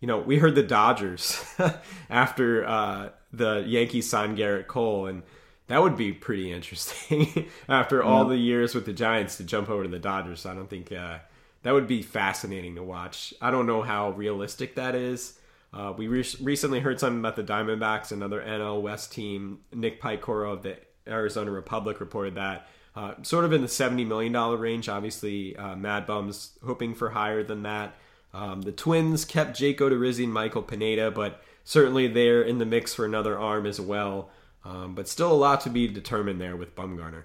you 0.00 0.06
know, 0.06 0.18
we 0.18 0.38
heard 0.38 0.54
the 0.54 0.62
Dodgers 0.62 1.44
after 2.10 2.64
uh, 2.66 3.08
the 3.32 3.64
Yankees 3.66 4.08
signed 4.08 4.38
Gerrit 4.38 4.66
Cole, 4.66 5.06
and 5.06 5.22
that 5.66 5.82
would 5.82 5.96
be 5.96 6.12
pretty 6.12 6.52
interesting 6.52 7.48
after 7.68 8.02
all 8.02 8.26
the 8.26 8.36
years 8.36 8.74
with 8.74 8.84
the 8.84 8.92
Giants 8.92 9.36
to 9.38 9.44
jump 9.44 9.70
over 9.70 9.84
to 9.84 9.88
the 9.88 9.98
Dodgers. 9.98 10.44
I 10.46 10.54
don't 10.54 10.68
think 10.68 10.92
uh, 10.92 11.18
that 11.62 11.72
would 11.72 11.86
be 11.86 12.02
fascinating 12.02 12.74
to 12.76 12.82
watch. 12.82 13.32
I 13.40 13.50
don't 13.50 13.66
know 13.66 13.82
how 13.82 14.10
realistic 14.10 14.74
that 14.74 14.94
is. 14.94 15.38
Uh, 15.72 15.92
we 15.96 16.06
re- 16.06 16.24
recently 16.40 16.80
heard 16.80 17.00
something 17.00 17.20
about 17.20 17.36
the 17.36 17.42
Diamondbacks, 17.42 18.12
another 18.12 18.42
NL 18.42 18.82
West 18.82 19.12
team. 19.12 19.60
Nick 19.72 20.02
Piecoro 20.02 20.52
of 20.52 20.62
the 20.62 20.76
Arizona 21.06 21.50
Republic 21.50 22.00
reported 22.00 22.34
that 22.34 22.68
uh, 22.94 23.14
sort 23.22 23.44
of 23.44 23.52
in 23.52 23.62
the 23.62 23.68
$70 23.68 24.06
million 24.06 24.32
range. 24.58 24.88
Obviously, 24.88 25.56
uh, 25.56 25.74
Mad 25.76 26.06
Bum's 26.06 26.58
hoping 26.64 26.94
for 26.94 27.10
higher 27.10 27.42
than 27.42 27.62
that. 27.62 27.94
Um, 28.34 28.62
the 28.62 28.72
Twins 28.72 29.24
kept 29.24 29.56
Jake 29.56 29.78
Odorizzi 29.78 30.24
and 30.24 30.32
Michael 30.32 30.62
Pineda, 30.62 31.10
but 31.10 31.42
certainly 31.64 32.06
they're 32.06 32.42
in 32.42 32.58
the 32.58 32.66
mix 32.66 32.94
for 32.94 33.04
another 33.04 33.38
arm 33.38 33.66
as 33.66 33.80
well. 33.80 34.30
Um, 34.64 34.94
but 34.94 35.08
still 35.08 35.32
a 35.32 35.34
lot 35.34 35.60
to 35.62 35.70
be 35.70 35.88
determined 35.88 36.40
there 36.40 36.56
with 36.56 36.76
Bumgarner. 36.76 37.24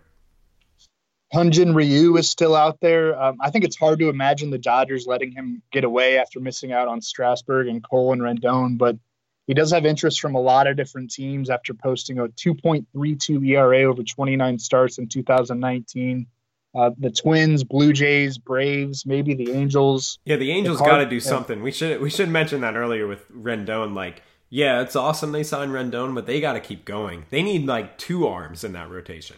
Hyun-Jin 1.34 1.76
Ryu 1.76 2.16
is 2.18 2.30
still 2.30 2.56
out 2.56 2.80
there. 2.80 3.22
Um, 3.22 3.38
I 3.42 3.50
think 3.50 3.66
it's 3.66 3.76
hard 3.76 4.00
to 4.00 4.10
imagine 4.10 4.50
the 4.50 4.58
Dodgers 4.58 5.06
letting 5.08 5.32
him 5.32 5.62
get 5.72 5.84
away 5.84 6.18
after 6.18 6.40
missing 6.40 6.72
out 6.72 6.88
on 6.88 7.02
Strasburg 7.02 7.68
and 7.68 7.84
Cole 7.84 8.14
and 8.14 8.22
Rendon, 8.22 8.78
but 8.78 8.98
he 9.46 9.54
does 9.54 9.72
have 9.72 9.86
interest 9.86 10.20
from 10.20 10.36
a 10.36 10.42
lot 10.42 10.68
of 10.68 10.78
different 10.78 11.12
teams 11.12 11.50
after 11.50 11.74
posting 11.74 12.20
a 12.20 12.28
2.32 12.28 13.48
ERA 13.48 13.84
over 13.84 14.04
29 14.04 14.60
starts 14.60 14.98
in 14.98 15.08
2019. 15.08 16.28
Uh, 16.76 16.92
the 16.98 17.10
Twins, 17.10 17.64
Blue 17.64 17.92
Jays, 17.92 18.38
Braves, 18.38 19.06
maybe 19.06 19.34
the 19.34 19.52
Angels. 19.52 20.20
Yeah, 20.26 20.36
the 20.36 20.52
Angels 20.52 20.80
got 20.80 20.98
to 20.98 21.06
do 21.06 21.20
something. 21.20 21.64
We 21.64 21.72
should 21.72 22.02
we 22.02 22.10
should 22.10 22.30
mention 22.30 22.62
that 22.62 22.76
earlier 22.76 23.08
with 23.08 23.28
Rendon. 23.32 23.96
Like, 23.96 24.22
yeah, 24.50 24.82
it's 24.82 24.96
awesome 24.96 25.32
they 25.32 25.44
signed 25.44 25.72
Rendon, 25.72 26.14
but 26.14 26.26
they 26.26 26.40
got 26.40 26.54
to 26.54 26.60
keep 26.60 26.86
going. 26.86 27.26
They 27.32 27.42
need 27.42 27.66
like 27.66 27.98
two 27.98 28.28
arms 28.28 28.64
in 28.64 28.74
that 28.74 28.92
rotation. 28.92 29.38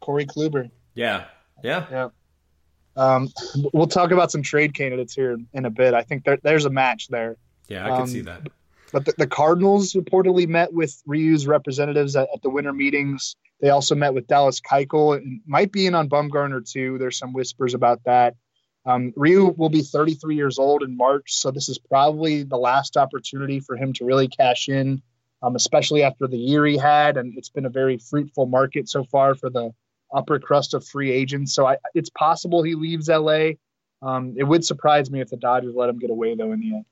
Corey 0.00 0.26
Kluber. 0.26 0.70
Yeah. 0.94 1.24
Yeah. 1.62 1.86
Yeah. 1.90 2.08
Um, 2.96 3.28
we'll 3.72 3.86
talk 3.86 4.10
about 4.10 4.30
some 4.30 4.42
trade 4.42 4.74
candidates 4.74 5.14
here 5.14 5.38
in 5.52 5.64
a 5.64 5.70
bit. 5.70 5.94
I 5.94 6.02
think 6.02 6.24
there, 6.24 6.38
there's 6.42 6.64
a 6.64 6.70
match 6.70 7.08
there. 7.08 7.36
Yeah, 7.68 7.86
I 7.86 7.90
can 7.90 8.00
Um, 8.02 8.06
see 8.08 8.20
that. 8.22 8.48
But 8.92 9.04
the, 9.04 9.14
the 9.18 9.26
Cardinals 9.26 9.92
reportedly 9.92 10.48
met 10.48 10.72
with 10.72 11.00
Ryu's 11.06 11.46
representatives 11.46 12.16
at, 12.16 12.28
at 12.34 12.42
the 12.42 12.50
winter 12.50 12.72
meetings. 12.72 13.36
They 13.60 13.68
also 13.70 13.94
met 13.94 14.14
with 14.14 14.26
Dallas 14.26 14.60
Keuchel 14.60 15.16
and 15.16 15.40
might 15.46 15.70
be 15.70 15.86
in 15.86 15.94
on 15.94 16.08
Bumgarner 16.08 16.68
too. 16.68 16.98
There's 16.98 17.16
some 17.18 17.32
whispers 17.32 17.74
about 17.74 18.02
that. 18.04 18.34
Um, 18.86 19.12
Ryu 19.14 19.54
will 19.56 19.68
be 19.68 19.82
33 19.82 20.34
years 20.34 20.58
old 20.58 20.82
in 20.82 20.96
March, 20.96 21.34
so 21.34 21.50
this 21.50 21.68
is 21.68 21.78
probably 21.78 22.42
the 22.42 22.56
last 22.56 22.96
opportunity 22.96 23.60
for 23.60 23.76
him 23.76 23.92
to 23.94 24.06
really 24.06 24.26
cash 24.26 24.68
in, 24.68 25.02
um, 25.42 25.54
especially 25.54 26.02
after 26.02 26.26
the 26.26 26.38
year 26.38 26.64
he 26.66 26.78
had. 26.78 27.16
And 27.18 27.36
it's 27.36 27.50
been 27.50 27.66
a 27.66 27.70
very 27.70 27.98
fruitful 27.98 28.46
market 28.46 28.88
so 28.88 29.04
far 29.04 29.34
for 29.34 29.50
the 29.50 29.70
upper 30.14 30.38
crust 30.38 30.74
of 30.74 30.86
free 30.86 31.10
agents. 31.10 31.54
So 31.54 31.66
I, 31.66 31.76
it's 31.94 32.10
possible 32.10 32.62
he 32.62 32.74
leaves 32.74 33.08
LA. 33.08 33.50
Um, 34.02 34.34
it 34.36 34.44
would 34.44 34.64
surprise 34.64 35.10
me 35.10 35.20
if 35.20 35.28
the 35.28 35.36
Dodgers 35.36 35.74
let 35.74 35.88
him 35.88 35.98
get 35.98 36.10
away 36.10 36.34
though 36.34 36.52
in 36.52 36.60
the 36.60 36.74
end. 36.76 36.84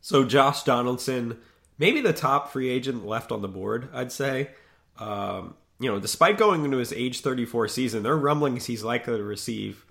So 0.00 0.24
Josh 0.24 0.64
Donaldson, 0.64 1.38
maybe 1.78 2.00
the 2.00 2.12
top 2.12 2.50
free 2.50 2.68
agent 2.68 3.06
left 3.06 3.30
on 3.30 3.42
the 3.42 3.48
board, 3.48 3.88
I'd 3.92 4.12
say. 4.12 4.50
Um, 4.98 5.54
you 5.78 5.90
know, 5.90 5.98
despite 5.98 6.38
going 6.38 6.64
into 6.64 6.78
his 6.78 6.92
age 6.92 7.20
34 7.20 7.68
season, 7.68 8.02
there 8.02 8.12
are 8.12 8.18
rumblings 8.18 8.66
he's 8.66 8.84
likely 8.84 9.16
to 9.16 9.22
receive 9.22 9.84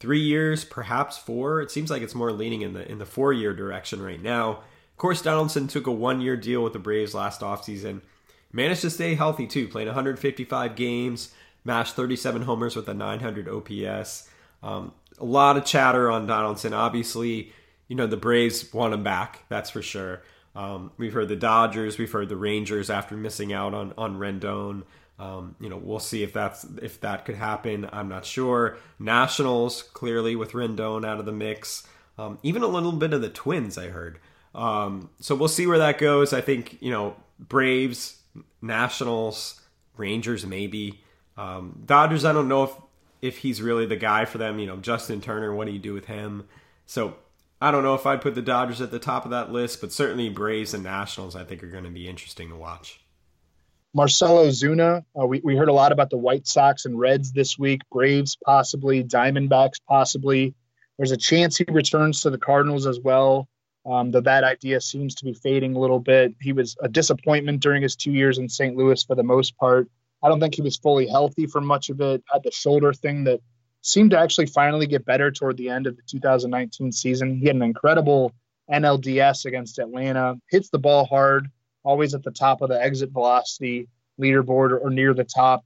three 0.00 0.20
years, 0.20 0.64
perhaps 0.64 1.18
four. 1.18 1.60
It 1.60 1.70
seems 1.70 1.90
like 1.90 2.02
it's 2.02 2.14
more 2.14 2.32
leaning 2.32 2.62
in 2.62 2.72
the 2.72 2.90
in 2.90 2.98
the 2.98 3.06
four 3.06 3.32
year 3.32 3.54
direction 3.54 4.02
right 4.02 4.22
now. 4.22 4.50
Of 4.50 4.96
course, 4.96 5.22
Donaldson 5.22 5.68
took 5.68 5.86
a 5.86 5.92
one 5.92 6.20
year 6.20 6.36
deal 6.36 6.62
with 6.62 6.72
the 6.72 6.78
Braves 6.78 7.14
last 7.14 7.40
offseason. 7.40 8.02
Managed 8.52 8.80
to 8.82 8.90
stay 8.90 9.14
healthy 9.14 9.46
too, 9.46 9.68
playing 9.68 9.88
155 9.88 10.74
games, 10.74 11.32
mashed 11.68 11.94
37 11.94 12.42
homers 12.42 12.74
with 12.74 12.88
a 12.88 12.94
900 12.94 13.46
OPS. 13.46 14.28
Um, 14.62 14.92
a 15.20 15.24
lot 15.24 15.56
of 15.56 15.64
chatter 15.64 16.10
on 16.10 16.26
Donaldson. 16.26 16.72
Obviously, 16.72 17.52
you 17.86 17.94
know 17.94 18.08
the 18.08 18.16
Braves 18.16 18.72
want 18.72 18.94
him 18.94 19.04
back. 19.04 19.44
That's 19.48 19.70
for 19.70 19.82
sure. 19.82 20.22
Um, 20.56 20.90
we've 20.96 21.12
heard 21.12 21.28
the 21.28 21.36
Dodgers, 21.36 21.98
we've 21.98 22.10
heard 22.10 22.28
the 22.28 22.36
Rangers 22.36 22.90
after 22.90 23.16
missing 23.16 23.52
out 23.52 23.74
on 23.74 23.92
on 23.96 24.18
Rendon. 24.18 24.82
Um, 25.20 25.56
you 25.60 25.68
know, 25.68 25.76
we'll 25.76 26.00
see 26.00 26.22
if 26.22 26.32
that's 26.32 26.64
if 26.82 27.00
that 27.02 27.24
could 27.24 27.36
happen. 27.36 27.88
I'm 27.92 28.08
not 28.08 28.24
sure. 28.24 28.78
Nationals 28.98 29.82
clearly 29.82 30.34
with 30.34 30.52
Rendon 30.52 31.06
out 31.06 31.20
of 31.20 31.26
the 31.26 31.32
mix. 31.32 31.86
Um, 32.16 32.38
even 32.42 32.62
a 32.62 32.66
little 32.66 32.92
bit 32.92 33.12
of 33.12 33.20
the 33.20 33.28
Twins, 33.28 33.78
I 33.78 33.88
heard. 33.88 34.18
Um, 34.54 35.10
so 35.20 35.34
we'll 35.34 35.48
see 35.48 35.66
where 35.66 35.78
that 35.78 35.98
goes. 35.98 36.32
I 36.32 36.40
think 36.40 36.78
you 36.80 36.90
know 36.90 37.14
Braves, 37.38 38.20
Nationals, 38.62 39.60
Rangers, 39.96 40.46
maybe 40.46 41.02
um, 41.38 41.82
Dodgers. 41.86 42.24
I 42.24 42.32
don't 42.32 42.48
know 42.48 42.64
if 42.64 42.72
if 43.20 43.38
he's 43.38 43.62
really 43.62 43.86
the 43.86 43.96
guy 43.96 44.24
for 44.24 44.38
them. 44.38 44.58
You 44.58 44.66
know, 44.66 44.76
Justin 44.76 45.20
Turner. 45.20 45.54
What 45.54 45.66
do 45.66 45.72
you 45.72 45.78
do 45.78 45.94
with 45.94 46.06
him? 46.06 46.46
So 46.86 47.16
I 47.60 47.70
don't 47.70 47.82
know 47.82 47.94
if 47.94 48.06
I'd 48.06 48.20
put 48.20 48.34
the 48.34 48.42
Dodgers 48.42 48.80
at 48.80 48.90
the 48.90 48.98
top 48.98 49.24
of 49.24 49.30
that 49.30 49.50
list, 49.50 49.80
but 49.80 49.92
certainly 49.92 50.28
Braves 50.28 50.74
and 50.74 50.82
Nationals 50.82 51.34
I 51.34 51.44
think 51.44 51.62
are 51.62 51.68
going 51.68 51.84
to 51.84 51.90
be 51.90 52.08
interesting 52.08 52.50
to 52.50 52.56
watch. 52.56 53.00
Marcell 53.94 54.36
Ozuna. 54.36 55.02
Uh, 55.18 55.26
we, 55.26 55.40
we 55.42 55.56
heard 55.56 55.68
a 55.68 55.72
lot 55.72 55.92
about 55.92 56.10
the 56.10 56.18
White 56.18 56.46
Sox 56.46 56.84
and 56.84 56.98
Reds 56.98 57.32
this 57.32 57.58
week, 57.58 57.80
Braves 57.90 58.36
possibly, 58.44 59.02
Diamondbacks 59.02 59.80
possibly. 59.88 60.54
There's 60.98 61.10
a 61.10 61.16
chance 61.16 61.56
he 61.56 61.64
returns 61.68 62.20
to 62.22 62.30
the 62.30 62.38
Cardinals 62.38 62.86
as 62.86 63.00
well, 63.00 63.48
um, 63.86 64.10
though 64.10 64.20
that 64.20 64.44
idea 64.44 64.80
seems 64.80 65.14
to 65.16 65.24
be 65.24 65.32
fading 65.32 65.74
a 65.74 65.78
little 65.78 66.00
bit. 66.00 66.34
He 66.40 66.52
was 66.52 66.76
a 66.82 66.88
disappointment 66.88 67.60
during 67.60 67.82
his 67.82 67.96
two 67.96 68.12
years 68.12 68.38
in 68.38 68.48
St. 68.48 68.76
Louis 68.76 69.02
for 69.02 69.14
the 69.14 69.22
most 69.22 69.56
part. 69.56 69.88
I 70.22 70.28
don't 70.28 70.40
think 70.40 70.54
he 70.54 70.62
was 70.62 70.76
fully 70.76 71.06
healthy 71.06 71.46
for 71.46 71.60
much 71.60 71.90
of 71.90 72.00
it. 72.00 72.22
Had 72.32 72.42
the 72.42 72.50
shoulder 72.50 72.92
thing 72.92 73.24
that 73.24 73.40
seemed 73.82 74.10
to 74.10 74.18
actually 74.18 74.46
finally 74.46 74.86
get 74.86 75.04
better 75.04 75.30
toward 75.30 75.56
the 75.56 75.68
end 75.68 75.86
of 75.86 75.96
the 75.96 76.02
2019 76.08 76.92
season. 76.92 77.38
He 77.38 77.46
had 77.46 77.56
an 77.56 77.62
incredible 77.62 78.32
NLDS 78.70 79.44
against 79.46 79.78
Atlanta, 79.78 80.36
hits 80.50 80.70
the 80.70 80.78
ball 80.78 81.04
hard, 81.06 81.48
always 81.84 82.14
at 82.14 82.22
the 82.22 82.30
top 82.30 82.60
of 82.60 82.68
the 82.68 82.80
exit 82.80 83.10
velocity 83.10 83.88
leaderboard 84.20 84.70
or, 84.72 84.78
or 84.78 84.90
near 84.90 85.14
the 85.14 85.24
top. 85.24 85.64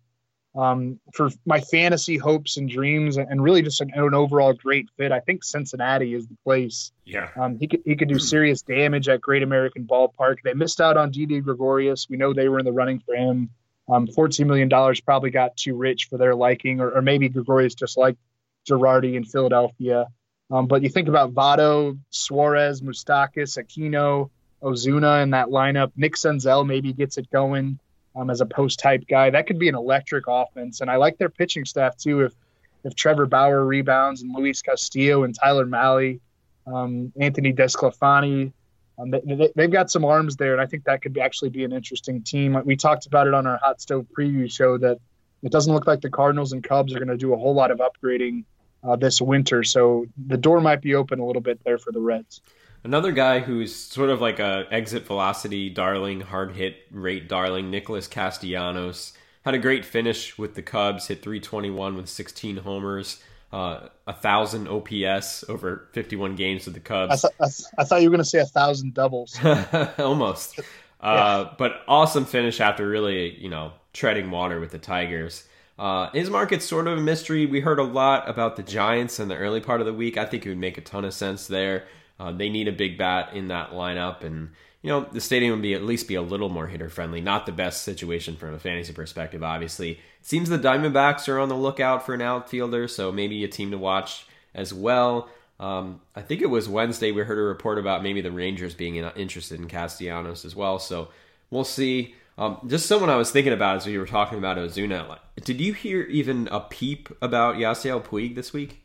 Um, 0.55 1.01
for 1.15 1.31
my 1.47 1.61
fantasy 1.61 2.19
hopes 2.19 2.59
and 2.59 2.69
dreams, 2.69 3.17
and, 3.17 3.43
really 3.43 3.63
just 3.63 3.81
an, 3.81 3.91
an, 3.95 4.13
overall 4.13 4.53
great 4.53 4.87
fit, 4.99 5.11
I 5.11 5.21
think 5.21 5.43
Cincinnati 5.43 6.13
is 6.13 6.27
the 6.27 6.37
place. 6.45 6.93
Yeah, 7.07 7.31
um, 7.41 7.59
he 7.59 7.67
could 7.67 7.81
he 7.87 7.97
could 7.97 8.09
do 8.09 8.19
serious 8.19 8.61
damage 8.61 9.09
at 9.09 9.23
Great 9.23 9.43
American 9.43 9.87
Ballpark. 9.87 10.37
They 10.45 10.53
missed 10.53 10.79
out 10.79 10.99
on 10.99 11.11
Didi 11.11 11.41
Gregorius. 11.41 12.07
We 12.11 12.19
know 12.19 12.35
they 12.35 12.51
were 12.51 12.59
in 12.59 12.67
the 12.67 12.73
running 12.73 13.01
for 13.01 13.15
him. 13.15 13.49
Um, 13.89 14.07
$14 14.07 14.47
million 14.47 14.69
probably 15.05 15.31
got 15.31 15.57
too 15.57 15.75
rich 15.75 16.07
for 16.09 16.19
their 16.19 16.35
liking, 16.35 16.81
or, 16.81 16.91
or 16.91 17.03
maybe 17.03 17.29
Gregorius 17.29 17.75
just 17.75 17.97
like 17.97 18.17
Girardi 18.69 19.15
in 19.15 19.25
Philadelphia. 19.25 20.07
Um, 20.51 20.67
but 20.67 20.83
you 20.83 20.89
think 20.89 21.09
about 21.09 21.33
Votto, 21.33 21.99
Suarez, 22.11 22.81
Moustakas, 22.81 23.59
Aquino, 23.59 24.31
Ozuna 24.63 25.23
in 25.23 25.31
that 25.31 25.49
lineup. 25.49 25.93
Nick 25.97 26.15
Senzel 26.15 26.67
maybe 26.67 26.93
gets 26.93 27.19
it 27.19 27.31
going 27.31 27.79
um, 28.15 28.31
as 28.31 28.41
a 28.41 28.47
post-hype 28.47 29.07
guy. 29.09 29.31
That 29.31 29.47
could 29.47 29.59
be 29.59 29.69
an 29.69 29.75
electric 29.75 30.25
offense. 30.29 30.81
And 30.81 30.91
I 30.91 30.97
like 30.97 31.19
their 31.19 31.31
pitching 31.31 31.65
staff 31.65 31.97
too. 31.97 32.21
If 32.21 32.33
if 32.85 32.97
Trevor 32.97 33.27
Bauer 33.27 33.65
rebounds 33.65 34.23
and 34.23 34.35
Luis 34.35 34.61
Castillo 34.61 35.23
and 35.23 35.35
Tyler 35.35 35.67
Mahle, 35.67 36.19
um, 36.67 37.13
Anthony 37.19 37.53
DeSclafani, 37.53 38.53
um, 39.03 39.11
they, 39.11 39.63
have 39.63 39.71
got 39.71 39.91
some 39.91 40.05
arms 40.05 40.37
there, 40.37 40.53
and 40.53 40.61
I 40.61 40.67
think 40.67 40.85
that 40.85 41.03
could 41.03 41.13
be, 41.13 41.21
actually 41.21 41.51
be 41.51 41.65
an 41.65 41.73
interesting 41.73 42.23
team. 42.23 42.61
We 42.65 42.77
talked 42.77 43.07
about 43.07 43.27
it 43.27 43.35
on 43.35 43.47
our 43.47 43.59
hot 43.59 43.81
stove 43.81 44.07
preview 44.17 44.51
show 44.51 44.79
that 44.79 44.99
it 45.43 45.51
doesn't 45.51 45.73
look 45.73 45.87
like 45.87 46.01
the 46.01 46.11
Cardinals 46.11 46.53
and 46.53 46.63
Cubs 46.63 46.95
are 46.95 46.99
going 46.99 47.09
to 47.09 47.17
do 47.17 47.35
a 47.35 47.37
whole 47.37 47.55
lot 47.55 47.71
of 47.71 47.81
upgrading 47.81 48.45
uh, 48.85 48.97
this 48.97 49.21
winter, 49.21 49.65
so 49.65 50.07
the 50.27 50.37
door 50.37 50.61
might 50.61 50.83
be 50.83 50.95
open 50.95 51.19
a 51.19 51.27
little 51.27 51.43
bit 51.43 51.61
there 51.65 51.79
for 51.79 51.93
the 51.93 52.01
Reds. 52.01 52.41
Another 52.85 53.13
guy 53.13 53.41
who's 53.41 53.75
sort 53.75 54.11
of 54.11 54.21
like 54.21 54.41
a 54.41 54.67
exit 54.71 55.07
velocity 55.07 55.71
darling, 55.71 56.21
hard 56.21 56.53
hit 56.53 56.77
rate 56.91 57.29
darling, 57.29 57.71
Nicholas 57.71 58.09
Castellanos 58.09 59.13
had 59.45 59.55
a 59.55 59.59
great 59.59 59.85
finish 59.85 60.39
with 60.39 60.55
the 60.55 60.63
Cubs, 60.63 61.09
hit 61.09 61.23
321 61.23 61.97
with 61.97 62.09
16 62.09 62.59
homers 62.59 63.23
uh, 63.53 63.89
a 64.07 64.13
thousand 64.15 64.69
OPS 64.69 65.45
over 65.49 65.89
51 65.93 66.37
games 66.37 66.65
with 66.65 66.75
the 66.75 66.81
Cubs. 66.81 67.25
I, 67.25 67.29
th- 67.29 67.35
I, 67.41 67.45
th- 67.47 67.69
I 67.79 67.85
thought 67.85 68.03
you 68.03 68.09
were 68.09 68.17
going 68.17 68.25
to 68.25 68.29
say 68.29 68.41
a 68.41 68.47
thousand 68.47 68.95
doubles. 68.95 69.39
Almost. 69.99 70.61
Uh, 71.01 71.53
but 71.59 71.83
awesome 71.89 72.25
finish 72.25 72.61
after 72.61 72.89
really, 72.89 73.39
you 73.39 73.51
know, 73.51 73.73
treading 73.93 74.31
water 74.31 74.61
with 74.61 74.71
the 74.71 74.79
Tigers. 74.79 75.45
Uh, 75.79 76.11
his 76.11 76.31
market's 76.31 76.65
sort 76.65 76.87
of 76.87 76.99
a 76.99 77.01
mystery. 77.01 77.45
We 77.45 77.61
heard 77.61 77.79
a 77.79 77.85
lot 77.85 78.29
about 78.29 78.57
the 78.57 78.63
Giants 78.63 79.19
in 79.19 79.29
the 79.29 79.37
early 79.37 79.61
part 79.61 79.81
of 79.81 79.87
the 79.87 79.93
week. 79.93 80.17
I 80.17 80.25
think 80.25 80.47
it 80.47 80.49
would 80.49 80.59
make 80.59 80.79
a 80.79 80.83
ton 80.83 81.05
of 81.05 81.13
sense 81.13 81.47
there. 81.47 81.87
Uh, 82.21 82.31
they 82.31 82.49
need 82.49 82.69
a 82.69 82.73
big 82.73 82.97
bat 82.97 83.31
in 83.35 83.49
that 83.49 83.71
lineup, 83.71 84.23
and 84.23 84.51
you 84.83 84.91
know 84.91 85.07
the 85.13 85.21
stadium 85.21 85.53
would 85.53 85.63
be 85.63 85.75
at 85.75 85.85
least 85.85 86.09
be 86.09 86.17
a 86.17 86.23
little 86.23 86.49
more 86.49 86.67
hitter 86.67 86.91
friendly. 86.91 87.21
Not 87.21 87.47
the 87.47 87.53
best 87.53 87.83
situation 87.83 88.37
from 88.37 88.53
a 88.53 88.59
fantasy 88.59 88.93
perspective, 88.93 89.43
obviously. 89.43 89.93
It 89.93 89.99
seems 90.23 90.49
the 90.49 90.59
Diamondbacks 90.59 91.29
are 91.29 91.39
on 91.39 91.49
the 91.49 91.57
lookout 91.57 92.05
for 92.05 92.15
an 92.15 92.23
outfielder, 92.23 92.89
so 92.89 93.13
maybe 93.13 93.43
a 93.45 93.49
team 93.49 93.71
to 93.71 93.79
watch 93.79 94.27
as 94.55 94.75
well. 94.75 95.29
Um, 95.61 96.01
I 96.17 96.23
think 96.23 96.43
it 96.43 96.51
was 96.51 96.69
Wednesday 96.69 97.13
we 97.13 97.23
heard 97.23 97.39
a 97.39 97.43
report 97.43 97.79
about 97.79 98.03
maybe 98.03 98.21
the 98.21 98.33
Rangers 98.33 98.75
being 98.75 98.97
interested 98.97 99.61
in 99.61 99.69
Castellanos 99.69 100.45
as 100.45 100.57
well. 100.57 100.81
So 100.81 101.09
we'll 101.51 101.65
see. 101.65 102.17
Um, 102.37 102.59
just 102.67 102.87
someone 102.87 103.11
I 103.11 103.17
was 103.17 103.31
thinking 103.31 103.53
about 103.53 103.77
as 103.77 103.87
we 103.87 103.97
were 103.97 104.07
talking 104.07 104.39
about 104.39 104.57
Ozuna. 104.57 105.19
Did 105.45 105.61
you 105.61 105.73
hear 105.75 106.03
even 106.03 106.49
a 106.51 106.61
peep 106.61 107.09
about 107.23 107.57
Yasiel 107.57 108.03
Puig 108.03 108.35
this 108.35 108.53
week? 108.53 108.82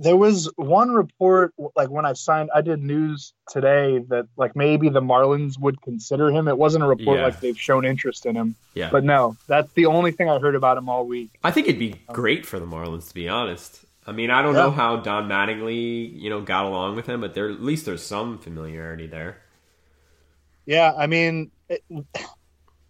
There 0.00 0.16
was 0.16 0.48
one 0.56 0.90
report 0.92 1.52
like 1.76 1.90
when 1.90 2.04
I 2.06 2.12
signed 2.12 2.50
I 2.54 2.60
did 2.60 2.80
news 2.82 3.32
today 3.50 3.98
that 4.08 4.26
like 4.36 4.54
maybe 4.54 4.88
the 4.88 5.00
Marlins 5.02 5.58
would 5.58 5.82
consider 5.82 6.30
him. 6.30 6.46
It 6.48 6.56
wasn't 6.56 6.84
a 6.84 6.86
report 6.86 7.18
Yeah. 7.18 7.24
like 7.24 7.40
they've 7.40 7.58
shown 7.58 7.84
interest 7.84 8.24
in 8.24 8.36
him. 8.36 8.54
Yeah. 8.74 8.90
But 8.90 9.02
no, 9.04 9.36
that's 9.48 9.72
the 9.72 9.86
only 9.86 10.12
thing 10.12 10.30
I 10.30 10.38
heard 10.38 10.54
about 10.54 10.78
him 10.78 10.88
all 10.88 11.04
week. 11.04 11.30
I 11.42 11.50
think 11.50 11.66
it'd 11.66 11.80
be 11.80 12.00
great 12.12 12.46
for 12.46 12.58
the 12.60 12.66
Marlins 12.66 13.08
to 13.08 13.14
be 13.14 13.28
honest. 13.28 13.84
I 14.06 14.12
mean, 14.12 14.30
I 14.30 14.40
don't 14.40 14.54
Yeah. 14.54 14.62
know 14.62 14.70
how 14.70 14.96
Don 14.96 15.28
Mattingly, 15.28 16.18
you 16.18 16.30
know, 16.30 16.40
got 16.40 16.64
along 16.64 16.96
with 16.96 17.06
him, 17.06 17.20
but 17.20 17.34
there 17.34 17.50
at 17.50 17.60
least 17.62 17.84
there's 17.84 18.02
some 18.02 18.38
familiarity 18.38 19.06
there. 19.06 19.38
Yeah, 20.64 20.92
I 20.96 21.06
mean, 21.06 21.50
it, 21.68 21.82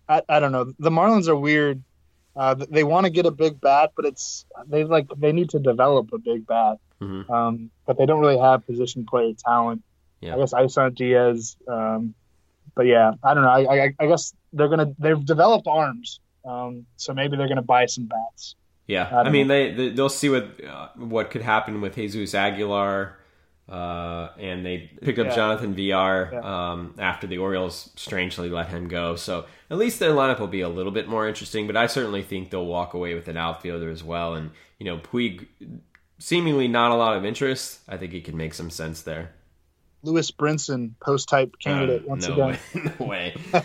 I 0.09 0.23
I 0.29 0.41
don't 0.41 0.53
know. 0.53 0.73
The 0.79 0.91
Marlins 0.91 1.29
are 1.29 1.37
weird. 1.37 1.83
Uh, 2.39 2.55
they 2.55 2.85
want 2.85 3.05
to 3.05 3.11
get 3.11 3.27
a 3.27 3.33
big 3.33 3.61
bat, 3.61 3.91
but 3.97 4.05
it's 4.05 4.47
they 4.69 4.85
like 4.85 5.09
they 5.17 5.33
need 5.33 5.51
to 5.51 5.59
develop 5.59 6.13
a 6.13 6.19
big 6.19 6.47
bat. 6.47 6.79
Mhm. 7.01 7.29
Um, 7.29 7.71
but 7.85 7.99
they 7.99 8.07
don't 8.07 8.21
really 8.21 8.39
have 8.39 8.65
position 8.65 9.05
player 9.05 9.33
talent. 9.45 9.83
Yeah. 10.21 10.37
I 10.37 10.39
guess 10.39 10.55
Isan 10.55 10.95
Diaz. 10.95 11.57
Um, 11.67 12.15
but 12.77 12.87
yeah, 12.87 13.13
I 13.25 13.35
don't 13.35 13.43
know. 13.43 13.51
I, 13.51 13.85
I, 13.87 13.95
I 13.99 14.07
guess 14.07 14.33
they're 14.53 14.69
gonna 14.69 14.95
they've 15.01 15.25
developed 15.25 15.67
arms, 15.67 16.21
um, 16.45 16.87
so 16.97 17.13
maybe 17.13 17.37
they're 17.37 17.49
gonna 17.49 17.61
buy 17.61 17.87
some 17.87 18.05
bats. 18.07 18.55
Yeah, 18.87 19.09
I 19.11 19.23
I, 19.23 19.31
mean 19.31 19.49
they, 19.49 19.73
they 19.73 19.89
they'll 19.91 20.09
see 20.09 20.29
what 20.29 20.65
uh, 20.65 20.89
what 20.95 21.31
could 21.31 21.43
happen 21.43 21.81
with 21.81 21.97
Jesus 21.97 22.35
Aguilar, 22.35 23.19
uh, 23.69 24.31
and 24.39 24.65
they 24.65 24.91
picked 25.03 25.19
up 25.19 25.27
Yeah. 25.29 25.35
Jonathan 25.35 25.75
Villar 25.75 26.31
Yeah. 26.33 26.41
um, 26.73 26.95
after 26.99 27.27
the 27.27 27.39
Orioles 27.39 27.91
strangely 27.97 28.49
let 28.49 28.69
him 28.69 28.89
go. 28.89 29.17
So 29.17 29.47
at 29.71 29.77
least 29.79 29.99
their 30.01 30.13
lineup 30.13 30.39
will 30.41 30.47
be 30.47 30.61
a 30.63 30.69
little 30.69 30.93
bit 30.93 31.09
more 31.09 31.29
interesting. 31.29 31.67
But 31.67 31.77
I 31.77 31.87
certainly 31.87 32.23
think 32.23 32.51
they'll 32.51 32.65
walk 32.67 32.95
away 32.95 33.15
with 33.15 33.29
an 33.29 33.37
outfielder 33.37 33.91
as 33.91 34.03
well. 34.03 34.35
And 34.35 34.51
you 34.79 34.87
know 34.87 34.99
Puig 34.99 35.47
seemingly 36.19 36.67
not 36.69 36.91
a 36.91 36.95
lot 36.95 37.17
of 37.17 37.25
interest, 37.25 37.81
I 37.89 37.97
think 37.97 38.13
he 38.13 38.21
could 38.21 38.35
make 38.35 38.55
some 38.55 38.71
sense 38.71 39.03
there. 39.03 39.33
Lewis 40.03 40.31
Brinson, 40.31 40.93
post-hype 41.01 41.59
candidate 41.59 42.03
uh, 42.03 42.09
once 42.09 42.27
no 42.29 42.35
again. 42.35 42.59
Way. 42.75 42.93
no 43.01 43.07
way. 43.07 43.37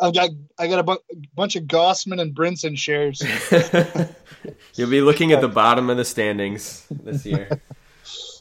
I 0.00 0.10
got 0.10 0.30
I 0.58 0.66
got 0.66 0.78
a 0.80 0.82
bu- 0.82 0.96
bunch 1.34 1.56
of 1.56 1.64
Gausman 1.64 2.20
and 2.20 2.34
Brinson 2.34 2.76
shares. 2.76 3.22
You'll 4.74 4.90
be 4.90 5.00
looking 5.00 5.32
at 5.32 5.40
the 5.40 5.48
bottom 5.48 5.88
of 5.90 5.96
the 5.96 6.04
standings 6.04 6.86
this 6.90 7.24
year. 7.24 7.60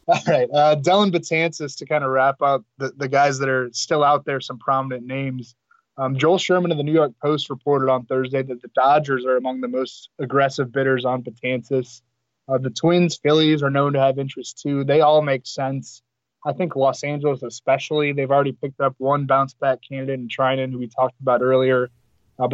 All 0.08 0.20
right, 0.28 0.50
uh, 0.54 0.76
Dellin 0.76 1.12
Betances 1.12 1.78
to 1.78 1.86
kind 1.86 2.04
of 2.04 2.12
wrap 2.12 2.42
up 2.42 2.64
the, 2.78 2.92
the 2.96 3.08
guys 3.08 3.40
that 3.40 3.50
are 3.50 3.70
still 3.74 4.04
out 4.04 4.24
there, 4.26 4.40
some 4.40 4.60
prominent 4.60 5.06
names. 5.06 5.56
Um, 5.98 6.18
Joel 6.18 6.38
Sherman 6.38 6.72
of 6.72 6.78
the 6.78 6.84
New 6.84 6.94
York 6.94 7.14
Post 7.22 7.50
reported 7.50 7.90
on 7.90 8.06
Thursday 8.06 8.44
that 8.44 8.62
the 8.62 8.68
Dodgers 8.76 9.26
are 9.26 9.38
among 9.38 9.62
the 9.62 9.68
most 9.68 10.10
aggressive 10.20 10.72
bidders 10.72 11.06
on 11.06 11.24
Betances. 11.24 12.02
Uh, 12.48 12.60
the 12.60 12.70
Twins, 12.70 13.18
Phillies 13.18 13.64
are 13.64 13.72
known 13.72 13.94
to 13.94 14.00
have 14.00 14.20
interest 14.20 14.62
too. 14.62 14.84
They 14.84 15.02
all 15.02 15.22
make 15.22 15.48
sense. 15.48 16.04
I 16.46 16.54
think 16.54 16.76
Los 16.76 17.04
Angeles, 17.04 17.42
especially, 17.42 18.12
they've 18.12 18.30
already 18.30 18.52
picked 18.52 18.80
up 18.82 18.94
one 19.00 19.26
bounce 19.26 19.56
back 19.56 19.80
candidate 19.88 20.20
in 20.20 20.28
Treinen, 20.28 20.72
who 20.72 20.78
we 20.78 20.88
talked 20.88 21.20
about 21.20 21.42
earlier. 21.42 21.90
Uh, 22.38 22.48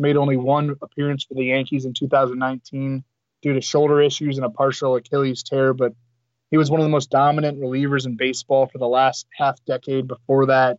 made 0.00 0.16
only 0.16 0.36
one 0.36 0.76
appearance 0.80 1.24
for 1.24 1.34
the 1.34 1.44
Yankees 1.44 1.84
in 1.84 1.92
2019 1.92 3.04
due 3.42 3.52
to 3.52 3.60
shoulder 3.60 4.00
issues 4.00 4.38
and 4.38 4.46
a 4.46 4.50
partial 4.50 4.94
Achilles 4.94 5.42
tear, 5.42 5.74
but 5.74 5.92
he 6.54 6.56
was 6.56 6.70
one 6.70 6.78
of 6.78 6.84
the 6.84 6.90
most 6.90 7.10
dominant 7.10 7.58
relievers 7.58 8.06
in 8.06 8.14
baseball 8.14 8.68
for 8.68 8.78
the 8.78 8.86
last 8.86 9.26
half 9.36 9.58
decade 9.64 10.06
before 10.06 10.46
that. 10.46 10.78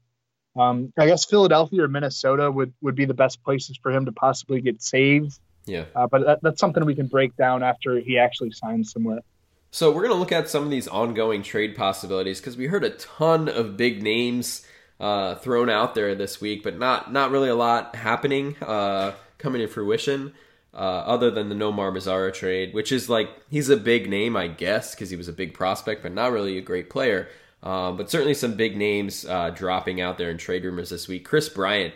Um, 0.57 0.93
I 0.97 1.05
guess 1.05 1.25
Philadelphia 1.25 1.83
or 1.83 1.89
Minnesota 1.89 2.49
would, 2.49 2.73
would 2.81 2.95
be 2.95 3.03
the 3.03 3.13
best 3.13 3.43
places 3.43 3.77
for 3.83 3.91
him 3.91 4.05
to 4.05 4.13
possibly 4.13 4.61
get 4.61 4.81
saved. 4.81 5.37
Yeah. 5.65 5.83
Uh, 5.93 6.07
but 6.07 6.25
that, 6.25 6.39
that's 6.41 6.61
something 6.61 6.85
we 6.85 6.95
can 6.95 7.07
break 7.07 7.35
down 7.35 7.61
after 7.61 7.99
he 7.99 8.17
actually 8.17 8.51
signs 8.51 8.93
somewhere. 8.93 9.19
So 9.71 9.91
we're 9.91 10.03
going 10.03 10.13
to 10.13 10.17
look 10.17 10.31
at 10.31 10.47
some 10.47 10.63
of 10.63 10.69
these 10.69 10.87
ongoing 10.87 11.43
trade 11.43 11.75
possibilities 11.75 12.39
because 12.39 12.55
we 12.55 12.67
heard 12.67 12.85
a 12.85 12.91
ton 12.91 13.49
of 13.49 13.75
big 13.75 14.01
names 14.01 14.65
uh, 15.01 15.35
thrown 15.35 15.69
out 15.69 15.93
there 15.93 16.15
this 16.15 16.39
week, 16.39 16.63
but 16.63 16.79
not 16.79 17.11
not 17.11 17.31
really 17.31 17.49
a 17.49 17.55
lot 17.55 17.97
happening 17.97 18.55
uh, 18.61 19.11
coming 19.39 19.59
to 19.59 19.67
fruition. 19.67 20.31
Uh, 20.75 21.03
other 21.05 21.31
than 21.31 21.47
the 21.47 21.55
Nomar 21.55 21.89
Mazara 21.89 22.33
trade, 22.33 22.73
which 22.73 22.91
is 22.91 23.09
like 23.09 23.29
he's 23.49 23.69
a 23.69 23.77
big 23.77 24.09
name, 24.09 24.35
I 24.35 24.47
guess, 24.47 24.93
because 24.93 25.09
he 25.09 25.15
was 25.15 25.29
a 25.29 25.33
big 25.33 25.53
prospect, 25.53 26.03
but 26.03 26.13
not 26.13 26.33
really 26.33 26.57
a 26.57 26.61
great 26.61 26.89
player. 26.89 27.29
Um, 27.63 27.95
but 27.95 28.11
certainly 28.11 28.33
some 28.33 28.55
big 28.55 28.75
names 28.75 29.25
uh, 29.25 29.51
dropping 29.51 30.01
out 30.01 30.17
there 30.17 30.29
in 30.29 30.37
trade 30.37 30.65
rumors 30.65 30.89
this 30.89 31.07
week. 31.07 31.23
Kris 31.23 31.47
Bryant, 31.47 31.93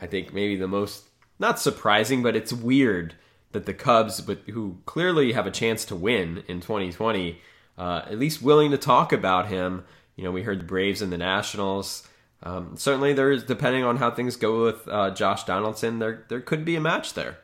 I 0.00 0.06
think 0.06 0.32
maybe 0.32 0.56
the 0.56 0.68
most 0.68 1.08
not 1.40 1.58
surprising, 1.58 2.22
but 2.22 2.36
it's 2.36 2.52
weird 2.52 3.14
that 3.52 3.66
the 3.66 3.74
Cubs, 3.74 4.20
but 4.20 4.38
who 4.50 4.78
clearly 4.86 5.32
have 5.32 5.46
a 5.46 5.50
chance 5.50 5.84
to 5.86 5.96
win 5.96 6.44
in 6.46 6.60
2020, 6.60 7.38
uh, 7.76 8.02
at 8.06 8.18
least 8.18 8.42
willing 8.42 8.70
to 8.70 8.78
talk 8.78 9.12
about 9.12 9.48
him. 9.48 9.84
You 10.16 10.24
know, 10.24 10.30
we 10.30 10.42
heard 10.42 10.60
the 10.60 10.64
Braves 10.64 11.02
and 11.02 11.12
the 11.12 11.18
Nationals. 11.18 12.06
Um, 12.42 12.76
certainly, 12.76 13.12
there's 13.12 13.44
depending 13.44 13.84
on 13.84 13.96
how 13.96 14.10
things 14.10 14.36
go 14.36 14.64
with 14.64 14.86
uh, 14.88 15.10
Josh 15.10 15.44
Donaldson, 15.44 15.98
there 15.98 16.24
there 16.28 16.40
could 16.40 16.64
be 16.64 16.76
a 16.76 16.80
match 16.80 17.14
there. 17.14 17.38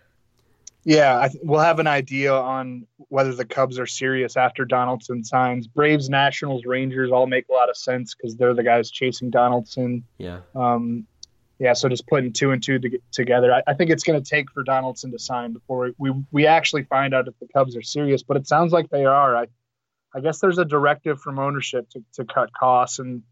Yeah, 0.86 1.26
th- 1.26 1.42
we'll 1.42 1.58
have 1.58 1.80
an 1.80 1.88
idea 1.88 2.32
on 2.32 2.86
whether 3.08 3.34
the 3.34 3.44
Cubs 3.44 3.80
are 3.80 3.86
serious 3.86 4.36
after 4.36 4.64
Donaldson 4.64 5.24
signs. 5.24 5.66
Braves, 5.66 6.08
Nationals, 6.08 6.64
Rangers 6.64 7.10
all 7.10 7.26
make 7.26 7.46
a 7.50 7.52
lot 7.52 7.68
of 7.68 7.76
sense 7.76 8.14
because 8.14 8.36
they're 8.36 8.54
the 8.54 8.62
guys 8.62 8.88
chasing 8.88 9.30
Donaldson. 9.30 10.04
Yeah. 10.16 10.42
Um, 10.54 11.08
yeah, 11.58 11.72
so 11.72 11.88
just 11.88 12.06
putting 12.06 12.32
two 12.32 12.52
and 12.52 12.62
two 12.62 12.78
to 12.78 13.00
together, 13.10 13.52
I, 13.52 13.62
I 13.66 13.74
think 13.74 13.90
it's 13.90 14.04
going 14.04 14.22
to 14.22 14.30
take 14.30 14.52
for 14.52 14.62
Donaldson 14.62 15.10
to 15.10 15.18
sign 15.18 15.54
before 15.54 15.90
we 15.98 16.12
we 16.30 16.46
actually 16.46 16.84
find 16.84 17.14
out 17.14 17.26
if 17.26 17.34
the 17.40 17.48
Cubs 17.48 17.76
are 17.76 17.82
serious. 17.82 18.22
But 18.22 18.36
it 18.36 18.46
sounds 18.46 18.72
like 18.72 18.88
they 18.88 19.06
are. 19.06 19.36
I 19.36 19.46
I 20.14 20.20
guess 20.20 20.38
there's 20.38 20.58
a 20.58 20.64
directive 20.64 21.20
from 21.20 21.40
ownership 21.40 21.90
to, 21.90 22.04
to 22.14 22.24
cut 22.24 22.52
costs, 22.52 23.00
and 23.00 23.22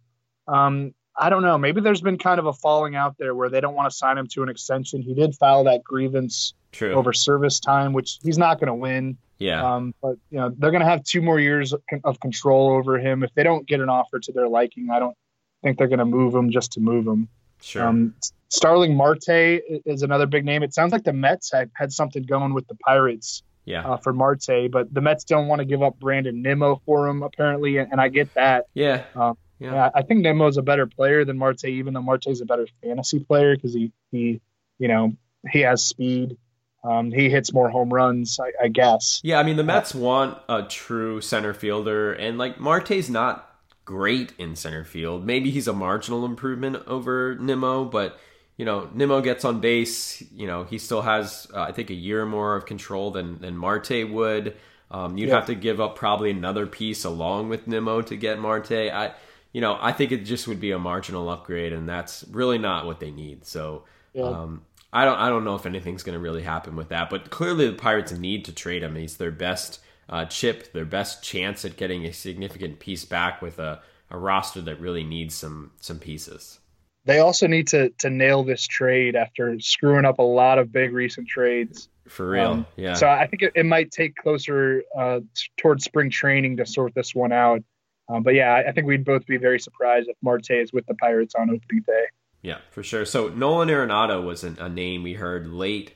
um, 0.48 0.92
I 1.16 1.30
don't 1.30 1.42
know. 1.42 1.56
Maybe 1.58 1.80
there's 1.80 2.00
been 2.00 2.18
kind 2.18 2.38
of 2.38 2.46
a 2.46 2.52
falling 2.52 2.96
out 2.96 3.16
there 3.18 3.34
where 3.34 3.48
they 3.48 3.60
don't 3.60 3.74
want 3.74 3.90
to 3.90 3.96
sign 3.96 4.18
him 4.18 4.26
to 4.28 4.42
an 4.42 4.48
extension. 4.48 5.02
He 5.02 5.14
did 5.14 5.34
file 5.34 5.64
that 5.64 5.84
grievance 5.84 6.54
True. 6.72 6.92
over 6.92 7.12
service 7.12 7.60
time, 7.60 7.92
which 7.92 8.18
he's 8.22 8.38
not 8.38 8.58
going 8.58 8.68
to 8.68 8.74
win. 8.74 9.16
Yeah. 9.38 9.74
Um, 9.74 9.94
but 10.00 10.16
you 10.30 10.38
know 10.38 10.52
they're 10.56 10.70
going 10.70 10.82
to 10.82 10.88
have 10.88 11.04
two 11.04 11.22
more 11.22 11.38
years 11.38 11.74
of 12.04 12.20
control 12.20 12.70
over 12.70 12.98
him. 12.98 13.22
If 13.22 13.34
they 13.34 13.42
don't 13.42 13.66
get 13.66 13.80
an 13.80 13.88
offer 13.88 14.18
to 14.18 14.32
their 14.32 14.48
liking, 14.48 14.90
I 14.90 14.98
don't 14.98 15.16
think 15.62 15.78
they're 15.78 15.88
going 15.88 15.98
to 15.98 16.04
move 16.04 16.34
him 16.34 16.50
just 16.50 16.72
to 16.72 16.80
move 16.80 17.06
him. 17.06 17.28
Sure. 17.60 17.86
Um, 17.86 18.14
Starling 18.48 18.96
Marte 18.96 19.62
is 19.84 20.02
another 20.02 20.26
big 20.26 20.44
name. 20.44 20.62
It 20.62 20.74
sounds 20.74 20.92
like 20.92 21.02
the 21.02 21.12
Mets 21.12 21.50
had, 21.52 21.70
had 21.74 21.92
something 21.92 22.22
going 22.22 22.54
with 22.54 22.68
the 22.68 22.76
Pirates 22.76 23.42
yeah. 23.64 23.84
uh, 23.84 23.96
for 23.96 24.12
Marte, 24.12 24.70
but 24.70 24.92
the 24.92 25.00
Mets 25.00 25.24
don't 25.24 25.48
want 25.48 25.58
to 25.58 25.64
give 25.64 25.82
up 25.82 25.98
Brandon 25.98 26.40
Nimmo 26.40 26.80
for 26.86 27.08
him 27.08 27.22
apparently, 27.22 27.78
and, 27.78 27.90
and 27.90 28.00
I 28.00 28.08
get 28.08 28.32
that. 28.34 28.66
yeah. 28.74 29.04
Um, 29.16 29.36
Yeah. 29.64 29.72
yeah, 29.74 29.90
I 29.94 30.02
think 30.02 30.20
Nimmo's 30.20 30.56
a 30.56 30.62
better 30.62 30.86
player 30.86 31.24
than 31.24 31.38
Marte, 31.38 31.64
even 31.64 31.94
though 31.94 32.02
Marte's 32.02 32.40
a 32.40 32.44
better 32.44 32.66
fantasy 32.82 33.20
player 33.20 33.56
because 33.56 33.74
he 33.74 33.92
he 34.10 34.40
you 34.78 34.88
know 34.88 35.12
he 35.50 35.60
has 35.60 35.84
speed. 35.84 36.36
Um, 36.84 37.10
he 37.10 37.30
hits 37.30 37.50
more 37.54 37.70
home 37.70 37.88
runs, 37.88 38.38
I, 38.38 38.64
I 38.64 38.68
guess. 38.68 39.20
Yeah, 39.24 39.38
I 39.38 39.42
mean 39.42 39.56
the 39.56 39.64
Mets 39.64 39.94
want 39.94 40.36
a 40.50 40.62
true 40.64 41.20
center 41.22 41.54
fielder, 41.54 42.12
and 42.12 42.36
like 42.36 42.60
Marte's 42.60 43.08
not 43.08 43.50
great 43.86 44.32
in 44.38 44.54
center 44.56 44.84
field. 44.84 45.24
Maybe 45.24 45.50
he's 45.50 45.66
a 45.68 45.72
marginal 45.72 46.24
improvement 46.26 46.76
over 46.86 47.36
Nimmo, 47.40 47.84
but 47.86 48.18
you 48.58 48.64
know 48.66 48.88
Nimmo 48.94 49.22
gets 49.22 49.44
on 49.46 49.60
base. 49.60 50.22
You 50.32 50.46
know 50.46 50.64
he 50.64 50.76
still 50.78 51.00
has 51.02 51.46
uh, 51.54 51.60
I 51.62 51.72
think 51.72 51.88
a 51.90 51.94
year 51.94 52.26
more 52.26 52.54
of 52.54 52.66
control 52.66 53.10
than 53.10 53.38
than 53.40 53.56
Marte 53.56 54.10
would. 54.10 54.54
Um, 54.90 55.16
you'd 55.16 55.30
Yeah. 55.30 55.36
have 55.36 55.46
to 55.46 55.54
give 55.54 55.80
up 55.80 55.96
probably 55.96 56.30
another 56.30 56.66
piece 56.66 57.04
along 57.04 57.48
with 57.48 57.66
Nimmo 57.66 58.02
to 58.02 58.14
get 58.16 58.38
Marte. 58.38 58.72
I 58.92 59.12
you 59.54 59.62
know 59.62 59.78
I 59.80 59.92
think 59.92 60.12
it 60.12 60.24
just 60.24 60.46
would 60.46 60.60
be 60.60 60.72
a 60.72 60.78
marginal 60.78 61.30
upgrade, 61.30 61.72
and 61.72 61.88
that's 61.88 62.26
really 62.30 62.58
not 62.58 62.84
what 62.84 63.00
they 63.00 63.10
need. 63.10 63.46
So. 63.46 63.84
Yeah. 64.12 64.24
Um, 64.24 64.62
I 64.92 65.04
don't. 65.04 65.18
I 65.18 65.28
don't 65.28 65.42
know 65.42 65.56
if 65.56 65.66
anything's 65.66 66.04
going 66.04 66.14
to 66.14 66.20
really 66.20 66.44
happen 66.44 66.76
with 66.76 66.90
that, 66.90 67.10
but 67.10 67.28
clearly 67.28 67.66
the 67.66 67.74
Pirates 67.74 68.12
need 68.12 68.44
to 68.44 68.52
trade 68.52 68.84
him. 68.84 68.94
He's 68.94 69.16
their 69.16 69.32
best 69.32 69.80
uh, 70.08 70.24
chip, 70.26 70.72
their 70.72 70.84
best 70.84 71.22
chance 71.22 71.64
at 71.64 71.76
getting 71.76 72.04
a 72.04 72.12
significant 72.12 72.78
piece 72.78 73.04
back 73.04 73.42
with 73.42 73.58
a, 73.58 73.82
a 74.10 74.18
roster 74.18 74.60
that 74.60 74.80
really 74.80 75.02
needs 75.02 75.34
some 75.34 75.72
some 75.80 75.98
pieces. 75.98 76.60
They 77.06 77.18
also 77.18 77.46
need 77.46 77.66
to 77.68 77.90
to 77.98 78.10
nail 78.10 78.44
this 78.44 78.66
trade 78.66 79.16
after 79.16 79.58
screwing 79.60 80.04
up 80.04 80.18
a 80.18 80.22
lot 80.22 80.58
of 80.58 80.72
big 80.72 80.92
recent 80.92 81.28
trades. 81.28 81.88
For 82.06 82.30
real, 82.30 82.50
Um, 82.50 82.66
yeah. 82.76 82.94
So 82.94 83.08
I 83.08 83.26
think 83.26 83.42
it, 83.42 83.52
it 83.54 83.66
might 83.66 83.90
take 83.90 84.14
closer 84.14 84.84
uh, 84.96 85.20
t- 85.34 85.48
towards 85.56 85.84
spring 85.84 86.10
training 86.10 86.58
to 86.58 86.66
sort 86.66 86.94
this 86.94 87.14
one 87.14 87.32
out. 87.32 87.62
Um, 88.08 88.22
but 88.22 88.34
yeah, 88.34 88.54
I, 88.54 88.68
I 88.68 88.72
think 88.72 88.86
we'd 88.86 89.04
both 89.04 89.26
be 89.26 89.36
very 89.36 89.58
surprised 89.58 90.08
if 90.08 90.16
Marte 90.22 90.50
is 90.50 90.72
with 90.72 90.86
the 90.86 90.94
Pirates 90.94 91.34
on 91.34 91.50
opening 91.50 91.82
day. 91.86 92.04
Yeah, 92.42 92.58
for 92.70 92.82
sure. 92.82 93.06
So 93.06 93.28
Nolan 93.28 93.68
Arenado 93.68 94.22
was 94.24 94.44
an, 94.44 94.58
a 94.60 94.68
name 94.68 95.02
we 95.02 95.14
heard 95.14 95.46
late 95.46 95.94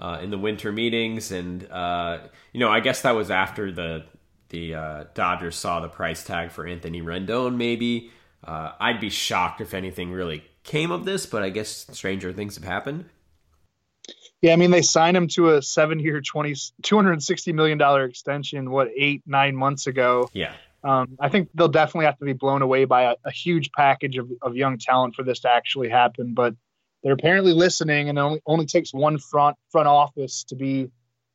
uh, 0.00 0.18
in 0.22 0.30
the 0.30 0.38
winter 0.38 0.72
meetings, 0.72 1.30
and 1.30 1.70
uh, 1.70 2.20
you 2.52 2.60
know, 2.60 2.70
I 2.70 2.80
guess 2.80 3.02
that 3.02 3.14
was 3.14 3.30
after 3.30 3.70
the 3.70 4.04
the 4.48 4.74
uh, 4.74 5.04
Dodgers 5.14 5.56
saw 5.56 5.80
the 5.80 5.88
price 5.88 6.24
tag 6.24 6.50
for 6.50 6.66
Anthony 6.66 7.02
Rendon. 7.02 7.56
Maybe 7.56 8.10
uh, 8.42 8.72
I'd 8.80 8.98
be 8.98 9.10
shocked 9.10 9.60
if 9.60 9.74
anything 9.74 10.10
really 10.10 10.44
came 10.64 10.90
of 10.90 11.04
this, 11.04 11.26
but 11.26 11.42
I 11.42 11.50
guess 11.50 11.86
stranger 11.92 12.32
things 12.32 12.54
have 12.56 12.64
happened. 12.64 13.04
Yeah, 14.40 14.54
I 14.54 14.56
mean 14.56 14.70
they 14.70 14.82
signed 14.82 15.18
him 15.18 15.28
to 15.28 15.50
a 15.50 15.62
seven-year, 15.62 16.22
20, 16.22 16.54
260 16.82 17.52
million 17.52 17.76
dollar 17.76 18.04
extension. 18.04 18.70
What 18.70 18.88
eight, 18.96 19.22
nine 19.26 19.54
months 19.54 19.86
ago? 19.86 20.30
Yeah, 20.32 20.54
Um, 20.82 21.16
I 21.20 21.28
think 21.28 21.50
they'll 21.54 21.68
definitely 21.68 22.06
have 22.06 22.18
to 22.18 22.24
be 22.24 22.32
blown 22.32 22.62
away 22.62 22.84
by 22.84 23.02
a, 23.02 23.14
a 23.24 23.30
huge 23.30 23.70
package 23.72 24.16
of, 24.16 24.30
of 24.42 24.56
young 24.56 24.78
talent 24.78 25.14
for 25.14 25.22
this 25.22 25.40
to 25.40 25.50
actually 25.50 25.88
happen. 25.88 26.34
But 26.34 26.54
they're 27.02 27.12
apparently 27.12 27.52
listening, 27.52 28.08
and 28.08 28.18
it 28.18 28.20
only, 28.20 28.42
only 28.46 28.66
takes 28.66 28.92
one 28.92 29.18
front 29.18 29.56
front 29.70 29.88
office 29.88 30.44
to 30.44 30.56
be, 30.56 30.66
you 30.72 30.90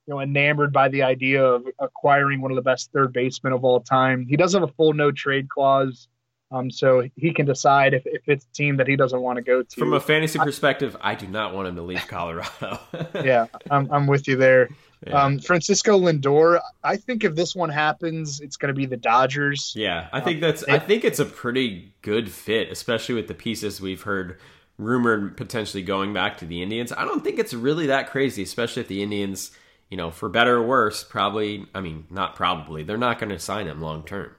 know, 0.08 0.20
enamored 0.20 0.74
by 0.74 0.89
the 0.89 1.04
idea 1.04 1.43
of 1.43 1.66
acquiring 1.80 2.41
one 2.41 2.52
of 2.52 2.56
the 2.56 2.62
best 2.62 2.91
third 2.91 3.14
basemen 3.14 3.54
of 3.54 3.64
all 3.64 3.82
time. 3.82 4.26
He 4.28 4.36
does 4.36 4.54
have 4.54 4.64
a 4.64 4.68
full 4.68 4.93
no 4.93 5.12
trade 5.12 5.50
clause, 5.50 6.08
um, 6.52 6.70
so 6.70 7.08
he 7.16 7.34
can 7.34 7.46
decide 7.46 7.93
if, 7.93 8.04
if 8.06 8.22
it's 8.28 8.46
a 8.46 8.52
team 8.54 8.78
that 8.78 8.88
he 8.88 8.96
doesn't 8.96 9.20
want 9.20 9.38
to 9.38 9.41
go 9.41 9.64
to. 9.64 9.76
from 9.76 9.93
a 9.93 10.00
fantasy 10.00 10.38
perspective, 10.39 10.96
I 11.02 11.16
do 11.16 11.28
not 11.28 11.54
want 11.54 11.68
him 11.68 11.76
to 11.76 11.82
leave 11.82 12.08
Colorado. 12.08 12.80
yeah, 13.24 13.48
I'm, 13.70 13.91
I'm 13.91 14.08
with 14.08 14.28
you 14.28 14.36
there. 14.36 14.70
Yeah. 15.06 15.24
Um, 15.24 15.39
Francisco 15.39 15.99
Lindor, 15.99 16.60
I 16.84 16.97
think 16.97 17.24
if 17.24 17.36
this 17.36 17.56
one 17.56 17.70
happens, 17.70 18.41
it's 18.41 18.58
going 18.58 18.70
to 18.70 18.74
be 18.74 18.88
the 18.88 18.97
Dodgers. 18.97 19.74
Yeah, 19.76 20.08
I 20.12 20.20
think 20.20 20.41
that's. 20.41 20.64
I 20.64 20.80
think 20.80 21.03
it's 21.03 21.20
a 21.20 21.26
pretty 21.26 21.93
good 22.01 22.32
fit, 22.32 22.72
especially 22.72 23.14
with 23.16 23.28
the 23.28 23.36
pieces 23.36 23.80
we've 23.80 24.01
heard 24.01 24.39
rumored 24.78 25.38
potentially 25.38 25.84
going 25.84 26.14
back 26.14 26.38
to 26.39 26.45
the 26.45 26.62
Indians. 26.62 26.91
I 26.91 27.06
don't 27.06 27.24
think 27.24 27.38
it's 27.38 27.53
really 27.53 27.88
that 27.88 28.10
crazy, 28.10 28.41
especially 28.41 28.82
if 28.82 28.88
the 28.88 29.03
Indians, 29.03 29.51
you 29.89 29.97
know, 29.97 30.10
for 30.10 30.28
better 30.28 30.58
or 30.58 30.64
worse, 30.64 31.03
probably. 31.03 31.68
I 31.76 31.82
mean, 31.82 32.08
not 32.10 32.36
probably. 32.36 32.84
They're 32.84 32.97
not 32.97 33.20
going 33.20 33.30
to 33.30 33.39
sign 33.39 33.68
him 33.68 33.82
long 33.82 34.03
term. 34.03 34.32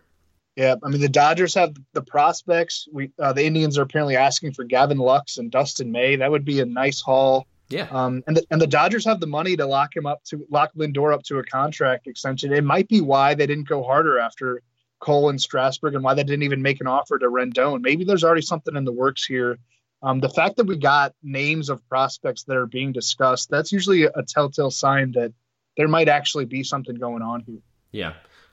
Yeah, 0.57 0.75
I 0.83 0.89
mean 0.89 1.03
the 1.03 1.09
Dodgers 1.09 1.55
have 1.55 1.75
the 1.93 2.03
prospects. 2.03 2.89
We 2.91 3.11
uh, 3.19 3.35
the 3.35 3.45
Indians 3.45 3.79
are 3.79 3.83
apparently 3.83 4.17
asking 4.17 4.53
for 4.53 4.65
Gavin 4.65 4.99
Lux 4.99 5.37
and 5.37 5.51
Dustin 5.51 5.93
May. 5.93 6.17
That 6.17 6.31
would 6.31 6.47
be 6.47 6.61
a 6.61 6.67
nice 6.67 7.01
haul. 7.01 7.47
Yeah. 7.69 7.89
Um, 7.91 8.23
and 8.27 8.37
the, 8.37 8.47
and 8.51 8.61
the 8.61 8.67
Dodgers 8.67 9.05
have 9.07 9.21
the 9.21 9.27
money 9.27 9.57
to 9.57 9.67
lock 9.67 9.97
him 9.97 10.07
up 10.07 10.23
to 10.25 10.47
lock 10.51 10.73
Lindor 10.77 11.13
up 11.13 11.23
to 11.25 11.39
a 11.39 11.45
contract 11.45 12.07
extension. 12.07 12.53
It 12.53 12.65
might 12.65 12.89
be 12.89 13.01
why 13.01 13.35
they 13.35 13.47
didn't 13.47 13.69
go 13.69 13.83
harder 13.83 14.19
after 14.19 14.63
Cole 15.01 15.29
and 15.31 15.41
Strasburg 15.41 15.95
and 15.95 16.05
why 16.05 16.15
they 16.15 16.25
didn't 16.25 16.45
even 16.45 16.63
make 16.63 16.81
an 16.81 16.87
offer 16.87 17.19
to 17.19 17.27
Rendon. 17.27 17.83
Maybe 17.83 18.05
there's 18.05 18.25
already 18.25 18.43
something 18.43 18.77
in 18.77 18.85
the 18.85 18.93
works 18.93 19.25
here. 19.25 19.59
Um, 20.03 20.21
the 20.21 20.29
fact 20.29 20.57
that 20.57 20.67
we 20.67 20.77
got 20.77 21.15
names 21.23 21.69
of 21.69 21.87
prospects 21.89 22.45
that 22.45 22.57
are 22.57 22.67
being 22.67 22.93
discussed, 22.93 23.51
that's 23.51 23.73
usually 23.73 24.05
a 24.05 24.23
telltale 24.27 24.71
sign 24.71 25.13
that 25.13 25.33
there 25.77 25.89
might 25.89 26.09
actually 26.09 26.45
be 26.45 26.63
something 26.63 26.95
going 26.95 27.23
on 27.23 27.41
here. 27.41 27.59
Yeah. 27.91 28.13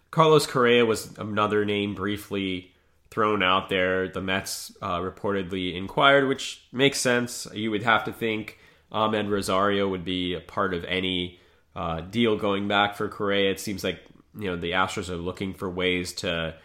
Carlos 0.09 0.47
Correa 0.47 0.85
was 0.85 1.17
another 1.17 1.65
name 1.65 1.95
briefly 1.95 2.71
thrown 3.11 3.43
out 3.43 3.69
there. 3.69 4.07
The 4.07 4.21
Mets 4.21 4.75
uh, 4.81 4.99
reportedly 4.99 5.75
inquired, 5.75 6.27
which 6.27 6.65
makes 6.71 6.99
sense. 6.99 7.47
You 7.53 7.71
would 7.71 7.83
have 7.83 8.03
to 8.05 8.13
think 8.13 8.57
Amed 8.93 9.29
Rosario 9.29 9.87
would 9.87 10.05
be 10.05 10.33
a 10.33 10.39
part 10.39 10.73
of 10.73 10.83
any 10.85 11.39
uh, 11.75 12.01
deal 12.01 12.37
going 12.37 12.67
back 12.67 12.95
for 12.95 13.09
Correa. 13.09 13.51
It 13.51 13.59
seems 13.59 13.83
like 13.83 13.99
you 14.37 14.49
know 14.49 14.55
the 14.55 14.71
Astros 14.71 15.09
are 15.09 15.15
looking 15.15 15.53
for 15.53 15.69
ways 15.69 16.13
to 16.13 16.55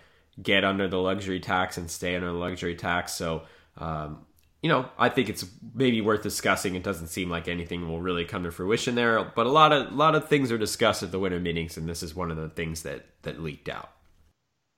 get 0.43 0.64
under 0.64 0.89
the 0.89 0.99
luxury 0.99 1.41
tax 1.41 1.76
and 1.76 1.91
stay 1.91 2.14
under 2.14 2.29
the 2.29 2.39
luxury 2.39 2.74
tax. 2.74 3.14
So 3.14 3.43
um, 3.76 4.26
you 4.62 4.68
know, 4.68 4.89
I 4.99 5.09
think 5.09 5.29
it's 5.29 5.45
maybe 5.74 6.01
worth 6.01 6.22
discussing. 6.22 6.74
It 6.74 6.83
doesn't 6.83 7.09
seem 7.09 7.31
like 7.31 7.47
anything 7.47 7.89
will 7.89 8.01
really 8.01 8.24
come 8.24 8.43
to 8.43 8.51
fruition 8.51 8.97
there, 8.97 9.22
but 9.24 9.47
a 9.47 9.51
lot 9.51 9.72
of 9.72 9.93
a 9.93 9.95
lot 9.95 10.14
of 10.14 10.29
things 10.29 10.51
are 10.51 10.59
discussed 10.59 11.03
at 11.03 11.12
the 11.12 11.18
winter 11.18 11.39
meetings, 11.39 11.76
and 11.76 11.89
this 11.89 12.03
is 12.03 12.14
one 12.14 12.31
of 12.31 12.37
the 12.37 12.49
things 12.49 12.83
that 12.83 13.07
that 13.22 13.41
leaked 13.41 13.68
out. 13.68 13.91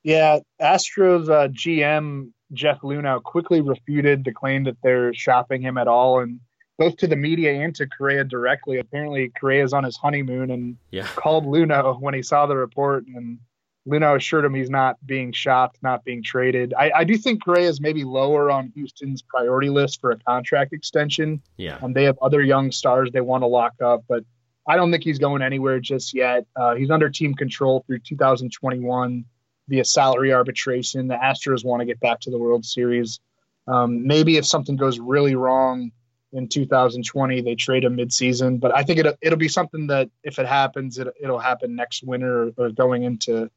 Yeah, 0.03 0.41
Astros 0.61 1.31
uh, 1.31 1.49
GM 1.49 2.31
Jeff 2.53 2.81
Luhnow 2.81 3.23
quickly 3.23 3.61
refuted 3.61 4.25
the 4.25 4.33
claim 4.33 4.65
that 4.65 4.77
they're 4.83 5.15
shopping 5.15 5.63
him 5.63 5.79
at 5.79 5.89
all, 5.89 6.21
and 6.21 6.41
both 6.81 6.97
to 6.97 7.07
the 7.07 7.15
media 7.15 7.53
and 7.63 7.75
to 7.77 7.87
Correa 7.87 8.25
directly. 8.25 8.79
Apparently, 8.79 9.31
Correa's 9.39 9.75
on 9.75 9.85
his 9.85 9.99
honeymoon 9.99 10.51
and 10.51 10.79
yeah. 10.91 11.07
called 11.15 11.45
Luhnow 11.45 12.01
when 12.01 12.15
he 12.15 12.23
saw 12.23 12.47
the 12.47 12.57
report, 12.57 13.05
and 13.07 13.39
Luhnow 13.87 14.17
assured 14.17 14.47
him 14.47 14.55
he's 14.55 14.71
not 14.71 14.97
being 15.05 15.31
shopped, 15.31 15.77
not 15.83 16.05
being 16.05 16.23
traded. 16.23 16.73
I, 16.73 16.91
I 16.97 17.05
do 17.05 17.19
think 17.19 17.45
Correa 17.45 17.69
is 17.69 17.83
maybe 17.83 18.03
lower 18.05 18.51
on 18.51 18.73
Houston's 18.75 19.21
priority 19.21 19.69
list 19.69 20.01
for 20.01 20.11
a 20.11 20.19
contract 20.21 20.73
extension. 20.73 21.43
Yeah, 21.59 21.79
um, 21.83 21.93
they 21.93 22.05
have 22.05 22.19
other 22.23 22.43
young 22.43 22.73
stars 22.73 23.11
they 23.13 23.21
want 23.21 23.43
to 23.43 23.47
lock 23.47 23.75
up, 23.85 24.05
but 24.09 24.25
I 24.67 24.77
don't 24.77 24.91
think 24.91 25.05
he's 25.05 25.19
going 25.19 25.43
anywhere 25.43 25.81
just 25.81 26.15
yet. 26.15 26.47
Uh, 26.57 26.77
he's 26.77 26.91
under 26.91 27.11
team 27.11 27.35
control 27.35 27.85
through 27.87 27.99
2021 27.99 29.27
via 29.69 29.85
salary 29.85 30.33
arbitration. 30.33 31.09
The 31.09 31.17
Astros 31.17 31.63
want 31.63 31.81
to 31.81 31.85
get 31.85 32.01
back 32.01 32.21
to 32.21 32.31
the 32.31 32.39
World 32.39 32.65
Series. 32.65 33.21
Um, 33.69 34.07
maybe 34.07 34.39
if 34.39 34.47
something 34.47 34.77
goes 34.77 34.99
really 34.99 35.35
wrong 35.35 35.93
in 36.33 36.49
2020, 36.49 37.41
they 37.41 37.55
trade 37.55 37.85
him 37.85 37.97
midseason. 37.97 38.61
But 38.61 38.75
I 38.75 38.83
think 38.83 39.01
it'll, 39.01 39.15
it'll 39.21 39.39
be 39.39 39.49
something 39.49 39.89
that 39.89 40.11
if 40.23 40.39
it 40.39 40.47
happens, 40.47 40.99
it, 40.99 41.09
will 41.21 41.39
happen 41.39 41.75
next 41.75 42.03
winter 42.03 42.49
or, 42.49 42.53
or, 42.57 42.71
going 42.71 43.03
into, 43.03 43.51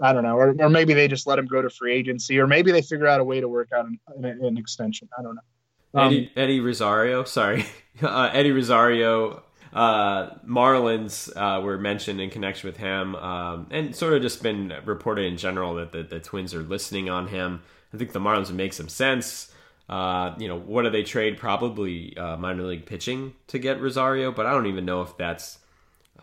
I 0.00 0.12
don't 0.12 0.22
know, 0.22 0.36
or, 0.36 0.54
or, 0.58 0.68
maybe 0.68 0.94
they 0.94 1.08
just 1.08 1.26
let 1.26 1.38
him 1.38 1.46
go 1.46 1.62
to 1.62 1.70
free 1.70 1.94
agency, 1.94 2.38
or 2.38 2.46
maybe 2.46 2.72
they 2.72 2.82
figure 2.82 3.06
out 3.06 3.20
a 3.20 3.24
way 3.24 3.40
to 3.40 3.48
work 3.48 3.70
out 3.72 3.86
an, 3.86 3.98
an, 4.16 4.24
an 4.44 4.56
extension. 4.58 5.08
I 5.18 5.22
don't 5.22 5.34
know. 5.34 6.00
Um, 6.00 6.06
Eddie, 6.08 6.32
Eddie 6.36 6.60
Rosario, 6.60 7.24
sorry, 7.24 7.64
uh, 8.02 8.30
Eddie 8.32 8.52
Rosario 8.52 9.42
uh, 9.72 10.30
Marlins 10.46 11.30
uh, 11.36 11.60
were 11.60 11.78
mentioned 11.78 12.20
in 12.20 12.30
connection 12.30 12.68
with 12.68 12.78
him, 12.78 13.14
um, 13.16 13.66
and 13.70 13.94
sort 13.94 14.14
of 14.14 14.22
just 14.22 14.42
been 14.42 14.72
reported 14.84 15.26
in 15.26 15.36
general 15.36 15.74
that 15.74 15.92
the, 15.92 16.02
the, 16.02 16.18
Twins 16.18 16.54
are 16.54 16.62
listening 16.62 17.10
on 17.10 17.28
him. 17.28 17.62
I 17.92 17.98
think 17.98 18.12
the 18.12 18.18
Marlins 18.18 18.46
would 18.46 18.56
make 18.56 18.72
some 18.72 18.88
sense. 18.88 19.52
Uh, 19.88 20.34
you 20.38 20.48
know, 20.48 20.58
what 20.58 20.82
do 20.82 20.90
they 20.90 21.02
trade? 21.02 21.38
Probably 21.38 22.16
uh, 22.16 22.36
minor 22.36 22.64
league 22.64 22.86
pitching 22.86 23.34
to 23.48 23.58
get 23.58 23.80
Rosario, 23.80 24.32
but 24.32 24.46
I 24.46 24.52
don't 24.52 24.66
even 24.66 24.84
know 24.84 25.02
if 25.02 25.16
that's 25.16 25.58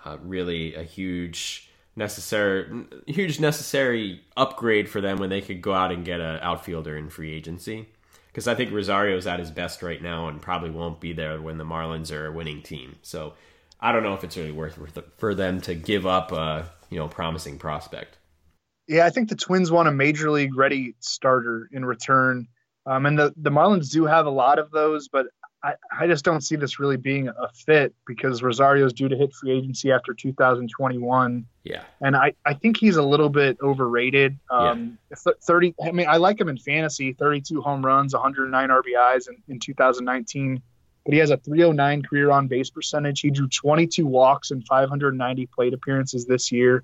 uh, 0.05 0.17
really 0.21 0.75
a 0.75 0.83
huge 0.83 1.69
necessary 1.95 2.85
huge 3.05 3.39
necessary 3.39 4.19
upgrade 4.35 4.89
for 4.89 4.99
them 4.99 5.19
when 5.19 5.29
they 5.29 5.41
could 5.41 5.61
go 5.61 5.73
out 5.73 5.91
and 5.91 6.03
get 6.03 6.19
an 6.19 6.39
outfielder 6.41 6.97
in 6.97 7.07
free 7.07 7.31
agency 7.31 7.87
because 8.27 8.47
I 8.47 8.55
think 8.55 8.71
Rosario's 8.71 9.27
at 9.27 9.39
his 9.39 9.51
best 9.51 9.83
right 9.83 10.01
now 10.01 10.27
and 10.27 10.41
probably 10.41 10.71
won't 10.71 10.99
be 10.99 11.13
there 11.13 11.39
when 11.39 11.59
the 11.59 11.63
Marlins 11.63 12.11
are 12.11 12.25
a 12.25 12.31
winning 12.31 12.63
team. 12.63 12.95
So 13.03 13.33
I 13.79 13.91
don't 13.91 14.01
know 14.01 14.15
if 14.15 14.23
it's 14.23 14.35
really 14.35 14.51
worth 14.51 14.79
for 15.17 15.35
them 15.35 15.61
to 15.61 15.75
give 15.75 16.07
up 16.07 16.31
a 16.31 16.65
you 16.89 16.97
know 16.97 17.07
promising 17.07 17.59
prospect. 17.59 18.17
Yeah, 18.87 19.05
I 19.05 19.11
think 19.11 19.29
the 19.29 19.35
Twins 19.35 19.71
want 19.71 19.87
a 19.87 19.91
major 19.91 20.29
league 20.31 20.55
ready 20.55 20.95
starter 20.99 21.69
in 21.71 21.85
return, 21.85 22.47
um, 22.85 23.05
and 23.05 23.17
the 23.17 23.33
the 23.37 23.49
Marlins 23.49 23.91
do 23.91 24.05
have 24.05 24.25
a 24.25 24.31
lot 24.31 24.59
of 24.59 24.71
those, 24.71 25.07
but 25.07 25.27
I, 25.63 25.75
I 25.97 26.07
just 26.07 26.25
don't 26.25 26.41
see 26.41 26.57
this 26.57 26.77
really 26.77 26.97
being 26.97 27.29
a 27.29 27.47
fit 27.53 27.95
because 28.05 28.43
Rosario 28.43 28.85
is 28.85 28.91
due 28.91 29.07
to 29.07 29.15
hit 29.15 29.33
free 29.33 29.51
agency 29.51 29.91
after 29.91 30.13
2021. 30.13 31.45
Yeah. 31.63 31.83
And 32.01 32.17
I, 32.17 32.33
I 32.45 32.53
think 32.53 32.75
he's 32.77 32.97
a 32.97 33.03
little 33.03 33.29
bit 33.29 33.57
overrated. 33.61 34.37
Um, 34.51 34.97
yeah. 35.09 35.31
30, 35.41 35.73
I 35.81 35.91
mean, 35.91 36.07
I 36.07 36.17
like 36.17 36.39
him 36.39 36.49
in 36.49 36.57
fantasy 36.57 37.13
32 37.13 37.61
home 37.61 37.85
runs, 37.85 38.13
109 38.13 38.69
RBIs 38.69 39.29
in, 39.29 39.37
in 39.47 39.59
2019, 39.59 40.61
but 41.05 41.13
he 41.13 41.19
has 41.19 41.29
a 41.29 41.37
309 41.37 42.03
career 42.03 42.29
on 42.29 42.47
base 42.47 42.69
percentage. 42.69 43.21
He 43.21 43.31
drew 43.31 43.47
22 43.47 44.05
walks 44.05 44.51
and 44.51 44.67
590 44.67 45.45
plate 45.47 45.73
appearances 45.73 46.25
this 46.25 46.51
year. 46.51 46.83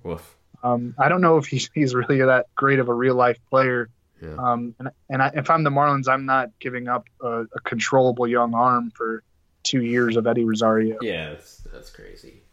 Um, 0.63 0.95
I 0.97 1.09
don't 1.09 1.21
know 1.21 1.37
if 1.37 1.47
he's, 1.47 1.69
he's 1.73 1.93
really 1.93 2.19
that 2.19 2.45
great 2.55 2.79
of 2.79 2.87
a 2.87 2.93
real 2.93 3.15
life 3.15 3.39
player. 3.49 3.89
Yeah. 4.21 4.35
Um, 4.37 4.75
and 4.79 4.89
and 5.09 5.21
I, 5.21 5.31
if 5.33 5.49
I'm 5.49 5.63
the 5.63 5.69
Marlins, 5.69 6.07
I'm 6.07 6.25
not 6.25 6.49
giving 6.59 6.87
up 6.87 7.05
a, 7.21 7.41
a, 7.41 7.59
controllable 7.63 8.27
young 8.27 8.53
arm 8.53 8.91
for 8.95 9.23
two 9.63 9.81
years 9.81 10.17
of 10.17 10.27
Eddie 10.27 10.43
Rosario. 10.43 10.97
Yeah, 11.01 11.29
that's, 11.29 11.57
that's 11.71 11.89
crazy. 11.89 12.43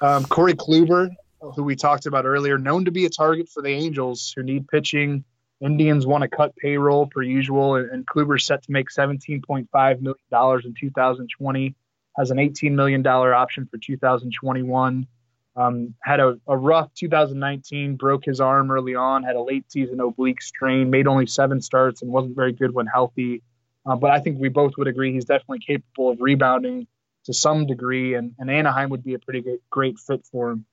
Um, 0.00 0.24
Corey 0.24 0.54
Kluber, 0.54 1.10
who 1.40 1.62
we 1.62 1.76
talked 1.76 2.06
about 2.06 2.24
earlier, 2.24 2.58
known 2.58 2.84
to 2.84 2.90
be 2.90 3.06
a 3.06 3.10
target 3.10 3.48
for 3.48 3.62
the 3.62 3.68
Angels 3.68 4.32
who 4.34 4.42
need 4.42 4.66
pitching. 4.68 5.24
Indians 5.60 6.06
want 6.06 6.22
to 6.22 6.28
cut 6.28 6.56
payroll 6.56 7.06
per 7.06 7.22
usual, 7.22 7.76
and, 7.76 7.88
and 7.90 8.06
Kluber's 8.06 8.44
set 8.44 8.64
to 8.64 8.72
make 8.72 8.88
$17.5 8.90 9.66
million 10.00 10.64
in 10.64 10.74
2020, 10.74 11.74
has 12.18 12.30
an 12.32 12.38
$18 12.38 12.72
million 12.72 13.06
option 13.06 13.66
for 13.66 13.78
2021. 13.78 15.06
Um, 15.54 15.94
had 16.02 16.18
a, 16.18 16.38
a, 16.46 16.56
rough 16.56 16.94
2019, 16.94 17.96
broke 17.96 18.24
his 18.24 18.40
arm 18.40 18.70
early 18.70 18.94
on, 18.94 19.22
had 19.22 19.36
a 19.36 19.42
late 19.42 19.70
season 19.70 20.00
oblique 20.00 20.40
strain, 20.40 20.88
made 20.88 21.06
only 21.06 21.26
seven 21.26 21.60
starts, 21.60 22.00
and 22.00 22.10
wasn't 22.10 22.36
very 22.36 22.52
good 22.52 22.72
when 22.72 22.86
healthy. 22.86 23.42
Uh, 23.84 23.96
but 23.96 24.10
I 24.12 24.20
think 24.20 24.38
we 24.38 24.48
both 24.48 24.78
would 24.78 24.88
agree 24.88 25.12
he's 25.12 25.26
definitely 25.26 25.58
capable 25.58 26.10
of 26.10 26.22
rebounding 26.22 26.86
to 27.24 27.34
some 27.34 27.66
degree, 27.66 28.14
and, 28.14 28.32
and 28.38 28.50
Anaheim 28.50 28.88
would 28.90 29.04
be 29.04 29.12
a 29.12 29.18
pretty 29.18 29.42
good, 29.42 29.58
great 29.68 29.98
fit 29.98 30.24
for 30.30 30.50
him. 30.50 30.64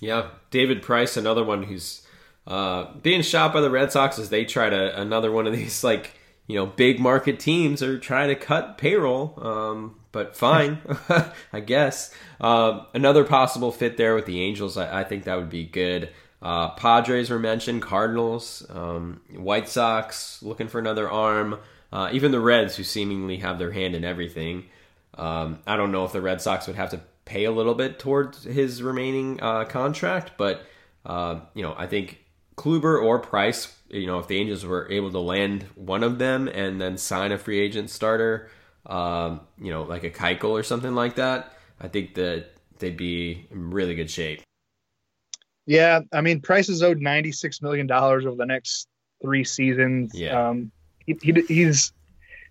Yeah, 0.00 0.30
David 0.50 0.82
Price, 0.82 1.16
another 1.16 1.44
one 1.44 1.62
who's 1.62 2.04
uh, 2.46 2.92
being 3.02 3.22
shot 3.22 3.52
by 3.52 3.60
the 3.60 3.70
Red 3.70 3.92
Sox 3.92 4.18
as 4.18 4.30
they 4.30 4.44
try 4.44 4.68
to 4.68 5.00
another 5.00 5.30
one 5.30 5.46
of 5.46 5.52
these 5.52 5.84
like 5.84 6.14
you 6.48 6.56
know 6.56 6.66
big 6.66 6.98
market 6.98 7.38
teams 7.38 7.82
are 7.82 7.98
trying 7.98 8.28
to 8.28 8.34
cut 8.34 8.78
payroll. 8.78 9.38
Um, 9.40 10.00
but 10.12 10.36
fine, 10.36 10.78
I 11.52 11.60
guess. 11.60 12.14
Uh, 12.40 12.84
another 12.94 13.24
possible 13.24 13.72
fit 13.72 13.96
there 13.96 14.14
with 14.14 14.26
the 14.26 14.40
Angels, 14.42 14.76
I, 14.76 15.00
I 15.00 15.04
think 15.04 15.24
that 15.24 15.36
would 15.36 15.50
be 15.50 15.64
good. 15.64 16.10
Uh, 16.40 16.70
Padres 16.70 17.30
were 17.30 17.38
mentioned, 17.38 17.82
Cardinals, 17.82 18.66
um, 18.70 19.20
White 19.34 19.68
Sox 19.68 20.42
looking 20.42 20.68
for 20.68 20.78
another 20.78 21.08
arm, 21.08 21.58
uh, 21.92 22.10
even 22.12 22.32
the 22.32 22.40
Reds, 22.40 22.76
who 22.76 22.84
seemingly 22.84 23.38
have 23.38 23.58
their 23.58 23.72
hand 23.72 23.94
in 23.94 24.04
everything. 24.04 24.64
Um, 25.14 25.60
I 25.66 25.76
don't 25.76 25.92
know 25.92 26.04
if 26.04 26.12
the 26.12 26.20
Red 26.20 26.40
Sox 26.40 26.66
would 26.66 26.76
have 26.76 26.90
to 26.90 27.00
pay 27.24 27.44
a 27.44 27.52
little 27.52 27.74
bit 27.74 27.98
towards 27.98 28.44
his 28.44 28.82
remaining 28.82 29.40
uh, 29.40 29.64
contract, 29.64 30.32
but 30.36 30.62
uh, 31.06 31.40
you 31.54 31.62
know, 31.62 31.74
I 31.76 31.86
think 31.86 32.18
Kluber 32.56 33.02
or 33.02 33.18
Price, 33.18 33.74
you 33.88 34.06
know, 34.06 34.18
if 34.18 34.26
the 34.26 34.38
Angels 34.38 34.64
were 34.64 34.90
able 34.90 35.10
to 35.10 35.18
land 35.18 35.64
one 35.74 36.02
of 36.02 36.18
them 36.18 36.48
and 36.48 36.80
then 36.80 36.96
sign 36.98 37.32
a 37.32 37.38
free 37.38 37.60
agent 37.60 37.90
starter 37.90 38.50
um, 38.86 39.40
you 39.58 39.70
know, 39.70 39.82
like 39.82 40.04
a 40.04 40.10
Keuchel 40.10 40.50
or 40.50 40.62
something 40.62 40.94
like 40.94 41.16
that, 41.16 41.52
I 41.80 41.88
think 41.88 42.14
that 42.14 42.46
they'd 42.78 42.96
be 42.96 43.46
in 43.50 43.70
really 43.70 43.94
good 43.94 44.10
shape. 44.10 44.42
Yeah, 45.66 46.00
I 46.12 46.20
mean, 46.20 46.40
Price 46.40 46.68
is 46.68 46.82
owed 46.82 47.00
ninety 47.00 47.32
six 47.32 47.62
million 47.62 47.86
dollars 47.86 48.26
over 48.26 48.36
the 48.36 48.46
next 48.46 48.88
three 49.22 49.44
seasons. 49.44 50.12
Yeah, 50.14 50.48
um, 50.48 50.72
he, 51.06 51.16
he, 51.22 51.32
he's 51.48 51.92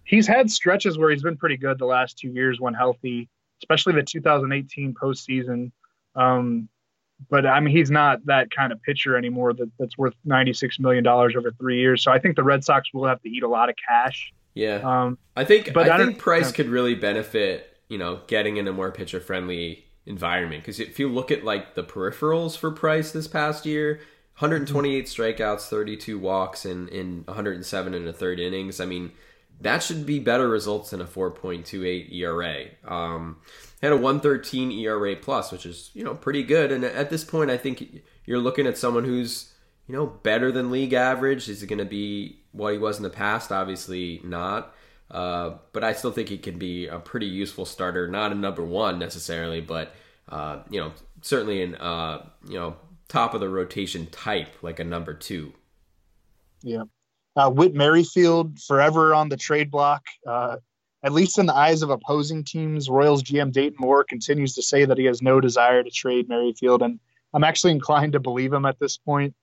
he's 0.06 0.28
had 0.28 0.50
stretches 0.50 0.98
where 0.98 1.12
he's 1.12 1.24
been 1.24 1.38
pretty 1.38 1.58
good 1.58 1.78
the 1.78 1.86
last 1.86 2.18
two 2.18 2.30
years 2.30 2.60
when 2.60 2.74
healthy, 2.74 3.30
especially 3.62 3.94
the 3.94 4.04
2018 4.04 4.94
postseason. 4.94 5.72
Um, 6.16 6.70
but 7.30 7.46
I 7.46 7.60
mean, 7.60 7.76
he's 7.76 7.92
not 7.92 8.26
that 8.26 8.50
kind 8.50 8.72
of 8.72 8.82
pitcher 8.82 9.16
anymore 9.16 9.54
that, 9.54 9.70
that's 9.78 9.98
worth 9.98 10.16
96 10.26 10.80
million 10.80 11.04
dollars 11.04 11.36
over 11.38 11.52
three 11.52 11.80
years. 11.80 12.04
So 12.04 12.12
I 12.12 12.20
think 12.20 12.36
the 12.36 12.44
Red 12.44 12.64
Sox 12.64 12.90
will 12.94 13.06
have 13.06 13.22
to 13.22 13.30
eat 13.30 13.44
a 13.44 13.48
lot 13.48 13.70
of 13.70 13.76
cash 13.88 14.32
yeah, 14.54 14.82
um, 14.84 15.18
I 15.36 15.43
think 15.45 15.74
but 15.74 15.89
I, 15.89 15.95
I 15.95 15.97
think 15.97 16.18
Price 16.18 16.47
yeah. 16.47 16.56
could 16.56 16.70
really 16.70 16.95
benefit. 16.95 17.68
You 17.89 17.97
know, 17.97 18.22
getting 18.28 18.56
in 18.56 18.70
a 18.70 18.72
more 18.72 18.89
pitcher 18.89 19.20
friendly 19.20 19.86
environment 20.06 20.64
because 20.64 20.80
if 20.80 20.97
you 20.97 21.10
look 21.10 21.30
at 21.30 21.43
like 21.43 21.76
the 21.76 21.84
peripherals 21.84 22.58
for 22.58 22.72
Price 22.72 23.12
this 23.12 23.28
past 23.28 23.66
year, 23.66 23.99
128 24.41 25.06
strikeouts, 25.06 25.68
32 25.68 26.18
walks, 26.18 26.66
and 26.66 26.89
in 26.89 27.24
107 27.26 27.93
in 27.93 28.06
the 28.06 28.14
third 28.14 28.39
innings. 28.39 28.80
I 28.80 28.86
mean, 28.86 29.12
that 29.62 29.84
should 29.84 30.06
be 30.06 30.20
better 30.20 30.49
results 30.49 30.89
than 30.89 31.02
a 31.02 31.06
4.28 31.06 32.12
ERA. 32.12 32.66
Um, 32.86 33.38
had 33.82 33.91
a 33.91 33.97
113 33.97 34.72
ERA 34.72 35.16
plus, 35.16 35.52
which 35.52 35.66
is 35.66 35.91
you 35.93 36.04
know 36.04 36.16
pretty 36.16 36.43
good. 36.43 36.72
And 36.72 36.84
at 36.84 37.10
this 37.10 37.24
point, 37.24 37.52
I 37.52 37.58
think 37.58 38.02
you're 38.26 38.39
looking 38.39 38.68
at 38.68 38.78
someone 38.78 39.04
who's 39.04 39.54
you 39.88 39.96
know 39.96 40.06
better 40.06 40.52
than 40.52 40.72
league 40.72 40.94
average. 40.94 41.50
Is 41.50 41.62
he 41.62 41.68
going 41.68 41.80
to 41.80 41.86
be 41.86 42.40
what 42.52 42.74
he 42.74 42.80
was 42.80 42.98
in 42.98 43.04
the 43.04 43.10
past? 43.10 43.52
Obviously 43.52 44.22
not. 44.24 44.74
Uh, 45.10 45.58
but 45.74 45.84
I 45.84 45.94
still 45.94 46.12
think 46.12 46.30
he 46.30 46.38
can 46.38 46.58
be 46.58 46.88
a 46.88 46.98
pretty 46.98 47.26
useful 47.26 47.66
starter. 47.66 48.08
Not 48.08 48.32
a 48.32 48.36
number 48.36 48.64
one 48.64 48.98
necessarily, 48.98 49.60
but 49.60 49.94
uh, 50.30 50.60
you 50.70 50.80
know 50.80 50.94
certainly 51.22 51.62
in 51.62 51.76
uh, 51.76 52.26
you 52.48 52.58
know 52.58 52.76
top 53.08 53.34
of 53.34 53.42
the 53.42 53.50
rotation 53.50 54.08
type, 54.08 54.56
like 54.62 54.80
a 54.80 54.84
number 54.84 55.14
two. 55.14 55.54
Yeah. 56.62 56.84
Uh, 57.36 57.50
Whit 57.50 57.74
Merrifield 57.74 58.60
forever 58.60 59.14
on 59.14 59.30
the 59.30 59.38
trade 59.38 59.72
block. 59.72 60.04
Uh, 60.28 60.58
at 61.04 61.14
least 61.14 61.40
in 61.40 61.48
the 61.48 61.56
eyes 61.56 61.82
of 61.82 61.90
opposing 61.90 62.44
teams, 62.44 62.90
Royals 62.90 63.24
GM 63.24 63.52
Dayton 63.52 63.78
Moore 63.80 64.04
continues 64.04 64.54
to 64.56 64.62
say 64.62 64.86
that 64.86 64.98
he 64.98 65.06
has 65.06 65.22
no 65.22 65.42
desire 65.42 65.82
to 65.82 65.90
trade 65.90 66.30
Merrifield, 66.30 66.84
and 66.84 67.00
I'm 67.34 67.44
actually 67.44 67.72
inclined 67.72 68.14
to 68.14 68.20
believe 68.20 68.54
him 68.54 68.66
at 68.66 68.80
this 68.80 68.98
point. 68.98 69.34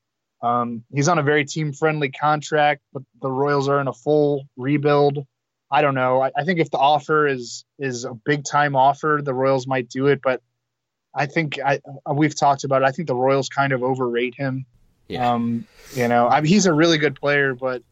Um, 0.40 0.84
he's 0.92 1.08
on 1.08 1.18
a 1.18 1.22
very 1.22 1.44
team 1.44 1.72
friendly 1.72 2.10
contract, 2.10 2.82
but 2.92 3.02
the 3.20 3.30
Royals 3.30 3.68
are 3.68 3.80
in 3.80 3.88
a 3.88 3.92
full 3.92 4.46
rebuild. 4.56 5.26
I 5.70 5.82
don't 5.82 5.94
know. 5.94 6.22
I, 6.22 6.30
I 6.36 6.44
think 6.44 6.60
if 6.60 6.70
the 6.70 6.78
offer 6.78 7.26
is 7.26 7.64
is 7.78 8.04
a 8.04 8.14
big 8.14 8.44
time 8.44 8.76
offer, 8.76 9.20
the 9.22 9.34
Royals 9.34 9.66
might 9.66 9.88
do 9.88 10.06
it. 10.06 10.20
But 10.22 10.40
I 11.14 11.26
think 11.26 11.58
I, 11.64 11.80
we've 12.12 12.34
talked 12.38 12.64
about 12.64 12.82
it. 12.82 12.84
I 12.86 12.92
think 12.92 13.08
the 13.08 13.14
Royals 13.14 13.48
kind 13.48 13.72
of 13.72 13.82
overrate 13.82 14.34
him. 14.34 14.64
Yeah. 15.08 15.32
Um, 15.32 15.66
you 15.94 16.06
know, 16.06 16.28
I 16.28 16.40
mean, 16.40 16.52
he's 16.52 16.66
a 16.66 16.72
really 16.72 16.98
good 16.98 17.16
player, 17.16 17.54
but 17.54 17.82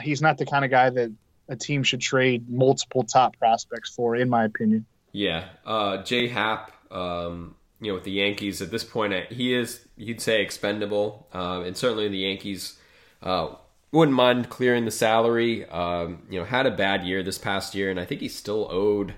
he's 0.00 0.20
not 0.22 0.38
the 0.38 0.46
kind 0.46 0.64
of 0.64 0.70
guy 0.70 0.90
that 0.90 1.12
a 1.48 1.56
team 1.56 1.82
should 1.82 2.00
trade 2.00 2.48
multiple 2.48 3.04
top 3.04 3.38
prospects 3.38 3.90
for, 3.90 4.16
in 4.16 4.28
my 4.28 4.44
opinion. 4.44 4.86
Yeah, 5.12 5.44
uh, 5.66 5.98
Jay 6.02 6.28
Happ, 6.28 6.72
um, 6.90 7.54
you 7.82 7.88
know, 7.88 7.94
with 7.94 8.04
the 8.04 8.12
Yankees 8.12 8.62
at 8.62 8.70
this 8.70 8.84
point, 8.84 9.12
he 9.30 9.52
is 9.52 9.86
you'd 9.96 10.20
say 10.20 10.40
expendable, 10.40 11.26
uh, 11.34 11.62
and 11.66 11.76
certainly 11.76 12.08
the 12.08 12.18
Yankees 12.18 12.78
uh, 13.24 13.56
wouldn't 13.90 14.16
mind 14.16 14.48
clearing 14.48 14.84
the 14.84 14.92
salary. 14.92 15.68
Um, 15.68 16.22
you 16.30 16.38
know, 16.38 16.44
had 16.44 16.64
a 16.64 16.70
bad 16.70 17.02
year 17.02 17.24
this 17.24 17.38
past 17.38 17.74
year, 17.74 17.90
and 17.90 17.98
I 17.98 18.04
think 18.04 18.20
he's 18.20 18.36
still 18.36 18.68
owed 18.70 19.14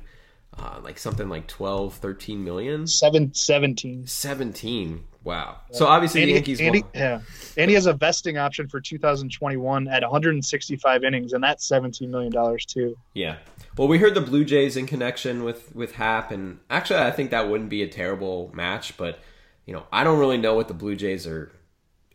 uh, 0.58 0.80
like 0.82 0.98
something 0.98 1.28
like 1.28 1.46
12, 1.46 1.92
13 1.92 2.42
million. 2.42 2.86
Seven, 2.86 3.34
17. 3.34 4.06
17. 4.06 5.04
Wow. 5.24 5.56
So 5.72 5.86
obviously 5.86 6.22
and 6.22 6.28
the 6.28 6.34
Yankees. 6.34 6.60
And 6.60 6.74
he, 6.74 6.84
yeah, 6.94 7.20
and 7.56 7.70
he 7.70 7.74
has 7.74 7.86
a 7.86 7.94
vesting 7.94 8.36
option 8.36 8.68
for 8.68 8.80
2021 8.80 9.88
at 9.88 10.02
165 10.02 11.02
innings, 11.02 11.32
and 11.32 11.42
that's 11.42 11.66
17 11.66 12.10
million 12.10 12.30
dollars 12.30 12.66
too. 12.66 12.96
Yeah. 13.14 13.38
Well, 13.76 13.88
we 13.88 13.98
heard 13.98 14.14
the 14.14 14.20
Blue 14.20 14.44
Jays 14.44 14.76
in 14.76 14.86
connection 14.86 15.42
with 15.42 15.74
with 15.74 15.92
Happ, 15.92 16.30
and 16.30 16.60
actually, 16.68 17.00
I 17.00 17.10
think 17.10 17.30
that 17.30 17.48
wouldn't 17.48 17.70
be 17.70 17.82
a 17.82 17.88
terrible 17.88 18.50
match. 18.54 18.96
But 18.96 19.18
you 19.66 19.72
know, 19.72 19.84
I 19.90 20.04
don't 20.04 20.18
really 20.18 20.38
know 20.38 20.54
what 20.54 20.68
the 20.68 20.74
Blue 20.74 20.94
Jays 20.94 21.26
are 21.26 21.50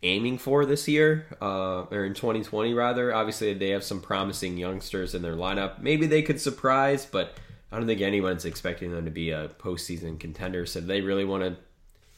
aiming 0.02 0.38
for 0.38 0.64
this 0.64 0.88
year, 0.88 1.26
uh, 1.42 1.82
or 1.90 2.04
in 2.04 2.14
2020 2.14 2.72
rather. 2.74 3.12
Obviously, 3.12 3.52
they 3.54 3.70
have 3.70 3.84
some 3.84 4.00
promising 4.00 4.56
youngsters 4.56 5.14
in 5.14 5.22
their 5.22 5.34
lineup. 5.34 5.80
Maybe 5.80 6.06
they 6.06 6.22
could 6.22 6.40
surprise, 6.40 7.04
but 7.04 7.34
I 7.72 7.76
don't 7.76 7.86
think 7.86 8.00
anyone's 8.00 8.44
expecting 8.44 8.92
them 8.92 9.04
to 9.04 9.10
be 9.10 9.30
a 9.30 9.48
postseason 9.48 10.18
contender. 10.18 10.64
So 10.64 10.80
they 10.80 11.00
really 11.00 11.24
want 11.24 11.42
to 11.42 11.56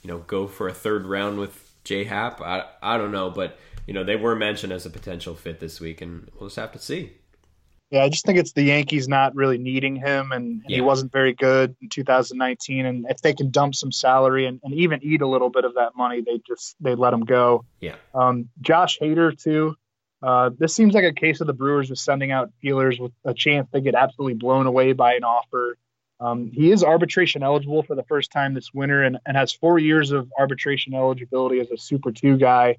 you 0.02 0.08
know, 0.08 0.18
go 0.18 0.46
for 0.46 0.68
a 0.68 0.74
third 0.74 1.06
round 1.06 1.38
with 1.38 1.72
J 1.84 2.04
Happ. 2.04 2.40
I 2.40 2.64
I 2.82 2.98
don't 2.98 3.12
know, 3.12 3.30
but 3.30 3.58
you 3.86 3.94
know, 3.94 4.04
they 4.04 4.16
were 4.16 4.36
mentioned 4.36 4.72
as 4.72 4.86
a 4.86 4.90
potential 4.90 5.34
fit 5.34 5.60
this 5.60 5.80
week, 5.80 6.00
and 6.00 6.30
we'll 6.38 6.48
just 6.48 6.56
have 6.56 6.72
to 6.72 6.78
see. 6.78 7.12
Yeah, 7.90 8.04
I 8.04 8.08
just 8.08 8.24
think 8.24 8.38
it's 8.38 8.52
the 8.52 8.62
Yankees 8.62 9.06
not 9.06 9.34
really 9.34 9.58
needing 9.58 9.96
him, 9.96 10.32
and, 10.32 10.62
and 10.62 10.64
yeah. 10.66 10.76
he 10.76 10.80
wasn't 10.80 11.12
very 11.12 11.34
good 11.34 11.76
in 11.82 11.90
2019. 11.90 12.86
And 12.86 13.04
if 13.10 13.20
they 13.20 13.34
can 13.34 13.50
dump 13.50 13.74
some 13.74 13.92
salary 13.92 14.46
and, 14.46 14.60
and 14.64 14.72
even 14.72 15.00
eat 15.02 15.20
a 15.20 15.26
little 15.26 15.50
bit 15.50 15.66
of 15.66 15.74
that 15.74 15.94
money, 15.94 16.22
they 16.22 16.40
just 16.46 16.74
they 16.80 16.94
let 16.94 17.12
him 17.12 17.26
go. 17.26 17.66
Yeah. 17.80 17.96
Um, 18.14 18.48
Josh 18.62 18.98
Hader 18.98 19.38
too. 19.38 19.76
Uh, 20.22 20.50
this 20.56 20.74
seems 20.74 20.94
like 20.94 21.04
a 21.04 21.12
case 21.12 21.42
of 21.42 21.46
the 21.46 21.52
Brewers 21.52 21.88
just 21.88 22.04
sending 22.04 22.30
out 22.30 22.50
feelers 22.62 22.98
with 22.98 23.12
a 23.24 23.34
chance 23.34 23.68
they 23.72 23.80
get 23.82 23.94
absolutely 23.94 24.34
blown 24.34 24.66
away 24.66 24.94
by 24.94 25.14
an 25.14 25.24
offer. 25.24 25.76
Um, 26.22 26.52
he 26.52 26.70
is 26.70 26.84
arbitration 26.84 27.42
eligible 27.42 27.82
for 27.82 27.96
the 27.96 28.04
first 28.04 28.30
time 28.30 28.54
this 28.54 28.72
winter 28.72 29.02
and, 29.02 29.18
and 29.26 29.36
has 29.36 29.52
four 29.52 29.80
years 29.80 30.12
of 30.12 30.30
arbitration 30.38 30.94
eligibility 30.94 31.58
as 31.58 31.68
a 31.72 31.76
Super 31.76 32.12
2 32.12 32.38
guy. 32.38 32.76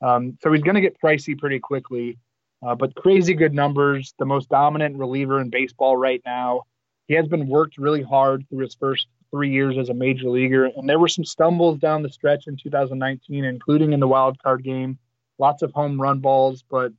Um, 0.00 0.38
so 0.40 0.52
he's 0.52 0.62
going 0.62 0.76
to 0.76 0.80
get 0.80 1.00
pricey 1.00 1.36
pretty 1.36 1.58
quickly, 1.58 2.18
uh, 2.64 2.76
but 2.76 2.94
crazy 2.94 3.34
good 3.34 3.52
numbers, 3.52 4.14
the 4.20 4.26
most 4.26 4.48
dominant 4.48 4.96
reliever 4.96 5.40
in 5.40 5.50
baseball 5.50 5.96
right 5.96 6.22
now. 6.24 6.62
He 7.08 7.14
has 7.14 7.26
been 7.26 7.48
worked 7.48 7.78
really 7.78 8.02
hard 8.02 8.48
through 8.48 8.60
his 8.60 8.76
first 8.76 9.08
three 9.32 9.50
years 9.50 9.76
as 9.76 9.88
a 9.88 9.94
major 9.94 10.28
leaguer, 10.28 10.66
and 10.66 10.88
there 10.88 11.00
were 11.00 11.08
some 11.08 11.24
stumbles 11.24 11.80
down 11.80 12.02
the 12.02 12.08
stretch 12.08 12.46
in 12.46 12.56
2019, 12.56 13.44
including 13.44 13.92
in 13.92 13.98
the 13.98 14.06
wild 14.06 14.40
card 14.40 14.62
game. 14.62 14.98
Lots 15.40 15.62
of 15.62 15.72
home 15.72 16.00
run 16.00 16.20
balls, 16.20 16.62
but 16.70 16.92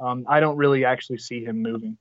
um, 0.00 0.24
I 0.26 0.40
don't 0.40 0.56
really 0.56 0.86
actually 0.86 1.18
see 1.18 1.44
him 1.44 1.60
moving. 1.60 1.98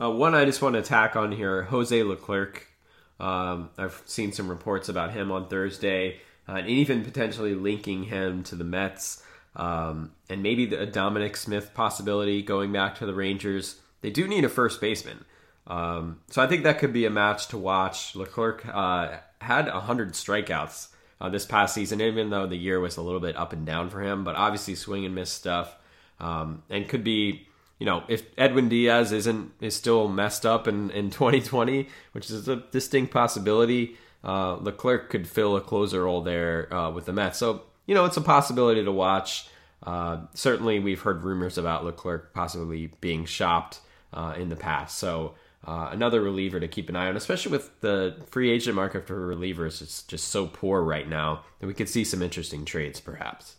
Uh, 0.00 0.10
one 0.10 0.36
I 0.36 0.44
just 0.44 0.62
want 0.62 0.76
to 0.76 0.82
tack 0.82 1.16
on 1.16 1.32
here 1.32 1.64
Jose 1.64 2.00
Leclerc 2.02 2.75
um, 3.18 3.70
I've 3.78 4.02
seen 4.06 4.32
some 4.32 4.48
reports 4.48 4.88
about 4.88 5.12
him 5.12 5.32
on 5.32 5.48
Thursday, 5.48 6.20
uh, 6.48 6.52
and 6.52 6.68
even 6.68 7.04
potentially 7.04 7.54
linking 7.54 8.04
him 8.04 8.42
to 8.44 8.54
the 8.54 8.64
Mets, 8.64 9.22
um, 9.54 10.12
and 10.28 10.42
maybe 10.42 10.66
the, 10.66 10.82
a 10.82 10.86
Dominic 10.86 11.36
Smith 11.36 11.72
possibility 11.74 12.42
going 12.42 12.72
back 12.72 12.96
to 12.98 13.06
the 13.06 13.14
Rangers. 13.14 13.80
They 14.02 14.10
do 14.10 14.28
need 14.28 14.44
a 14.44 14.48
first 14.48 14.80
baseman, 14.80 15.24
um, 15.66 16.20
so 16.28 16.42
I 16.42 16.46
think 16.46 16.64
that 16.64 16.78
could 16.78 16.92
be 16.92 17.06
a 17.06 17.10
match 17.10 17.48
to 17.48 17.58
watch. 17.58 18.14
Leclerc 18.14 18.66
uh, 18.66 19.16
had 19.40 19.66
100 19.66 20.12
strikeouts 20.12 20.88
uh, 21.20 21.28
this 21.30 21.46
past 21.46 21.74
season, 21.74 22.00
even 22.00 22.30
though 22.30 22.46
the 22.46 22.56
year 22.56 22.80
was 22.80 22.96
a 22.96 23.02
little 23.02 23.20
bit 23.20 23.36
up 23.36 23.52
and 23.52 23.64
down 23.64 23.90
for 23.90 24.02
him, 24.02 24.24
but 24.24 24.36
obviously 24.36 24.74
swing 24.74 25.04
and 25.04 25.14
miss 25.14 25.30
stuff, 25.30 25.74
um, 26.20 26.62
and 26.68 26.88
could 26.88 27.02
be 27.04 27.45
you 27.78 27.86
know, 27.86 28.04
if 28.08 28.22
Edwin 28.38 28.68
Diaz 28.68 29.12
isn't 29.12 29.52
is 29.60 29.76
still 29.76 30.08
messed 30.08 30.46
up 30.46 30.66
in, 30.66 30.90
in 30.90 31.10
2020, 31.10 31.88
which 32.12 32.30
is 32.30 32.48
a 32.48 32.56
distinct 32.56 33.12
possibility, 33.12 33.96
uh, 34.24 34.54
Leclerc 34.54 35.10
could 35.10 35.28
fill 35.28 35.56
a 35.56 35.60
closer 35.60 36.04
role 36.04 36.22
there 36.22 36.72
uh, 36.72 36.90
with 36.90 37.06
the 37.06 37.12
Mets. 37.12 37.38
So 37.38 37.62
you 37.86 37.94
know, 37.94 38.04
it's 38.04 38.16
a 38.16 38.22
possibility 38.22 38.84
to 38.84 38.92
watch. 38.92 39.48
Uh, 39.82 40.22
certainly, 40.34 40.80
we've 40.80 41.00
heard 41.00 41.22
rumors 41.22 41.58
about 41.58 41.84
Leclerc 41.84 42.34
possibly 42.34 42.92
being 43.00 43.24
shopped 43.24 43.80
uh, 44.12 44.34
in 44.36 44.48
the 44.48 44.56
past. 44.56 44.98
So 44.98 45.34
uh, 45.64 45.90
another 45.92 46.20
reliever 46.20 46.58
to 46.60 46.68
keep 46.68 46.88
an 46.88 46.96
eye 46.96 47.08
on, 47.08 47.16
especially 47.16 47.52
with 47.52 47.80
the 47.80 48.16
free 48.30 48.50
agent 48.50 48.74
market 48.74 49.06
for 49.06 49.14
relievers. 49.14 49.82
It's 49.82 50.02
just 50.02 50.28
so 50.28 50.46
poor 50.46 50.82
right 50.82 51.08
now 51.08 51.44
that 51.60 51.66
we 51.66 51.74
could 51.74 51.88
see 51.88 52.04
some 52.04 52.22
interesting 52.22 52.64
trades, 52.64 53.00
perhaps. 53.00 53.56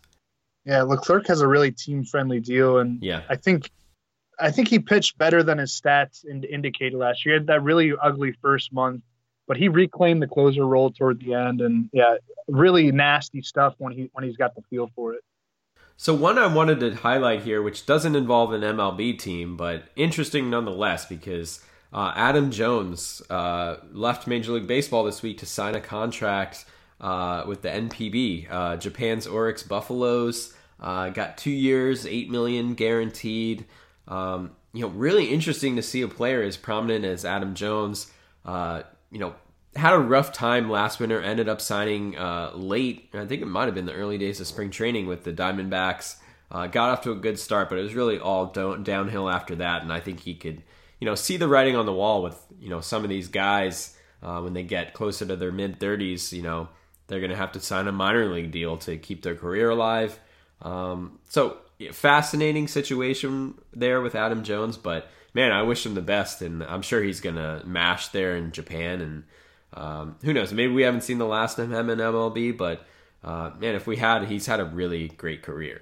Yeah, 0.66 0.82
Leclerc 0.84 1.28
has 1.28 1.40
a 1.40 1.48
really 1.48 1.72
team 1.72 2.04
friendly 2.04 2.42
deal, 2.42 2.80
and 2.80 3.02
yeah, 3.02 3.24
I 3.30 3.38
think 3.38 3.72
I 4.40 4.52
think 4.52 4.68
he 4.68 4.80
pitched 4.80 5.18
better 5.18 5.44
than 5.44 5.58
his 5.58 5.80
stats 5.80 6.26
indicated 6.26 6.98
last 6.98 7.26
year. 7.26 7.36
He 7.36 7.40
had 7.40 7.48
that 7.48 7.64
really 7.64 7.94
ugly 8.02 8.34
first 8.42 8.72
month, 8.72 9.02
but 9.48 9.58
he 9.58 9.68
reclaimed 9.68 10.22
the 10.22 10.28
closer 10.28 10.66
role 10.66 10.92
toward 10.92 11.20
the 11.20 11.34
end, 11.34 11.62
and 11.62 11.90
yeah, 11.92 12.18
really 12.48 12.92
nasty 12.92 13.42
stuff 13.42 13.76
when 13.78 13.94
he 13.94 14.10
when 14.14 14.24
he's 14.24 14.38
got 14.38 14.56
the 14.56 14.62
feel 14.70 14.92
for 14.96 15.14
it. 15.14 15.24
So 16.00 16.14
one 16.14 16.38
I 16.38 16.46
wanted 16.46 16.80
to 16.82 16.96
highlight 16.96 17.42
here, 17.42 17.64
which 17.64 17.88
doesn't 17.88 18.16
involve 18.16 18.54
an 18.54 18.62
MLB 18.62 19.18
team, 19.18 19.58
but 19.58 19.86
interesting 19.96 20.48
nonetheless, 20.50 21.06
because 21.06 21.64
uh, 21.92 22.14
Adam 22.16 22.52
Jones 22.52 23.24
uh, 23.32 23.78
left 23.92 24.28
Major 24.28 24.52
League 24.52 24.68
Baseball 24.68 25.04
this 25.04 25.24
week 25.24 25.40
to 25.40 25.48
sign 25.48 25.74
a 25.74 25.82
contract 25.82 26.66
uh, 27.02 27.46
with 27.48 27.64
the 27.64 27.70
NPB, 27.70 28.52
uh, 28.52 28.78
Japan's 28.78 29.26
Orix 29.26 29.68
Buffaloes. 29.68 30.54
Uh, 30.80 31.10
got 31.10 31.40
two 31.40 31.50
years, 31.50 32.06
eight 32.06 32.30
million 32.30 32.76
guaranteed. 32.76 33.66
Um, 34.08 34.52
you 34.74 34.82
know, 34.82 34.90
really 34.90 35.26
interesting 35.26 35.76
to 35.76 35.82
see 35.82 36.02
a 36.02 36.08
player 36.08 36.44
as 36.44 36.58
prominent 36.58 37.06
as 37.06 37.26
Adam 37.26 37.56
Jones. 37.56 38.12
Uh, 38.46 38.84
you 39.12 39.20
know, 39.20 39.36
had 39.76 39.94
a 39.94 40.00
rough 40.00 40.32
time 40.32 40.70
last 40.70 41.00
winter. 41.00 41.22
Ended 41.22 41.50
up 41.50 41.62
signing 41.62 42.18
uh, 42.18 42.52
late. 42.54 43.10
I 43.14 43.26
think 43.26 43.42
it 43.42 43.48
might 43.48 43.66
have 43.66 43.76
been 43.76 43.86
the 43.86 43.94
early 43.94 44.18
days 44.18 44.40
of 44.40 44.48
spring 44.48 44.70
training 44.70 45.08
with 45.08 45.24
the 45.24 45.34
Diamondbacks. 45.34 46.18
Uh, 46.50 46.68
got 46.68 46.90
off 46.90 47.02
to 47.02 47.12
a 47.12 47.16
good 47.16 47.38
start, 47.38 47.70
but 47.70 47.78
it 47.78 47.84
was 47.84 47.94
really 47.94 48.20
all 48.20 48.48
down, 48.48 48.84
downhill 48.84 49.30
after 49.30 49.56
that. 49.56 49.82
And 49.82 49.92
I 49.92 50.00
think 50.00 50.22
he 50.22 50.34
could, 50.34 50.64
you 51.00 51.06
know, 51.06 51.16
see 51.16 51.38
the 51.38 51.48
writing 51.48 51.76
on 51.76 51.86
the 51.86 51.94
wall 51.94 52.24
with 52.24 52.42
you 52.60 52.70
know 52.70 52.82
some 52.82 53.04
of 53.04 53.10
these 53.10 53.28
guys 53.28 53.98
uh, 54.24 54.40
when 54.42 54.54
they 54.54 54.64
get 54.64 54.94
closer 54.94 55.26
to 55.26 55.36
their 55.36 55.52
mid 55.52 55.80
thirties. 55.80 56.32
You 56.32 56.44
know, 56.44 56.70
they're 57.08 57.20
going 57.20 57.32
to 57.32 57.38
have 57.38 57.52
to 57.54 57.60
sign 57.60 57.88
a 57.88 57.92
minor 57.92 58.32
league 58.32 58.52
deal 58.52 58.78
to 58.78 58.98
keep 58.98 59.24
their 59.24 59.36
career 59.36 59.70
alive. 59.70 60.20
Um, 60.62 61.20
so 61.30 61.58
fascinating 61.92 62.68
situation 62.68 63.56
there 63.74 64.02
with 64.02 64.16
Adam 64.16 64.44
Jones, 64.44 64.78
but 64.78 65.10
man, 65.34 65.52
I 65.52 65.64
wish 65.64 65.86
him 65.86 65.94
the 65.94 66.02
best, 66.02 66.42
and 66.42 66.64
I'm 66.64 66.82
sure 66.82 67.02
he's 67.02 67.22
gonna 67.22 67.62
mash 67.66 68.10
there 68.10 68.36
in 68.36 68.52
Japan. 68.52 69.02
And 69.02 69.24
um, 69.74 70.16
who 70.24 70.34
knows? 70.34 70.52
Maybe 70.52 70.74
we 70.74 70.84
haven't 70.84 71.02
seen 71.02 71.18
the 71.18 71.26
last 71.26 71.60
of 71.60 71.72
him 71.72 71.90
in 71.90 72.00
MLB, 72.00 72.58
but 72.58 72.86
uh, 73.24 73.52
man, 73.60 73.76
if 73.76 73.88
we 73.88 73.98
had, 73.98 74.26
he's 74.26 74.46
had 74.46 74.60
a 74.60 74.66
really 74.66 75.10
great 75.10 75.44
career. 75.44 75.82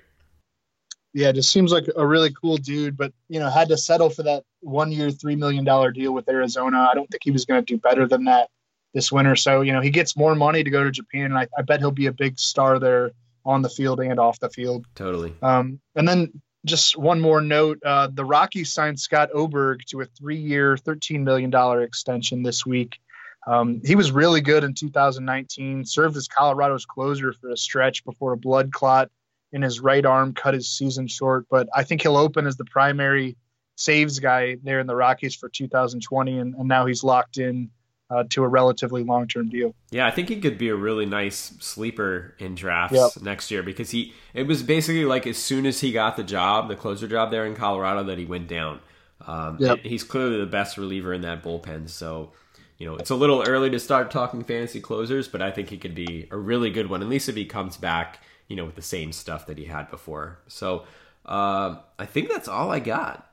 Yeah, 1.14 1.32
just 1.32 1.52
seems 1.52 1.72
like 1.72 1.86
a 1.96 2.06
really 2.06 2.34
cool 2.34 2.58
dude, 2.58 2.98
but 2.98 3.14
you 3.30 3.40
know, 3.40 3.50
had 3.50 3.70
to 3.70 3.78
settle 3.78 4.10
for 4.10 4.24
that 4.24 4.44
one 4.60 4.92
year, 4.92 5.08
$3 5.08 5.38
million 5.38 5.64
deal 5.94 6.14
with 6.14 6.28
Arizona. 6.28 6.90
I 6.92 6.94
don't 6.94 7.10
think 7.10 7.24
he 7.24 7.32
was 7.32 7.46
going 7.46 7.64
to 7.64 7.74
do 7.74 7.80
better 7.80 8.06
than 8.06 8.26
that 8.26 8.50
this 8.94 9.12
winter. 9.12 9.38
So, 9.38 9.62
you 9.62 9.72
know, 9.72 9.80
he 9.80 9.92
gets 9.92 10.18
more 10.18 10.36
money 10.36 10.64
to 10.64 10.70
go 10.70 10.84
to 10.84 10.92
Japan. 10.92 11.26
And 11.26 11.38
I, 11.38 11.48
I 11.58 11.62
bet 11.62 11.80
he'll 11.80 11.92
be 11.92 12.08
a 12.08 12.12
big 12.12 12.38
star 12.38 12.80
there 12.80 13.12
on 13.46 13.62
the 13.62 13.70
field 13.70 14.00
and 14.00 14.20
off 14.20 14.40
the 14.40 14.50
field. 14.50 14.86
Totally. 14.96 15.34
Um, 15.42 15.80
and 15.96 16.08
then 16.08 16.42
just 16.66 16.98
one 16.98 17.22
more 17.22 17.42
note 17.42 17.80
uh, 17.86 18.08
the 18.12 18.26
Rockies 18.26 18.74
signed 18.74 19.00
Scott 19.00 19.30
Oberg 19.34 19.82
to 19.88 20.02
a 20.02 20.06
three 20.06 20.38
year, 20.38 20.76
$13 20.76 21.22
million 21.22 21.54
extension 21.82 22.44
this 22.44 22.66
week. 22.66 23.00
Um, 23.48 23.82
he 23.86 23.96
was 23.96 24.12
really 24.12 24.42
good 24.42 24.64
in 24.64 24.74
2019, 24.74 25.86
served 25.86 26.18
as 26.18 26.28
Colorado's 26.28 26.86
closer 26.86 27.32
for 27.32 27.52
a 27.52 27.58
stretch 27.58 28.04
before 28.04 28.34
a 28.34 28.38
blood 28.38 28.72
clot 28.72 29.12
in 29.52 29.62
his 29.62 29.80
right 29.80 30.04
arm 30.04 30.34
cut 30.34 30.56
his 30.56 30.68
season 30.68 31.08
short. 31.08 31.46
But 31.50 31.70
I 31.74 31.84
think 31.84 32.02
he'll 32.02 32.18
open 32.18 32.48
as 32.48 32.58
the 32.58 32.66
primary 32.66 33.38
saves 33.76 34.20
guy 34.20 34.58
there 34.64 34.80
in 34.80 34.88
the 34.88 34.96
Rockies 34.96 35.36
for 35.36 35.50
2020, 35.50 36.40
and, 36.40 36.56
and 36.56 36.68
now 36.68 36.88
he's 36.88 37.04
locked 37.04 37.38
in 37.38 37.70
uh, 38.10 38.24
to 38.30 38.44
a 38.44 38.48
relatively 38.48 39.04
long 39.04 39.28
term 39.28 39.50
deal. 39.50 39.74
Yeah, 39.92 40.06
I 40.06 40.12
think 40.12 40.30
he 40.30 40.40
could 40.40 40.58
be 40.58 40.70
a 40.70 40.76
really 40.76 41.06
nice 41.06 41.54
sleeper 41.60 42.36
in 42.40 42.56
drafts 42.56 42.96
Yep. 42.96 43.24
next 43.24 43.52
year 43.52 43.64
because 43.64 43.92
he 43.92 44.14
it 44.34 44.48
was 44.48 44.64
basically 44.64 45.06
like 45.06 45.26
as 45.28 45.38
soon 45.38 45.66
as 45.66 45.82
he 45.82 45.92
got 45.92 46.16
the 46.18 46.24
job, 46.24 46.68
the 46.68 46.76
closer 46.76 47.08
job 47.08 47.32
there 47.32 47.46
in 47.46 47.56
Colorado, 47.56 48.04
that 48.04 48.18
he 48.18 48.26
went 48.26 48.48
down. 48.48 48.80
Um, 49.26 49.58
Yep. 49.60 49.80
He's 49.80 50.04
clearly 50.04 50.38
the 50.40 50.46
best 50.46 50.78
reliever 50.78 51.14
in 51.14 51.22
that 51.22 51.44
bullpen, 51.44 51.90
so. 51.90 52.32
You 52.78 52.86
know, 52.86 52.98
it's 52.98 53.10
a 53.10 53.16
little 53.16 53.42
early 53.48 53.70
to 53.70 53.80
start 53.80 54.12
talking 54.12 54.44
fantasy 54.44 54.82
closers, 54.82 55.30
but 55.30 55.42
I 55.42 55.50
think 55.50 55.70
he 55.70 55.78
could 55.78 55.96
be 55.96 56.28
a 56.30 56.36
really 56.36 56.70
good 56.70 56.90
one, 56.90 57.02
at 57.02 57.08
least 57.08 57.30
if 57.30 57.36
he 57.38 57.46
comes 57.46 57.78
back, 57.78 58.20
you 58.50 58.58
know, 58.58 58.66
with 58.66 58.76
the 58.76 58.82
same 58.82 59.14
stuff 59.14 59.48
that 59.48 59.58
he 59.58 59.64
had 59.64 59.90
before. 59.90 60.40
So, 60.50 60.80
um, 61.26 61.80
I 61.98 62.06
think 62.06 62.28
that's 62.28 62.50
all 62.50 62.72
I 62.72 62.80
got. 62.80 63.32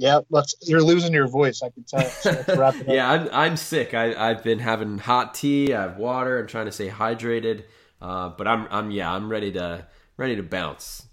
Yeah, 0.00 0.20
let's. 0.30 0.54
You're 0.62 0.82
losing 0.82 1.12
your 1.12 1.28
voice. 1.28 1.62
I 1.62 1.68
can 1.68 1.84
tell. 1.84 2.00
So 2.08 2.30
let's 2.30 2.48
wrap 2.56 2.74
it 2.74 2.88
up. 2.88 2.94
yeah, 2.94 3.10
I'm, 3.10 3.28
I'm 3.32 3.56
sick. 3.58 3.92
I, 3.92 4.30
I've 4.30 4.42
been 4.42 4.58
having 4.58 4.96
hot 4.96 5.34
tea. 5.34 5.74
I 5.74 5.82
have 5.82 5.98
water. 5.98 6.40
I'm 6.40 6.46
trying 6.46 6.64
to 6.64 6.72
stay 6.72 6.88
hydrated. 6.88 7.64
Uh, 8.00 8.30
but 8.30 8.48
I'm, 8.48 8.66
I'm, 8.70 8.90
yeah, 8.90 9.12
I'm 9.12 9.28
ready 9.28 9.52
to, 9.52 9.86
ready 10.16 10.36
to 10.36 10.42
bounce. 10.42 11.06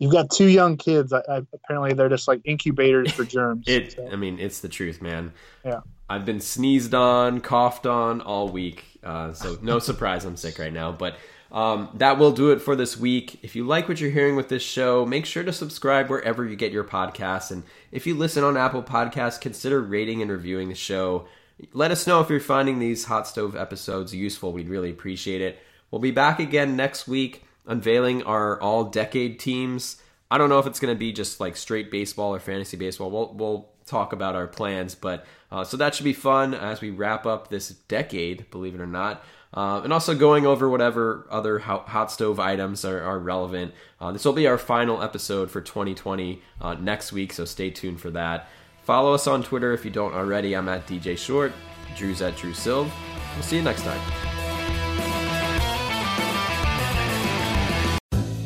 You've 0.00 0.10
got 0.10 0.28
two 0.32 0.48
young 0.48 0.76
kids. 0.76 1.12
I, 1.12 1.20
I, 1.28 1.42
apparently, 1.54 1.92
they're 1.94 2.08
just 2.08 2.26
like 2.26 2.40
incubators 2.44 3.12
for 3.12 3.24
germs. 3.24 3.64
It, 3.68 3.92
So, 3.92 4.08
I 4.10 4.16
mean, 4.16 4.40
it's 4.40 4.58
the 4.58 4.68
truth, 4.68 5.00
man. 5.00 5.32
yeah. 5.64 5.80
I've 6.08 6.24
been 6.24 6.40
sneezed 6.40 6.94
on, 6.94 7.40
coughed 7.40 7.86
on 7.86 8.20
all 8.20 8.48
week. 8.48 8.84
Uh, 9.04 9.32
so 9.34 9.56
no 9.62 9.78
surprise 9.78 10.24
I'm 10.24 10.36
sick 10.36 10.58
right 10.58 10.72
now. 10.72 10.90
But 10.90 11.16
um, 11.56 11.88
that 11.94 12.18
will 12.18 12.32
do 12.32 12.50
it 12.50 12.60
for 12.60 12.76
this 12.76 12.98
week. 12.98 13.38
If 13.42 13.56
you 13.56 13.64
like 13.64 13.88
what 13.88 13.98
you're 13.98 14.10
hearing 14.10 14.36
with 14.36 14.50
this 14.50 14.62
show, 14.62 15.06
make 15.06 15.24
sure 15.24 15.42
to 15.42 15.54
subscribe 15.54 16.10
wherever 16.10 16.44
you 16.44 16.54
get 16.54 16.70
your 16.70 16.84
podcasts. 16.84 17.50
And 17.50 17.62
if 17.90 18.06
you 18.06 18.14
listen 18.14 18.44
on 18.44 18.58
Apple 18.58 18.82
Podcasts, 18.82 19.40
consider 19.40 19.80
rating 19.80 20.20
and 20.20 20.30
reviewing 20.30 20.68
the 20.68 20.74
show. 20.74 21.26
Let 21.72 21.90
us 21.90 22.06
know 22.06 22.20
if 22.20 22.28
you're 22.28 22.40
finding 22.40 22.78
these 22.78 23.06
Hot 23.06 23.26
Stove 23.26 23.56
episodes 23.56 24.14
useful. 24.14 24.52
We'd 24.52 24.68
really 24.68 24.90
appreciate 24.90 25.40
it. 25.40 25.58
We'll 25.90 26.02
be 26.02 26.10
back 26.10 26.40
again 26.40 26.76
next 26.76 27.08
week 27.08 27.42
unveiling 27.66 28.22
our 28.24 28.60
all 28.60 28.84
decade 28.84 29.40
teams. 29.40 29.96
I 30.30 30.36
don't 30.36 30.50
know 30.50 30.58
if 30.58 30.66
it's 30.66 30.78
going 30.78 30.94
to 30.94 30.98
be 30.98 31.10
just 31.10 31.40
like 31.40 31.56
straight 31.56 31.90
baseball 31.90 32.34
or 32.34 32.38
fantasy 32.38 32.76
baseball. 32.76 33.10
We'll, 33.10 33.32
we'll 33.32 33.68
talk 33.86 34.12
about 34.12 34.34
our 34.34 34.46
plans, 34.46 34.94
but 34.94 35.24
uh, 35.50 35.64
so 35.64 35.78
that 35.78 35.94
should 35.94 36.04
be 36.04 36.12
fun 36.12 36.52
as 36.52 36.82
we 36.82 36.90
wrap 36.90 37.24
up 37.24 37.48
this 37.48 37.70
decade, 37.70 38.50
believe 38.50 38.74
it 38.74 38.80
or 38.80 38.86
not. 38.86 39.24
Uh, 39.56 39.80
and 39.82 39.92
also 39.92 40.14
going 40.14 40.44
over 40.44 40.68
whatever 40.68 41.26
other 41.30 41.58
hot 41.60 42.12
stove 42.12 42.38
items 42.38 42.84
are, 42.84 43.02
are 43.02 43.18
relevant. 43.18 43.72
Uh, 43.98 44.12
this 44.12 44.24
will 44.24 44.34
be 44.34 44.46
our 44.46 44.58
final 44.58 45.02
episode 45.02 45.50
for 45.50 45.62
2020 45.62 46.42
uh, 46.60 46.74
next 46.74 47.10
week, 47.10 47.32
so 47.32 47.46
stay 47.46 47.70
tuned 47.70 47.98
for 47.98 48.10
that. 48.10 48.48
Follow 48.82 49.14
us 49.14 49.26
on 49.26 49.42
Twitter 49.42 49.72
if 49.72 49.84
you 49.84 49.90
don't 49.90 50.12
already. 50.12 50.54
I'm 50.54 50.68
at 50.68 50.86
DJ 50.86 51.16
Short. 51.16 51.52
Drew's 51.96 52.20
at 52.20 52.36
Drew 52.36 52.52
Silv. 52.52 52.90
We'll 53.34 53.42
see 53.42 53.56
you 53.56 53.62
next 53.62 53.82
time. 53.82 54.00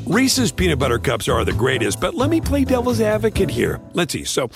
Reese's 0.06 0.50
peanut 0.52 0.78
butter 0.78 0.98
cups 0.98 1.28
are 1.28 1.44
the 1.44 1.52
greatest, 1.52 2.00
but 2.00 2.14
let 2.14 2.30
me 2.30 2.40
play 2.40 2.64
devil's 2.64 3.00
advocate 3.00 3.50
here. 3.50 3.80
Let's 3.94 4.12
see. 4.12 4.24
So, 4.24 4.48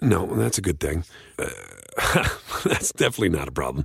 no, 0.00 0.26
that's 0.26 0.58
a 0.58 0.60
good 0.60 0.80
thing. 0.80 1.04
Uh, 1.38 1.48
that's 2.64 2.92
definitely 2.92 3.30
not 3.30 3.48
a 3.48 3.52
problem. 3.52 3.84